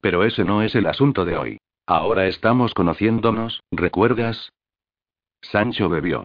[0.00, 1.58] Pero ese no es el asunto de hoy.
[1.86, 4.52] Ahora estamos conociéndonos, ¿recuerdas?
[5.40, 6.24] Sancho bebió.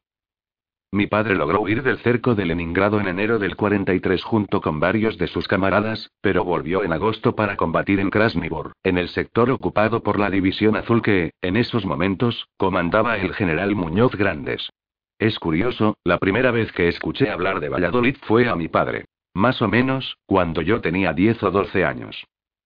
[0.93, 5.17] Mi padre logró huir del cerco de Leningrado en enero del 43 junto con varios
[5.17, 10.03] de sus camaradas, pero volvió en agosto para combatir en Krasnivor, en el sector ocupado
[10.03, 14.69] por la División Azul que, en esos momentos, comandaba el general Muñoz Grandes.
[15.17, 19.05] Es curioso, la primera vez que escuché hablar de Valladolid fue a mi padre.
[19.33, 22.23] Más o menos, cuando yo tenía 10 o 12 años.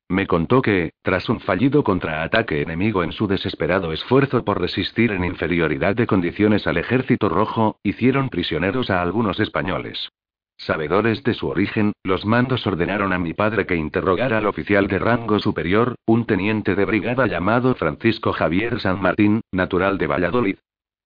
[0.09, 5.25] Me contó que, tras un fallido contraataque enemigo en su desesperado esfuerzo por resistir en
[5.25, 10.09] inferioridad de condiciones al ejército rojo, hicieron prisioneros a algunos españoles.
[10.55, 14.97] Sabedores de su origen, los mandos ordenaron a mi padre que interrogara al oficial de
[14.97, 20.57] rango superior, un teniente de brigada llamado Francisco Javier San Martín, natural de Valladolid.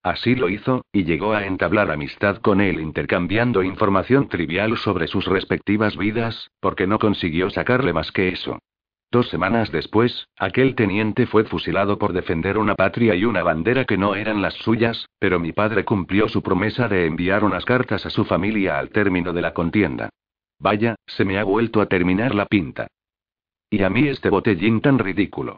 [0.04, 5.26] Así lo hizo, y llegó a entablar amistad con él intercambiando información trivial sobre sus
[5.26, 8.60] respectivas vidas, porque no consiguió sacarle más que eso.
[9.12, 13.98] Dos semanas después, aquel teniente fue fusilado por defender una patria y una bandera que
[13.98, 18.10] no eran las suyas, pero mi padre cumplió su promesa de enviar unas cartas a
[18.10, 20.10] su familia al término de la contienda.
[20.60, 22.88] Vaya, se me ha vuelto a terminar la pinta.
[23.70, 25.58] Y a mí este botellín tan ridículo.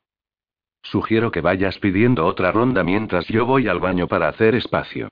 [0.82, 5.10] Sugiero que vayas pidiendo otra ronda mientras yo voy al baño para hacer espacio.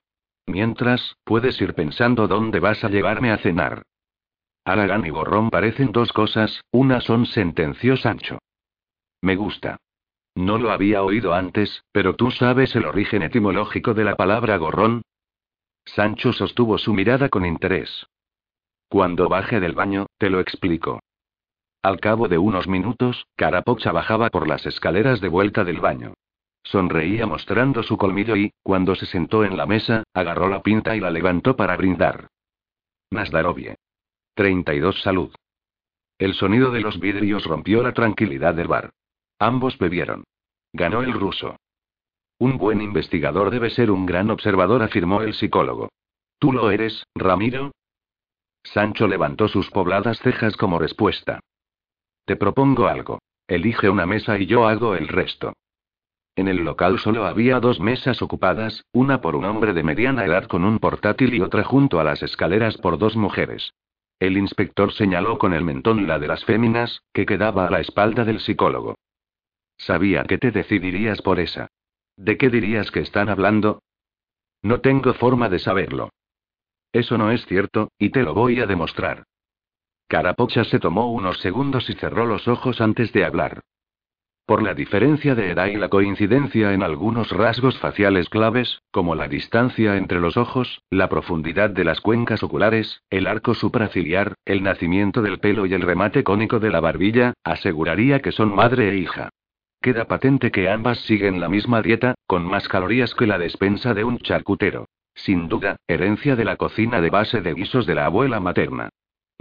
[0.47, 3.83] Mientras, puedes ir pensando dónde vas a llevarme a cenar.
[4.63, 8.39] Aragán y gorrón parecen dos cosas, una son, sentenció Sancho.
[9.21, 9.77] Me gusta.
[10.35, 15.01] No lo había oído antes, pero tú sabes el origen etimológico de la palabra gorrón.
[15.85, 18.07] Sancho sostuvo su mirada con interés.
[18.87, 20.99] Cuando baje del baño, te lo explico.
[21.81, 26.13] Al cabo de unos minutos, Carapocha bajaba por las escaleras de vuelta del baño.
[26.63, 30.99] Sonreía mostrando su colmillo y, cuando se sentó en la mesa, agarró la pinta y
[30.99, 32.27] la levantó para brindar.
[33.09, 33.75] Nasdarovie.
[34.41, 35.31] 32 Salud.
[36.17, 38.89] El sonido de los vidrios rompió la tranquilidad del bar.
[39.37, 40.23] Ambos bebieron.
[40.73, 41.57] Ganó el ruso.
[42.39, 45.89] Un buen investigador debe ser un gran observador, afirmó el psicólogo.
[46.39, 47.71] ¿Tú lo eres, Ramiro?
[48.63, 51.39] Sancho levantó sus pobladas cejas como respuesta.
[52.25, 53.19] Te propongo algo.
[53.47, 55.53] Elige una mesa y yo hago el resto.
[56.35, 60.47] En el local solo había dos mesas ocupadas, una por un hombre de mediana edad
[60.47, 63.71] con un portátil y otra junto a las escaleras por dos mujeres.
[64.21, 68.23] El inspector señaló con el mentón la de las féminas, que quedaba a la espalda
[68.23, 68.99] del psicólogo.
[69.77, 71.69] Sabía que te decidirías por esa.
[72.17, 73.81] ¿De qué dirías que están hablando?
[74.61, 76.11] No tengo forma de saberlo.
[76.93, 79.23] Eso no es cierto, y te lo voy a demostrar.
[80.07, 83.63] Carapocha se tomó unos segundos y cerró los ojos antes de hablar.
[84.51, 89.29] Por la diferencia de edad y la coincidencia en algunos rasgos faciales claves, como la
[89.29, 95.21] distancia entre los ojos, la profundidad de las cuencas oculares, el arco supraciliar, el nacimiento
[95.21, 99.29] del pelo y el remate cónico de la barbilla, aseguraría que son madre e hija.
[99.81, 104.03] Queda patente que ambas siguen la misma dieta, con más calorías que la despensa de
[104.03, 104.83] un charcutero.
[105.15, 108.89] Sin duda, herencia de la cocina de base de guisos de la abuela materna.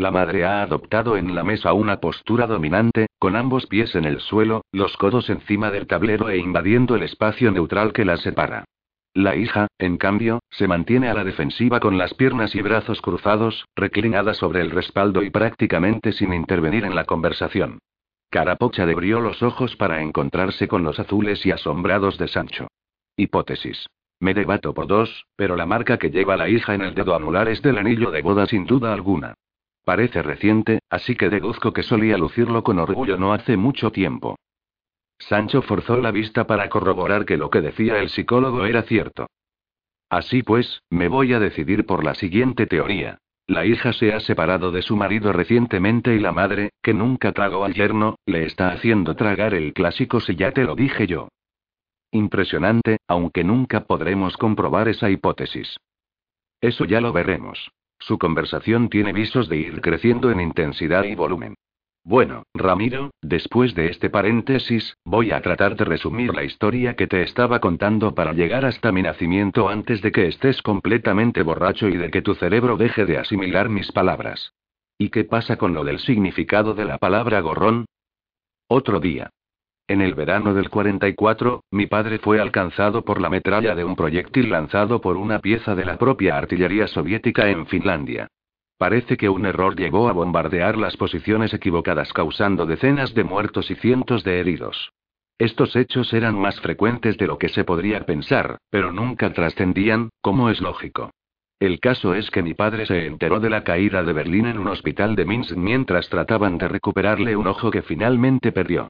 [0.00, 4.18] La madre ha adoptado en la mesa una postura dominante, con ambos pies en el
[4.20, 8.64] suelo, los codos encima del tablero e invadiendo el espacio neutral que las separa.
[9.12, 13.66] La hija, en cambio, se mantiene a la defensiva con las piernas y brazos cruzados,
[13.76, 17.78] reclinada sobre el respaldo y prácticamente sin intervenir en la conversación.
[18.30, 22.68] Carapocha debrió los ojos para encontrarse con los azules y asombrados de Sancho.
[23.18, 23.86] Hipótesis.
[24.18, 27.50] Me debato por dos, pero la marca que lleva la hija en el dedo anular
[27.50, 29.34] es del anillo de boda sin duda alguna.
[29.90, 34.36] Parece reciente, así que deduzco que solía lucirlo con orgullo no hace mucho tiempo.
[35.18, 39.26] Sancho forzó la vista para corroborar que lo que decía el psicólogo era cierto.
[40.08, 43.18] Así pues, me voy a decidir por la siguiente teoría.
[43.48, 47.64] La hija se ha separado de su marido recientemente y la madre, que nunca tragó
[47.64, 51.30] al yerno, le está haciendo tragar el clásico si ya te lo dije yo.
[52.12, 55.78] Impresionante, aunque nunca podremos comprobar esa hipótesis.
[56.60, 57.72] Eso ya lo veremos.
[58.00, 61.54] Su conversación tiene visos de ir creciendo en intensidad y volumen.
[62.02, 67.22] Bueno, Ramiro, después de este paréntesis, voy a tratar de resumir la historia que te
[67.22, 72.10] estaba contando para llegar hasta mi nacimiento antes de que estés completamente borracho y de
[72.10, 74.54] que tu cerebro deje de asimilar mis palabras.
[74.96, 77.84] ¿Y qué pasa con lo del significado de la palabra gorrón?
[78.66, 79.30] Otro día.
[79.90, 84.48] En el verano del 44, mi padre fue alcanzado por la metralla de un proyectil
[84.48, 88.28] lanzado por una pieza de la propia artillería soviética en Finlandia.
[88.78, 93.74] Parece que un error llegó a bombardear las posiciones equivocadas causando decenas de muertos y
[93.74, 94.92] cientos de heridos.
[95.38, 100.50] Estos hechos eran más frecuentes de lo que se podría pensar, pero nunca trascendían, como
[100.50, 101.10] es lógico.
[101.58, 104.68] El caso es que mi padre se enteró de la caída de Berlín en un
[104.68, 108.88] hospital de Minsk mientras trataban de recuperarle un ojo que finalmente perdió.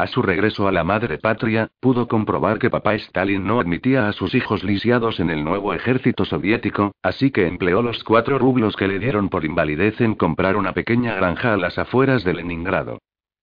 [0.00, 4.14] A su regreso a la madre patria, pudo comprobar que papá Stalin no admitía a
[4.14, 8.88] sus hijos lisiados en el nuevo ejército soviético, así que empleó los cuatro rublos que
[8.88, 12.96] le dieron por invalidez en comprar una pequeña granja a las afueras de Leningrado.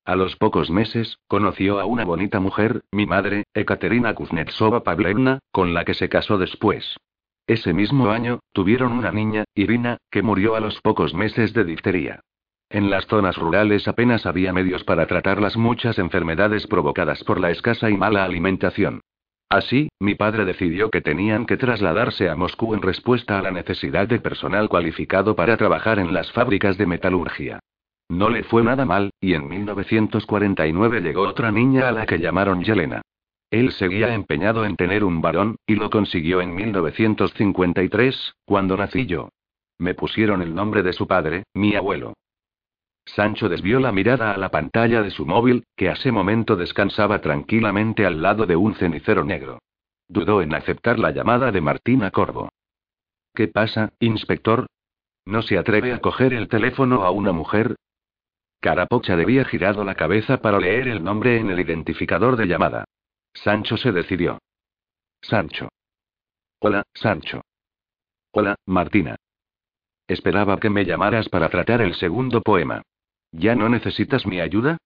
[0.03, 5.75] A los pocos meses, conoció a una bonita mujer, mi madre, Ekaterina Kuznetsova Pavlevna, con
[5.75, 6.97] la que se casó después.
[7.45, 12.21] Ese mismo año, tuvieron una niña, Irina, que murió a los pocos meses de difteria.
[12.69, 17.49] En las zonas rurales apenas había medios para tratar las muchas enfermedades provocadas por la
[17.49, 19.01] escasa y mala alimentación.
[19.49, 24.07] Así, mi padre decidió que tenían que trasladarse a Moscú en respuesta a la necesidad
[24.07, 27.59] de personal cualificado para trabajar en las fábricas de metalurgia.
[28.09, 32.63] No le fue nada mal, y en 1949 llegó otra niña a la que llamaron
[32.63, 33.01] Yelena.
[33.49, 39.29] Él seguía empeñado en tener un varón, y lo consiguió en 1953, cuando nací yo.
[39.77, 42.13] Me pusieron el nombre de su padre, mi abuelo.
[43.15, 47.21] Sancho desvió la mirada a la pantalla de su móvil, que a ese momento descansaba
[47.21, 49.59] tranquilamente al lado de un cenicero negro.
[50.07, 52.49] Dudó en aceptar la llamada de Martina Corvo.
[53.33, 54.67] ¿Qué pasa, inspector?
[55.25, 57.75] ¿No se atreve a coger el teléfono a una mujer?
[58.59, 62.85] Carapocha debía girado la cabeza para leer el nombre en el identificador de llamada.
[63.33, 64.39] Sancho se decidió.
[65.21, 65.69] Sancho.
[66.59, 67.41] Hola, Sancho.
[68.31, 69.15] Hola, Martina.
[70.07, 72.81] Esperaba que me llamaras para tratar el segundo poema.
[73.37, 74.77] ¿Ya no necesitas mi ayuda?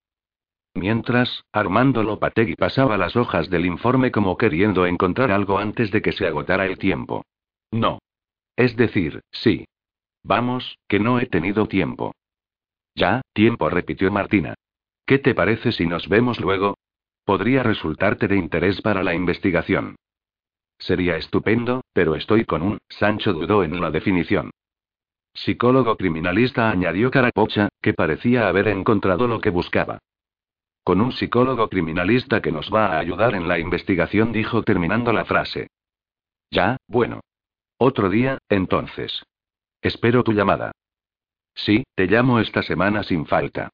[0.73, 6.11] Mientras, Armando Lopategui pasaba las hojas del informe como queriendo encontrar algo antes de que
[6.11, 7.23] se agotara el tiempo.
[7.71, 7.99] No.
[8.57, 9.65] Es decir, sí.
[10.23, 12.13] Vamos, que no he tenido tiempo.
[12.93, 14.53] Ya, tiempo, repitió Martina.
[15.05, 16.77] ¿Qué te parece si nos vemos luego?
[17.23, 19.95] Podría resultarte de interés para la investigación.
[20.77, 24.51] Sería estupendo, pero estoy con un, Sancho dudó en la definición.
[25.33, 29.99] Psicólogo criminalista añadió Carapocha, que parecía haber encontrado lo que buscaba.
[30.83, 35.25] Con un psicólogo criminalista que nos va a ayudar en la investigación, dijo terminando la
[35.25, 35.67] frase.
[36.49, 37.21] Ya, bueno.
[37.77, 39.23] Otro día, entonces.
[39.81, 40.71] Espero tu llamada.
[41.53, 43.69] Sí, te llamo esta semana sin falta.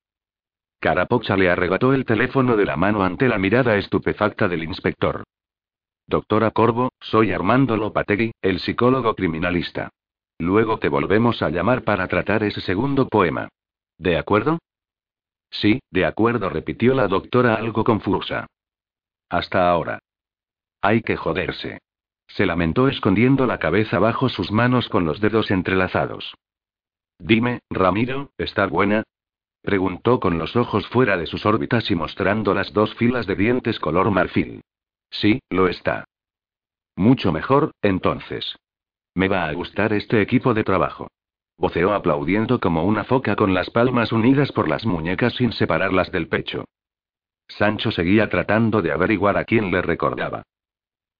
[0.79, 5.23] Carapocha le arrebató el teléfono de la mano ante la mirada estupefacta del inspector.
[6.05, 9.89] Doctora Corvo, soy Armando Lopategui, el psicólogo criminalista.
[10.39, 13.49] Luego te volvemos a llamar para tratar ese segundo poema.
[13.97, 14.59] ¿De acuerdo?
[15.49, 18.47] Sí, de acuerdo, repitió la doctora algo confusa.
[19.29, 19.99] Hasta ahora.
[20.81, 21.79] Hay que joderse.
[22.27, 26.35] Se lamentó escondiendo la cabeza bajo sus manos con los dedos entrelazados.
[27.17, 29.03] Dime, Ramiro, ¿está buena?
[29.61, 33.79] Preguntó con los ojos fuera de sus órbitas y mostrando las dos filas de dientes
[33.79, 34.61] color marfil.
[35.09, 36.05] Sí, lo está.
[36.95, 38.57] Mucho mejor, entonces.
[39.17, 41.09] Me va a gustar este equipo de trabajo.
[41.57, 46.27] Voceó aplaudiendo como una foca con las palmas unidas por las muñecas sin separarlas del
[46.27, 46.65] pecho.
[47.47, 50.43] Sancho seguía tratando de averiguar a quién le recordaba.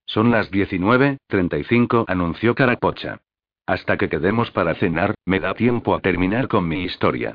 [0.05, 3.17] Son las 19.35, anunció Carapocha.
[3.65, 7.33] Hasta que quedemos para cenar, me da tiempo a terminar con mi historia.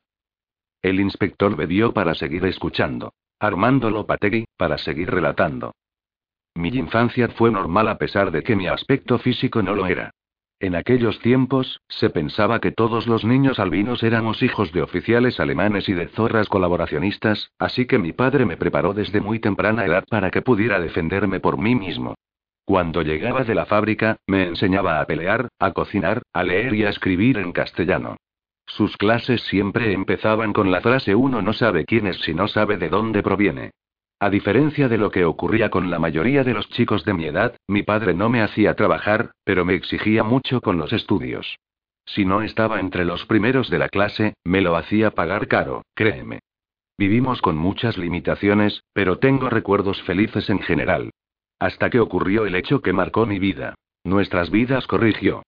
[0.81, 3.15] El inspector bebió para seguir escuchando.
[3.41, 5.75] Armando Lopategui, para seguir relatando.
[6.55, 10.13] Mi infancia fue normal a pesar de que mi aspecto físico no lo era.
[10.63, 15.89] En aquellos tiempos, se pensaba que todos los niños albinos éramos hijos de oficiales alemanes
[15.89, 20.31] y de zorras colaboracionistas, así que mi padre me preparó desde muy temprana edad para
[20.31, 22.15] que pudiera defenderme por mí mismo.
[22.65, 26.91] Cuando llegaba de la fábrica, me enseñaba a pelear, a cocinar, a leer y a
[26.91, 28.17] escribir en castellano.
[28.65, 32.77] Sus clases siempre empezaban con la frase uno no sabe quién es si no sabe
[32.77, 33.73] de dónde proviene.
[34.23, 37.57] A diferencia de lo que ocurría con la mayoría de los chicos de mi edad,
[37.67, 41.59] mi padre no me hacía trabajar, pero me exigía mucho con los estudios.
[42.07, 46.39] Si no estaba entre los primeros de la clase, me lo hacía pagar caro, créeme.
[46.97, 51.11] Vivimos con muchas limitaciones, pero tengo recuerdos felices en general.
[51.59, 53.75] Hasta que ocurrió el hecho que marcó mi vida.
[54.05, 55.43] Nuestras vidas corrigió.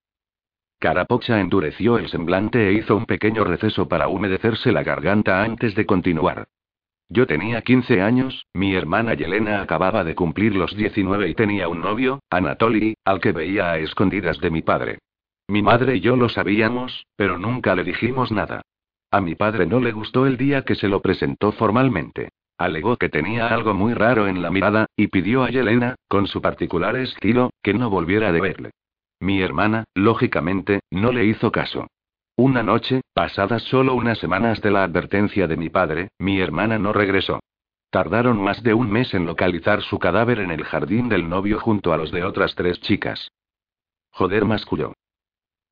[0.81, 5.87] Carapocha endureció el semblante e hizo un pequeño receso para humedecerse la garganta antes de
[5.87, 6.49] continuar.
[7.15, 11.81] Yo tenía 15 años, mi hermana Yelena acababa de cumplir los 19 y tenía un
[11.81, 14.99] novio, Anatoly, al que veía a escondidas de mi padre.
[15.47, 18.62] Mi madre y yo lo sabíamos, pero nunca le dijimos nada.
[19.12, 22.31] A mi padre no le gustó el día que se lo presentó formalmente.
[22.59, 26.43] Alegó que tenía algo muy raro en la mirada, y pidió a Yelena, con su
[26.43, 28.70] particular estilo, que no volviera a verle.
[29.20, 31.86] Mi hermana, lógicamente, no le hizo caso.
[32.36, 36.93] Una noche, pasadas solo unas semanas de la advertencia de mi padre, mi hermana no
[36.93, 37.40] regresó.
[37.90, 41.93] Tardaron más de un mes en localizar su cadáver en el jardín del novio junto
[41.93, 43.31] a los de otras tres chicas.
[44.11, 44.94] Joder, masculló.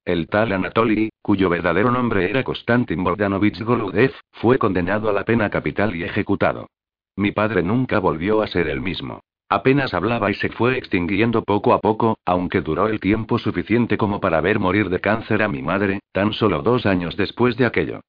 [0.05, 5.51] El tal Anatoly, cuyo verdadero nombre era Konstantin Bogdanovich Goludev, fue condenado a la pena
[5.51, 6.68] capital y ejecutado.
[7.16, 9.20] Mi padre nunca volvió a ser el mismo.
[9.53, 14.19] Apenas hablaba y se fue extinguiendo poco a poco, aunque duró el tiempo suficiente como
[14.19, 18.01] para ver morir de cáncer a mi madre, tan solo dos años después de aquello.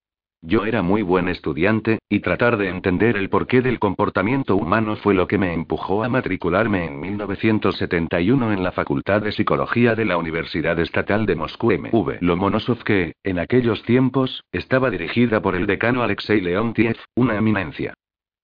[0.41, 5.15] Yo era muy buen estudiante, y tratar de entender el porqué del comportamiento humano fue
[5.15, 10.15] lo que me empujó a matricularme en 1971 en la Facultad de Psicología de la
[10.15, 16.03] Universidad Estatal de Moscú MV Lomonosov que, en aquellos tiempos, estaba dirigida por el decano
[16.03, 17.95] Alexei Leontiev, una eminencia.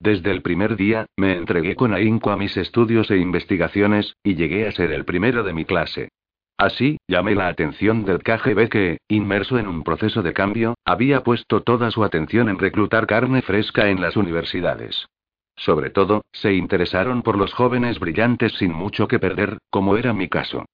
[0.02, 4.66] Desde el primer día, me entregué con ahínco a mis estudios e investigaciones, y llegué
[4.66, 6.10] a ser el primero de mi clase.
[6.58, 11.62] Así, llamé la atención del KGB que, inmerso en un proceso de cambio, había puesto
[11.64, 15.08] toda su atención en reclutar carne fresca en las universidades.
[15.58, 20.30] Sobre todo, se interesaron por los jóvenes brillantes sin mucho que perder, como era mi
[20.30, 20.66] caso.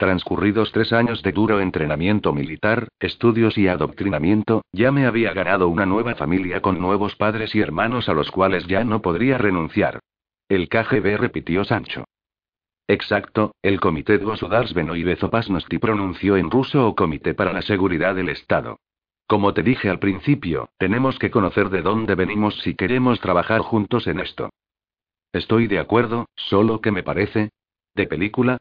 [0.00, 5.84] Transcurridos tres años de duro entrenamiento militar, estudios y adoctrinamiento, ya me había ganado una
[5.84, 10.00] nueva familia con nuevos padres y hermanos a los cuales ya no podría renunciar.
[10.48, 12.06] El KGB repitió Sancho.
[12.88, 18.30] Exacto, el Comité Gosudarstveno y Bezopasnosti pronunció en ruso o Comité para la Seguridad del
[18.30, 18.78] Estado.
[19.26, 24.06] Como te dije al principio, tenemos que conocer de dónde venimos si queremos trabajar juntos
[24.06, 24.48] en esto.
[25.34, 27.50] Estoy de acuerdo, solo que me parece.
[27.94, 28.56] ¿De película?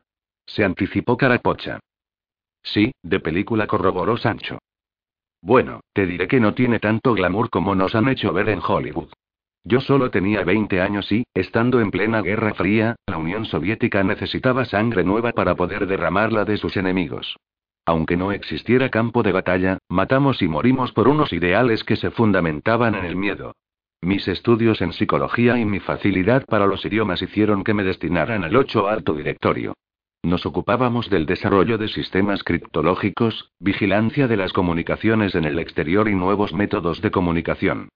[0.49, 1.79] Se anticipó Carapocha.
[2.63, 4.57] Sí, de película corroboró Sancho.
[5.41, 9.09] Bueno, te diré que no tiene tanto glamour como nos han hecho ver en Hollywood.
[9.63, 14.65] Yo solo tenía 20 años y, estando en plena Guerra Fría, la Unión Soviética necesitaba
[14.65, 17.37] sangre nueva para poder derramarla de sus enemigos.
[17.85, 22.95] Aunque no existiera campo de batalla, matamos y morimos por unos ideales que se fundamentaban
[22.95, 23.53] en el miedo.
[24.01, 28.55] Mis estudios en psicología y mi facilidad para los idiomas hicieron que me destinaran al
[28.55, 29.75] 8 alto directorio.
[30.23, 36.15] Nos ocupábamos del desarrollo de sistemas criptológicos, vigilancia de las comunicaciones en el exterior y
[36.15, 37.89] nuevos métodos de comunicación.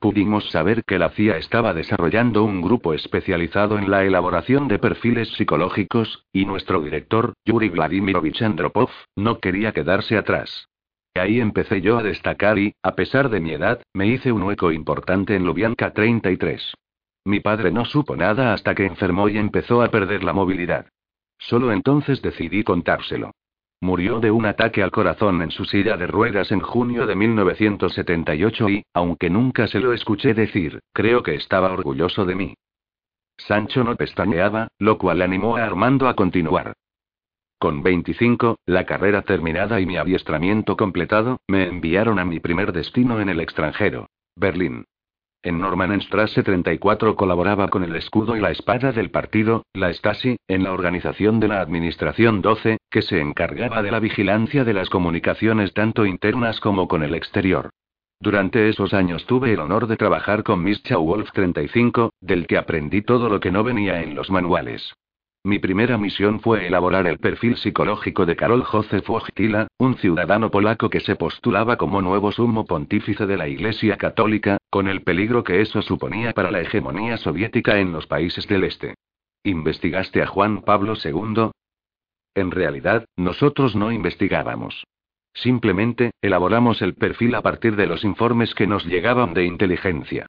[0.00, 5.28] Pudimos saber que la CIA estaba desarrollando un grupo especializado en la elaboración de perfiles
[5.30, 10.68] psicológicos, y nuestro director, Yuri Vladimirovich Andropov, no quería quedarse atrás.
[11.14, 14.72] Ahí empecé yo a destacar y, a pesar de mi edad, me hice un hueco
[14.72, 16.74] importante en Lubyanka 33.
[17.24, 20.86] Mi padre no supo nada hasta que enfermó y empezó a perder la movilidad.
[21.38, 23.32] Solo entonces decidí contárselo.
[23.80, 28.68] Murió de un ataque al corazón en su silla de ruedas en junio de 1978
[28.68, 32.54] y, aunque nunca se lo escuché decir, creo que estaba orgulloso de mí.
[33.36, 36.74] Sancho no pestañeaba, lo cual animó a Armando a continuar.
[37.60, 43.20] Con 25, la carrera terminada y mi adiestramiento completado, me enviaron a mi primer destino
[43.20, 44.84] en el extranjero, Berlín.
[45.42, 50.64] En Normannenstrasse 34 colaboraba con el escudo y la espada del partido, la Stasi, en
[50.64, 55.72] la organización de la Administración 12, que se encargaba de la vigilancia de las comunicaciones
[55.74, 57.70] tanto internas como con el exterior.
[58.20, 63.02] Durante esos años tuve el honor de trabajar con Mischa Wolf 35, del que aprendí
[63.02, 64.92] todo lo que no venía en los manuales.
[65.48, 70.90] Mi primera misión fue elaborar el perfil psicológico de Karol Józef Wojtyla, un ciudadano polaco
[70.90, 75.62] que se postulaba como nuevo sumo pontífice de la Iglesia Católica, con el peligro que
[75.62, 78.96] eso suponía para la hegemonía soviética en los países del Este.
[79.42, 81.50] ¿Investigaste a Juan Pablo II?
[82.34, 84.84] En realidad, nosotros no investigábamos.
[85.32, 90.26] Simplemente, elaboramos el perfil a partir de los informes que nos llegaban de inteligencia.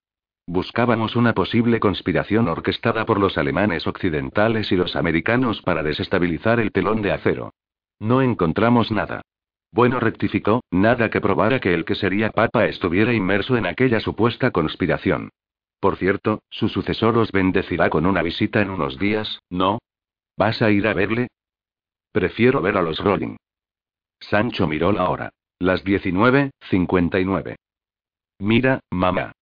[0.50, 6.72] Buscábamos una posible conspiración orquestada por los alemanes occidentales y los americanos para desestabilizar el
[6.72, 7.54] telón de acero.
[8.00, 9.22] No encontramos nada.
[9.72, 14.50] Bueno, rectificó, nada que probara que el que sería papa estuviera inmerso en aquella supuesta
[14.50, 15.30] conspiración.
[15.80, 19.78] Por cierto, su sucesor os bendecirá con una visita en unos días, ¿no?
[20.36, 21.28] ¿Vas a ir a verle?
[22.12, 23.38] Prefiero ver a los Rolling.
[24.20, 25.30] Sancho miró la hora.
[25.60, 27.56] Las 19.59.
[28.40, 29.34] Mira, mamá.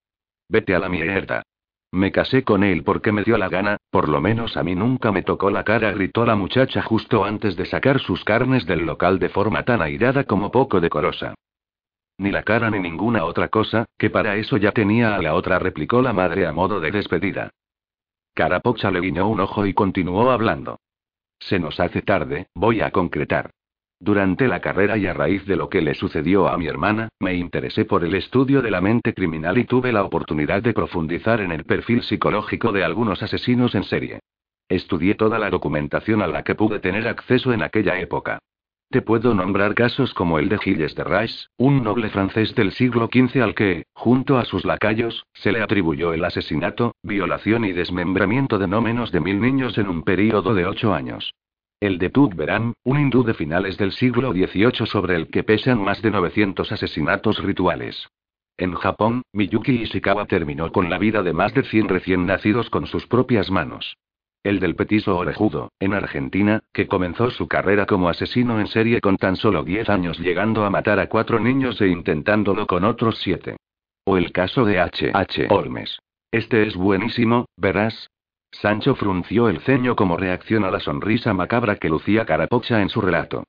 [0.50, 1.44] Vete a la mierda.
[1.92, 5.12] Me casé con él porque me dio la gana, por lo menos a mí nunca
[5.12, 9.20] me tocó la cara, gritó la muchacha justo antes de sacar sus carnes del local
[9.20, 11.34] de forma tan airada como poco decorosa.
[12.18, 15.60] Ni la cara ni ninguna otra cosa, que para eso ya tenía a la otra,
[15.60, 17.52] replicó la madre a modo de despedida.
[18.34, 20.80] Carapocha le guiñó un ojo y continuó hablando.
[21.40, 23.52] Se nos hace tarde, voy a concretar.
[24.00, 27.34] Durante la carrera y a raíz de lo que le sucedió a mi hermana, me
[27.34, 31.52] interesé por el estudio de la mente criminal y tuve la oportunidad de profundizar en
[31.52, 34.20] el perfil psicológico de algunos asesinos en serie.
[34.70, 38.38] Estudié toda la documentación a la que pude tener acceso en aquella época.
[38.90, 43.10] Te puedo nombrar casos como el de Gilles de Rais, un noble francés del siglo
[43.12, 48.60] XV al que, junto a sus lacayos, se le atribuyó el asesinato, violación y desmembramiento
[48.60, 51.34] de no menos de mil niños en un período de ocho años.
[51.80, 56.02] El de Tugberan, un hindú de finales del siglo XVIII sobre el que pesan más
[56.02, 58.08] de 900 asesinatos rituales.
[58.58, 62.88] En Japón, Miyuki Ishikawa terminó con la vida de más de 100 recién nacidos con
[62.88, 63.96] sus propias manos.
[64.42, 69.18] El del petiso orejudo, en Argentina, que comenzó su carrera como asesino en serie con
[69.18, 73.56] tan solo 10 años llegando a matar a cuatro niños e intentándolo con otros siete.
[74.04, 75.12] O el caso de H.
[75.14, 75.48] H.
[75.52, 76.00] Holmes.
[76.32, 78.10] Este es buenísimo, verás,
[78.62, 83.02] Sancho frunció el ceño como reacción a la sonrisa macabra que lucía Carapocha en su
[83.02, 83.44] relato.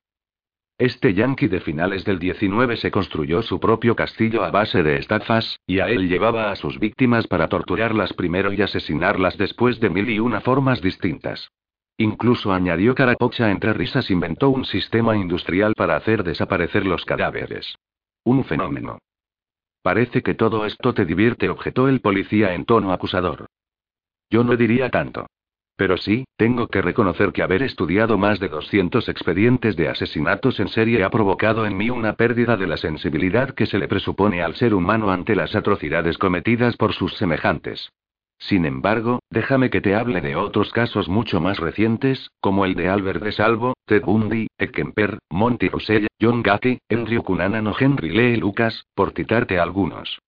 [0.76, 5.58] Este yanqui de finales del 19 se construyó su propio castillo a base de estafas,
[5.66, 10.10] y a él llevaba a sus víctimas para torturarlas primero y asesinarlas después de mil
[10.10, 11.50] y una formas distintas.
[11.96, 17.78] Incluso añadió Carapocha entre risas inventó un sistema industrial para hacer desaparecer los cadáveres.
[18.24, 18.98] Un fenómeno.
[19.82, 23.46] Parece que todo esto te divierte, objetó el policía en tono acusador.
[24.30, 25.26] Yo no diría tanto.
[25.78, 30.66] Pero sí, tengo que reconocer que haber estudiado más de 200 expedientes de asesinatos en
[30.66, 34.56] serie ha provocado en mí una pérdida de la sensibilidad que se le presupone al
[34.56, 37.90] ser humano ante las atrocidades cometidas por sus semejantes.
[38.40, 42.88] Sin embargo, déjame que te hable de otros casos mucho más recientes, como el de
[42.88, 48.36] Albert de Salvo, Ted Bundy, Kemper, Monty Russell, John Gacy, Andrew Cunanan o Henry Lee
[48.36, 50.18] Lucas, por citarte algunos.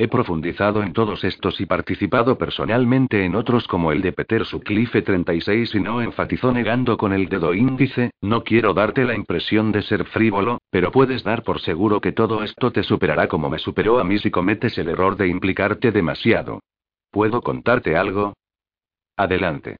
[0.00, 5.02] He profundizado en todos estos y participado personalmente en otros como el de Peter Sutcliffe
[5.02, 9.82] 36 y no enfatizó negando con el dedo índice, no quiero darte la impresión de
[9.82, 13.98] ser frívolo, pero puedes dar por seguro que todo esto te superará como me superó
[13.98, 16.60] a mí si cometes el error de implicarte demasiado.
[17.10, 18.34] ¿Puedo contarte algo?
[19.16, 19.78] Adelante.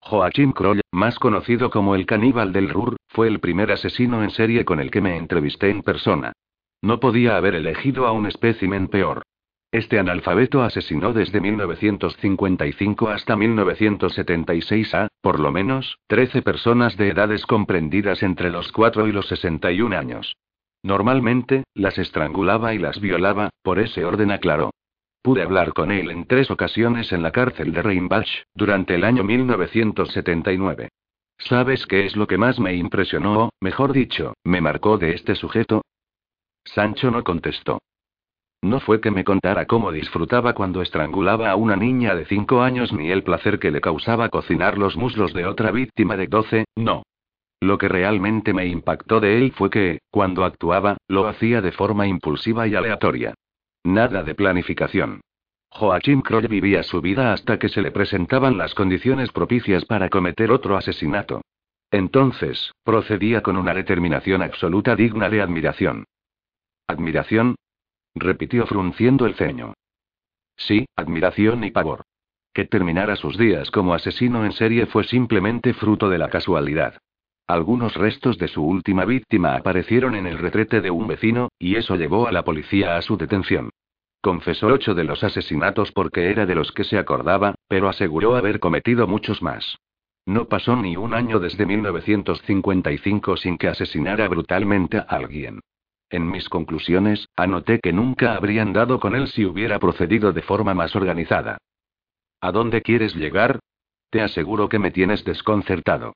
[0.00, 4.64] Joachim Kroll, más conocido como el caníbal del Ruhr, fue el primer asesino en serie
[4.64, 6.32] con el que me entrevisté en persona.
[6.82, 9.22] No podía haber elegido a un espécimen peor.
[9.72, 17.46] Este analfabeto asesinó desde 1955 hasta 1976 a, por lo menos, 13 personas de edades
[17.46, 20.36] comprendidas entre los 4 y los 61 años.
[20.82, 24.70] Normalmente, las estrangulaba y las violaba, por ese orden aclaró.
[25.22, 29.22] Pude hablar con él en tres ocasiones en la cárcel de Rheinbach, durante el año
[29.22, 30.88] 1979.
[31.36, 35.82] ¿Sabes qué es lo que más me impresionó, mejor dicho, me marcó de este sujeto?
[36.64, 37.80] Sancho no contestó.
[38.62, 42.92] No fue que me contara cómo disfrutaba cuando estrangulaba a una niña de cinco años
[42.92, 47.04] ni el placer que le causaba cocinar los muslos de otra víctima de doce, no.
[47.60, 52.06] Lo que realmente me impactó de él fue que, cuando actuaba, lo hacía de forma
[52.06, 53.34] impulsiva y aleatoria.
[53.84, 55.20] Nada de planificación.
[55.70, 60.50] Joachim Kroll vivía su vida hasta que se le presentaban las condiciones propicias para cometer
[60.50, 61.42] otro asesinato.
[61.90, 66.04] Entonces, procedía con una determinación absoluta digna de admiración.
[66.90, 67.54] ¿Admiración?
[68.16, 69.74] repitió frunciendo el ceño.
[70.56, 72.02] Sí, admiración y pavor.
[72.52, 76.98] Que terminara sus días como asesino en serie fue simplemente fruto de la casualidad.
[77.46, 81.94] Algunos restos de su última víctima aparecieron en el retrete de un vecino, y eso
[81.94, 83.70] llevó a la policía a su detención.
[84.20, 88.58] Confesó ocho de los asesinatos porque era de los que se acordaba, pero aseguró haber
[88.58, 89.78] cometido muchos más.
[90.26, 95.60] No pasó ni un año desde 1955 sin que asesinara brutalmente a alguien.
[96.10, 100.74] En mis conclusiones, anoté que nunca habrían dado con él si hubiera procedido de forma
[100.74, 101.58] más organizada.
[102.40, 103.60] ¿A dónde quieres llegar?
[104.10, 106.14] Te aseguro que me tienes desconcertado.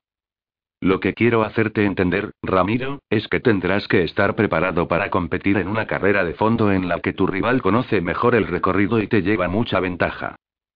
[0.81, 5.69] Lo que quiero hacerte entender, Ramiro, es que tendrás que estar preparado para competir en
[5.69, 9.21] una carrera de fondo en la que tu rival conoce mejor el recorrido y te
[9.21, 10.35] lleva mucha ventaja.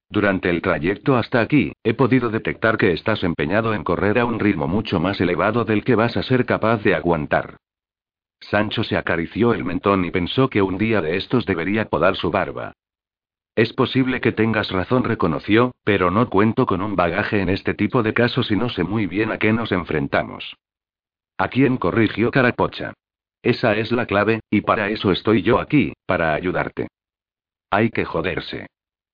[0.10, 4.40] Durante el trayecto hasta aquí, he podido detectar que estás empeñado en correr a un
[4.40, 7.58] ritmo mucho más elevado del que vas a ser capaz de aguantar.
[8.40, 12.32] Sancho se acarició el mentón y pensó que un día de estos debería podar su
[12.32, 12.74] barba.
[13.56, 18.04] Es posible que tengas razón, reconoció, pero no cuento con un bagaje en este tipo
[18.04, 20.56] de casos y no sé muy bien a qué nos enfrentamos.
[21.38, 22.94] ¿A quién corrigió Carapocha?
[23.42, 26.88] Esa es la clave, y para eso estoy yo aquí, para ayudarte.
[27.70, 28.68] Hay que joderse.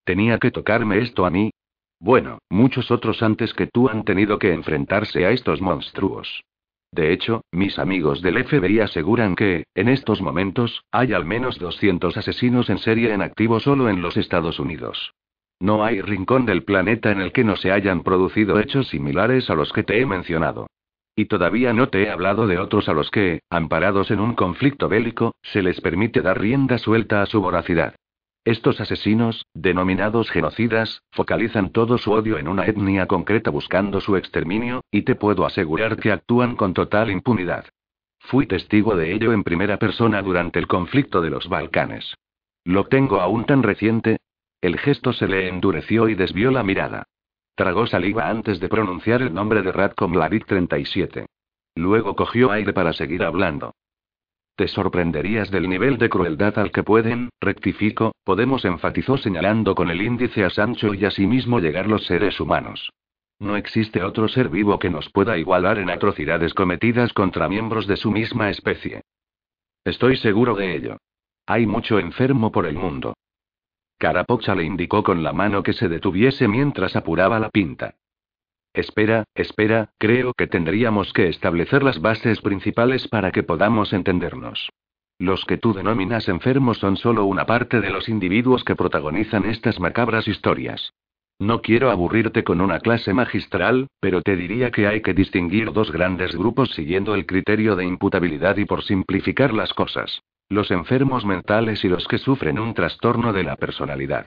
[0.04, 1.50] ¿Tenía que tocarme esto a mí?
[1.98, 6.44] Bueno, muchos otros antes que tú han tenido que enfrentarse a estos monstruos.
[6.92, 12.16] De hecho, mis amigos del FBI aseguran que, en estos momentos, hay al menos 200
[12.16, 15.12] asesinos en serie en activo solo en los Estados Unidos.
[15.60, 19.54] No hay rincón del planeta en el que no se hayan producido hechos similares a
[19.54, 20.66] los que te he mencionado.
[21.14, 24.88] Y todavía no te he hablado de otros a los que, amparados en un conflicto
[24.88, 27.94] bélico, se les permite dar rienda suelta a su voracidad.
[28.46, 34.82] Estos asesinos, denominados genocidas, focalizan todo su odio en una etnia concreta buscando su exterminio,
[34.92, 37.64] y te puedo asegurar que actúan con total impunidad.
[38.20, 42.14] Fui testigo de ello en primera persona durante el conflicto de los Balcanes.
[42.64, 44.18] Lo tengo aún tan reciente.
[44.60, 47.02] El gesto se le endureció y desvió la mirada.
[47.56, 51.26] Tragó saliva antes de pronunciar el nombre de Radko Mladic 37.
[51.74, 53.72] Luego cogió aire para seguir hablando.
[54.56, 60.00] Te sorprenderías del nivel de crueldad al que pueden, rectifico, Podemos enfatizó señalando con el
[60.00, 62.90] índice a Sancho y asimismo llegar los seres humanos.
[63.38, 67.96] No existe otro ser vivo que nos pueda igualar en atrocidades cometidas contra miembros de
[67.96, 69.02] su misma especie.
[69.84, 70.96] Estoy seguro de ello.
[71.46, 73.14] Hay mucho enfermo por el mundo.
[73.98, 77.94] Carapocha le indicó con la mano que se detuviese mientras apuraba la pinta.
[78.76, 84.68] Espera, espera, creo que tendríamos que establecer las bases principales para que podamos entendernos.
[85.18, 89.80] Los que tú denominas enfermos son solo una parte de los individuos que protagonizan estas
[89.80, 90.92] macabras historias.
[91.38, 95.90] No quiero aburrirte con una clase magistral, pero te diría que hay que distinguir dos
[95.90, 100.20] grandes grupos siguiendo el criterio de imputabilidad y por simplificar las cosas.
[100.50, 104.26] Los enfermos mentales y los que sufren un trastorno de la personalidad.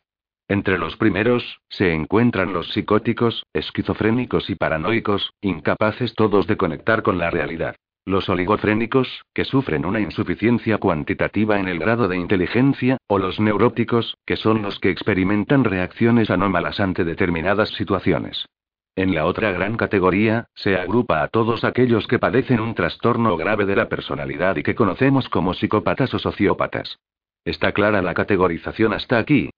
[0.49, 7.19] Entre los primeros, se encuentran los psicóticos, esquizofrénicos y paranoicos, incapaces todos de conectar con
[7.19, 7.75] la realidad.
[8.03, 14.17] Los oligofrénicos, que sufren una insuficiencia cuantitativa en el grado de inteligencia, o los neuróticos,
[14.25, 18.47] que son los que experimentan reacciones anómalas ante determinadas situaciones.
[18.95, 23.67] En la otra gran categoría, se agrupa a todos aquellos que padecen un trastorno grave
[23.67, 26.97] de la personalidad y que conocemos como psicópatas o sociópatas.
[27.45, 29.51] ¿Está clara la categorización hasta aquí?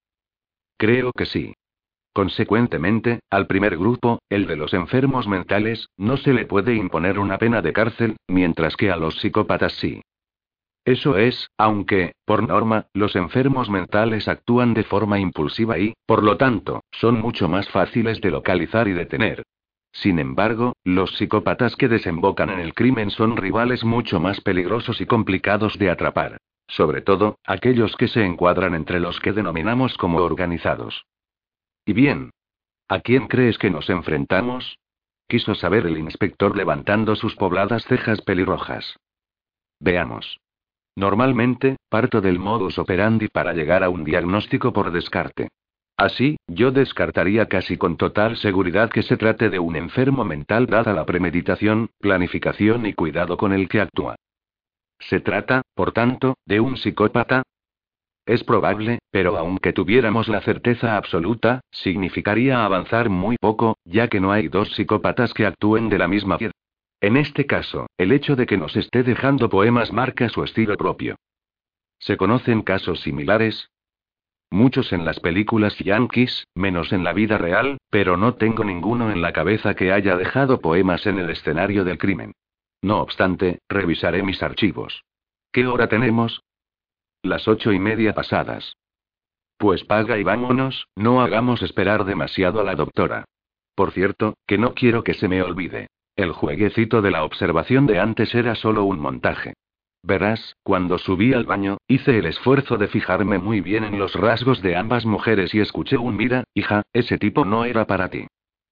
[0.77, 1.53] Creo que sí.
[2.14, 7.38] Consecuentemente, al primer grupo, el de los enfermos mentales, no se le puede imponer una
[7.38, 10.02] pena de cárcel, mientras que a los psicópatas sí.
[10.84, 16.38] Eso es, aunque, por norma, los enfermos mentales actúan de forma impulsiva y, por lo
[16.38, 19.43] tanto, son mucho más fáciles de localizar y detener.
[19.93, 25.06] Sin embargo, los psicópatas que desembocan en el crimen son rivales mucho más peligrosos y
[25.06, 26.38] complicados de atrapar.
[26.72, 31.06] Sobre todo, aquellos que se encuadran entre los que denominamos como organizados.
[31.85, 32.31] ¿Y bien?
[32.88, 34.77] ¿A quién crees que nos enfrentamos?
[35.27, 38.98] Quiso saber el inspector levantando sus pobladas cejas pelirrojas.
[39.81, 40.39] Veamos.
[40.95, 45.49] Normalmente, parto del modus operandi para llegar a un diagnóstico por descarte.
[45.98, 50.93] Así, yo descartaría casi con total seguridad que se trate de un enfermo mental dada
[50.93, 54.15] la premeditación, planificación y cuidado con el que actúa.
[55.02, 57.44] Se trata, por tanto, de un psicópata.
[58.26, 64.32] Es probable, pero aunque tuviéramos la certeza absoluta, significaría avanzar muy poco, ya que no
[64.32, 66.53] hay dos psicópatas que actúen de la misma manera.
[67.02, 71.15] En este caso, el hecho de que nos esté dejando poemas marca su estilo propio.
[71.98, 73.69] ¿Se conocen casos similares?
[74.52, 79.22] Muchos en las películas yankees, menos en la vida real, pero no tengo ninguno en
[79.22, 82.34] la cabeza que haya dejado poemas en el escenario del crimen.
[82.82, 85.03] No obstante, revisaré mis archivos.
[85.52, 86.41] ¿Qué hora tenemos?
[87.22, 88.76] Las ocho y media pasadas.
[89.58, 93.26] Pues paga y vámonos, no hagamos esperar demasiado a la doctora.
[93.76, 95.88] Por cierto, que no quiero que se me olvide.
[96.16, 99.53] El jueguecito de la observación de antes era solo un montaje.
[100.03, 104.62] Verás, cuando subí al baño, hice el esfuerzo de fijarme muy bien en los rasgos
[104.62, 108.26] de ambas mujeres y escuché un mira, hija, ese tipo no era para ti.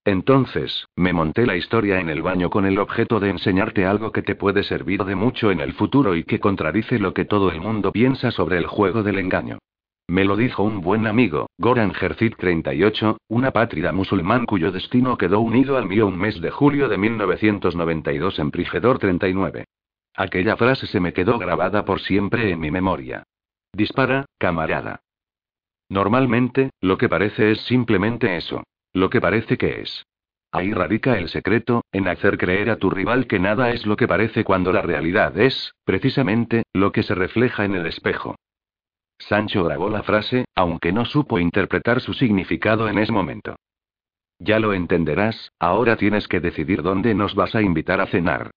[0.05, 4.21] Entonces, me monté la historia en el baño con el objeto de enseñarte algo que
[4.21, 7.61] te puede servir de mucho en el futuro y que contradice lo que todo el
[7.61, 9.59] mundo piensa sobre el juego del engaño.
[10.07, 15.39] Me lo dijo un buen amigo, Goran Jercit 38, una pátrida musulmán cuyo destino quedó
[15.39, 19.65] unido al mío un mes de julio de 1992 en Prigedor 39.
[20.15, 23.23] Aquella frase se me quedó grabada por siempre en mi memoria.
[23.71, 25.01] Dispara, camarada.
[25.89, 28.63] Normalmente, lo que parece es simplemente eso.
[28.93, 30.05] Lo que parece que es.
[30.51, 34.07] Ahí radica el secreto, en hacer creer a tu rival que nada es lo que
[34.07, 38.35] parece cuando la realidad es, precisamente, lo que se refleja en el espejo.
[39.19, 43.55] Sancho grabó la frase, aunque no supo interpretar su significado en ese momento.
[44.39, 48.51] Ya lo entenderás, ahora tienes que decidir dónde nos vas a invitar a cenar.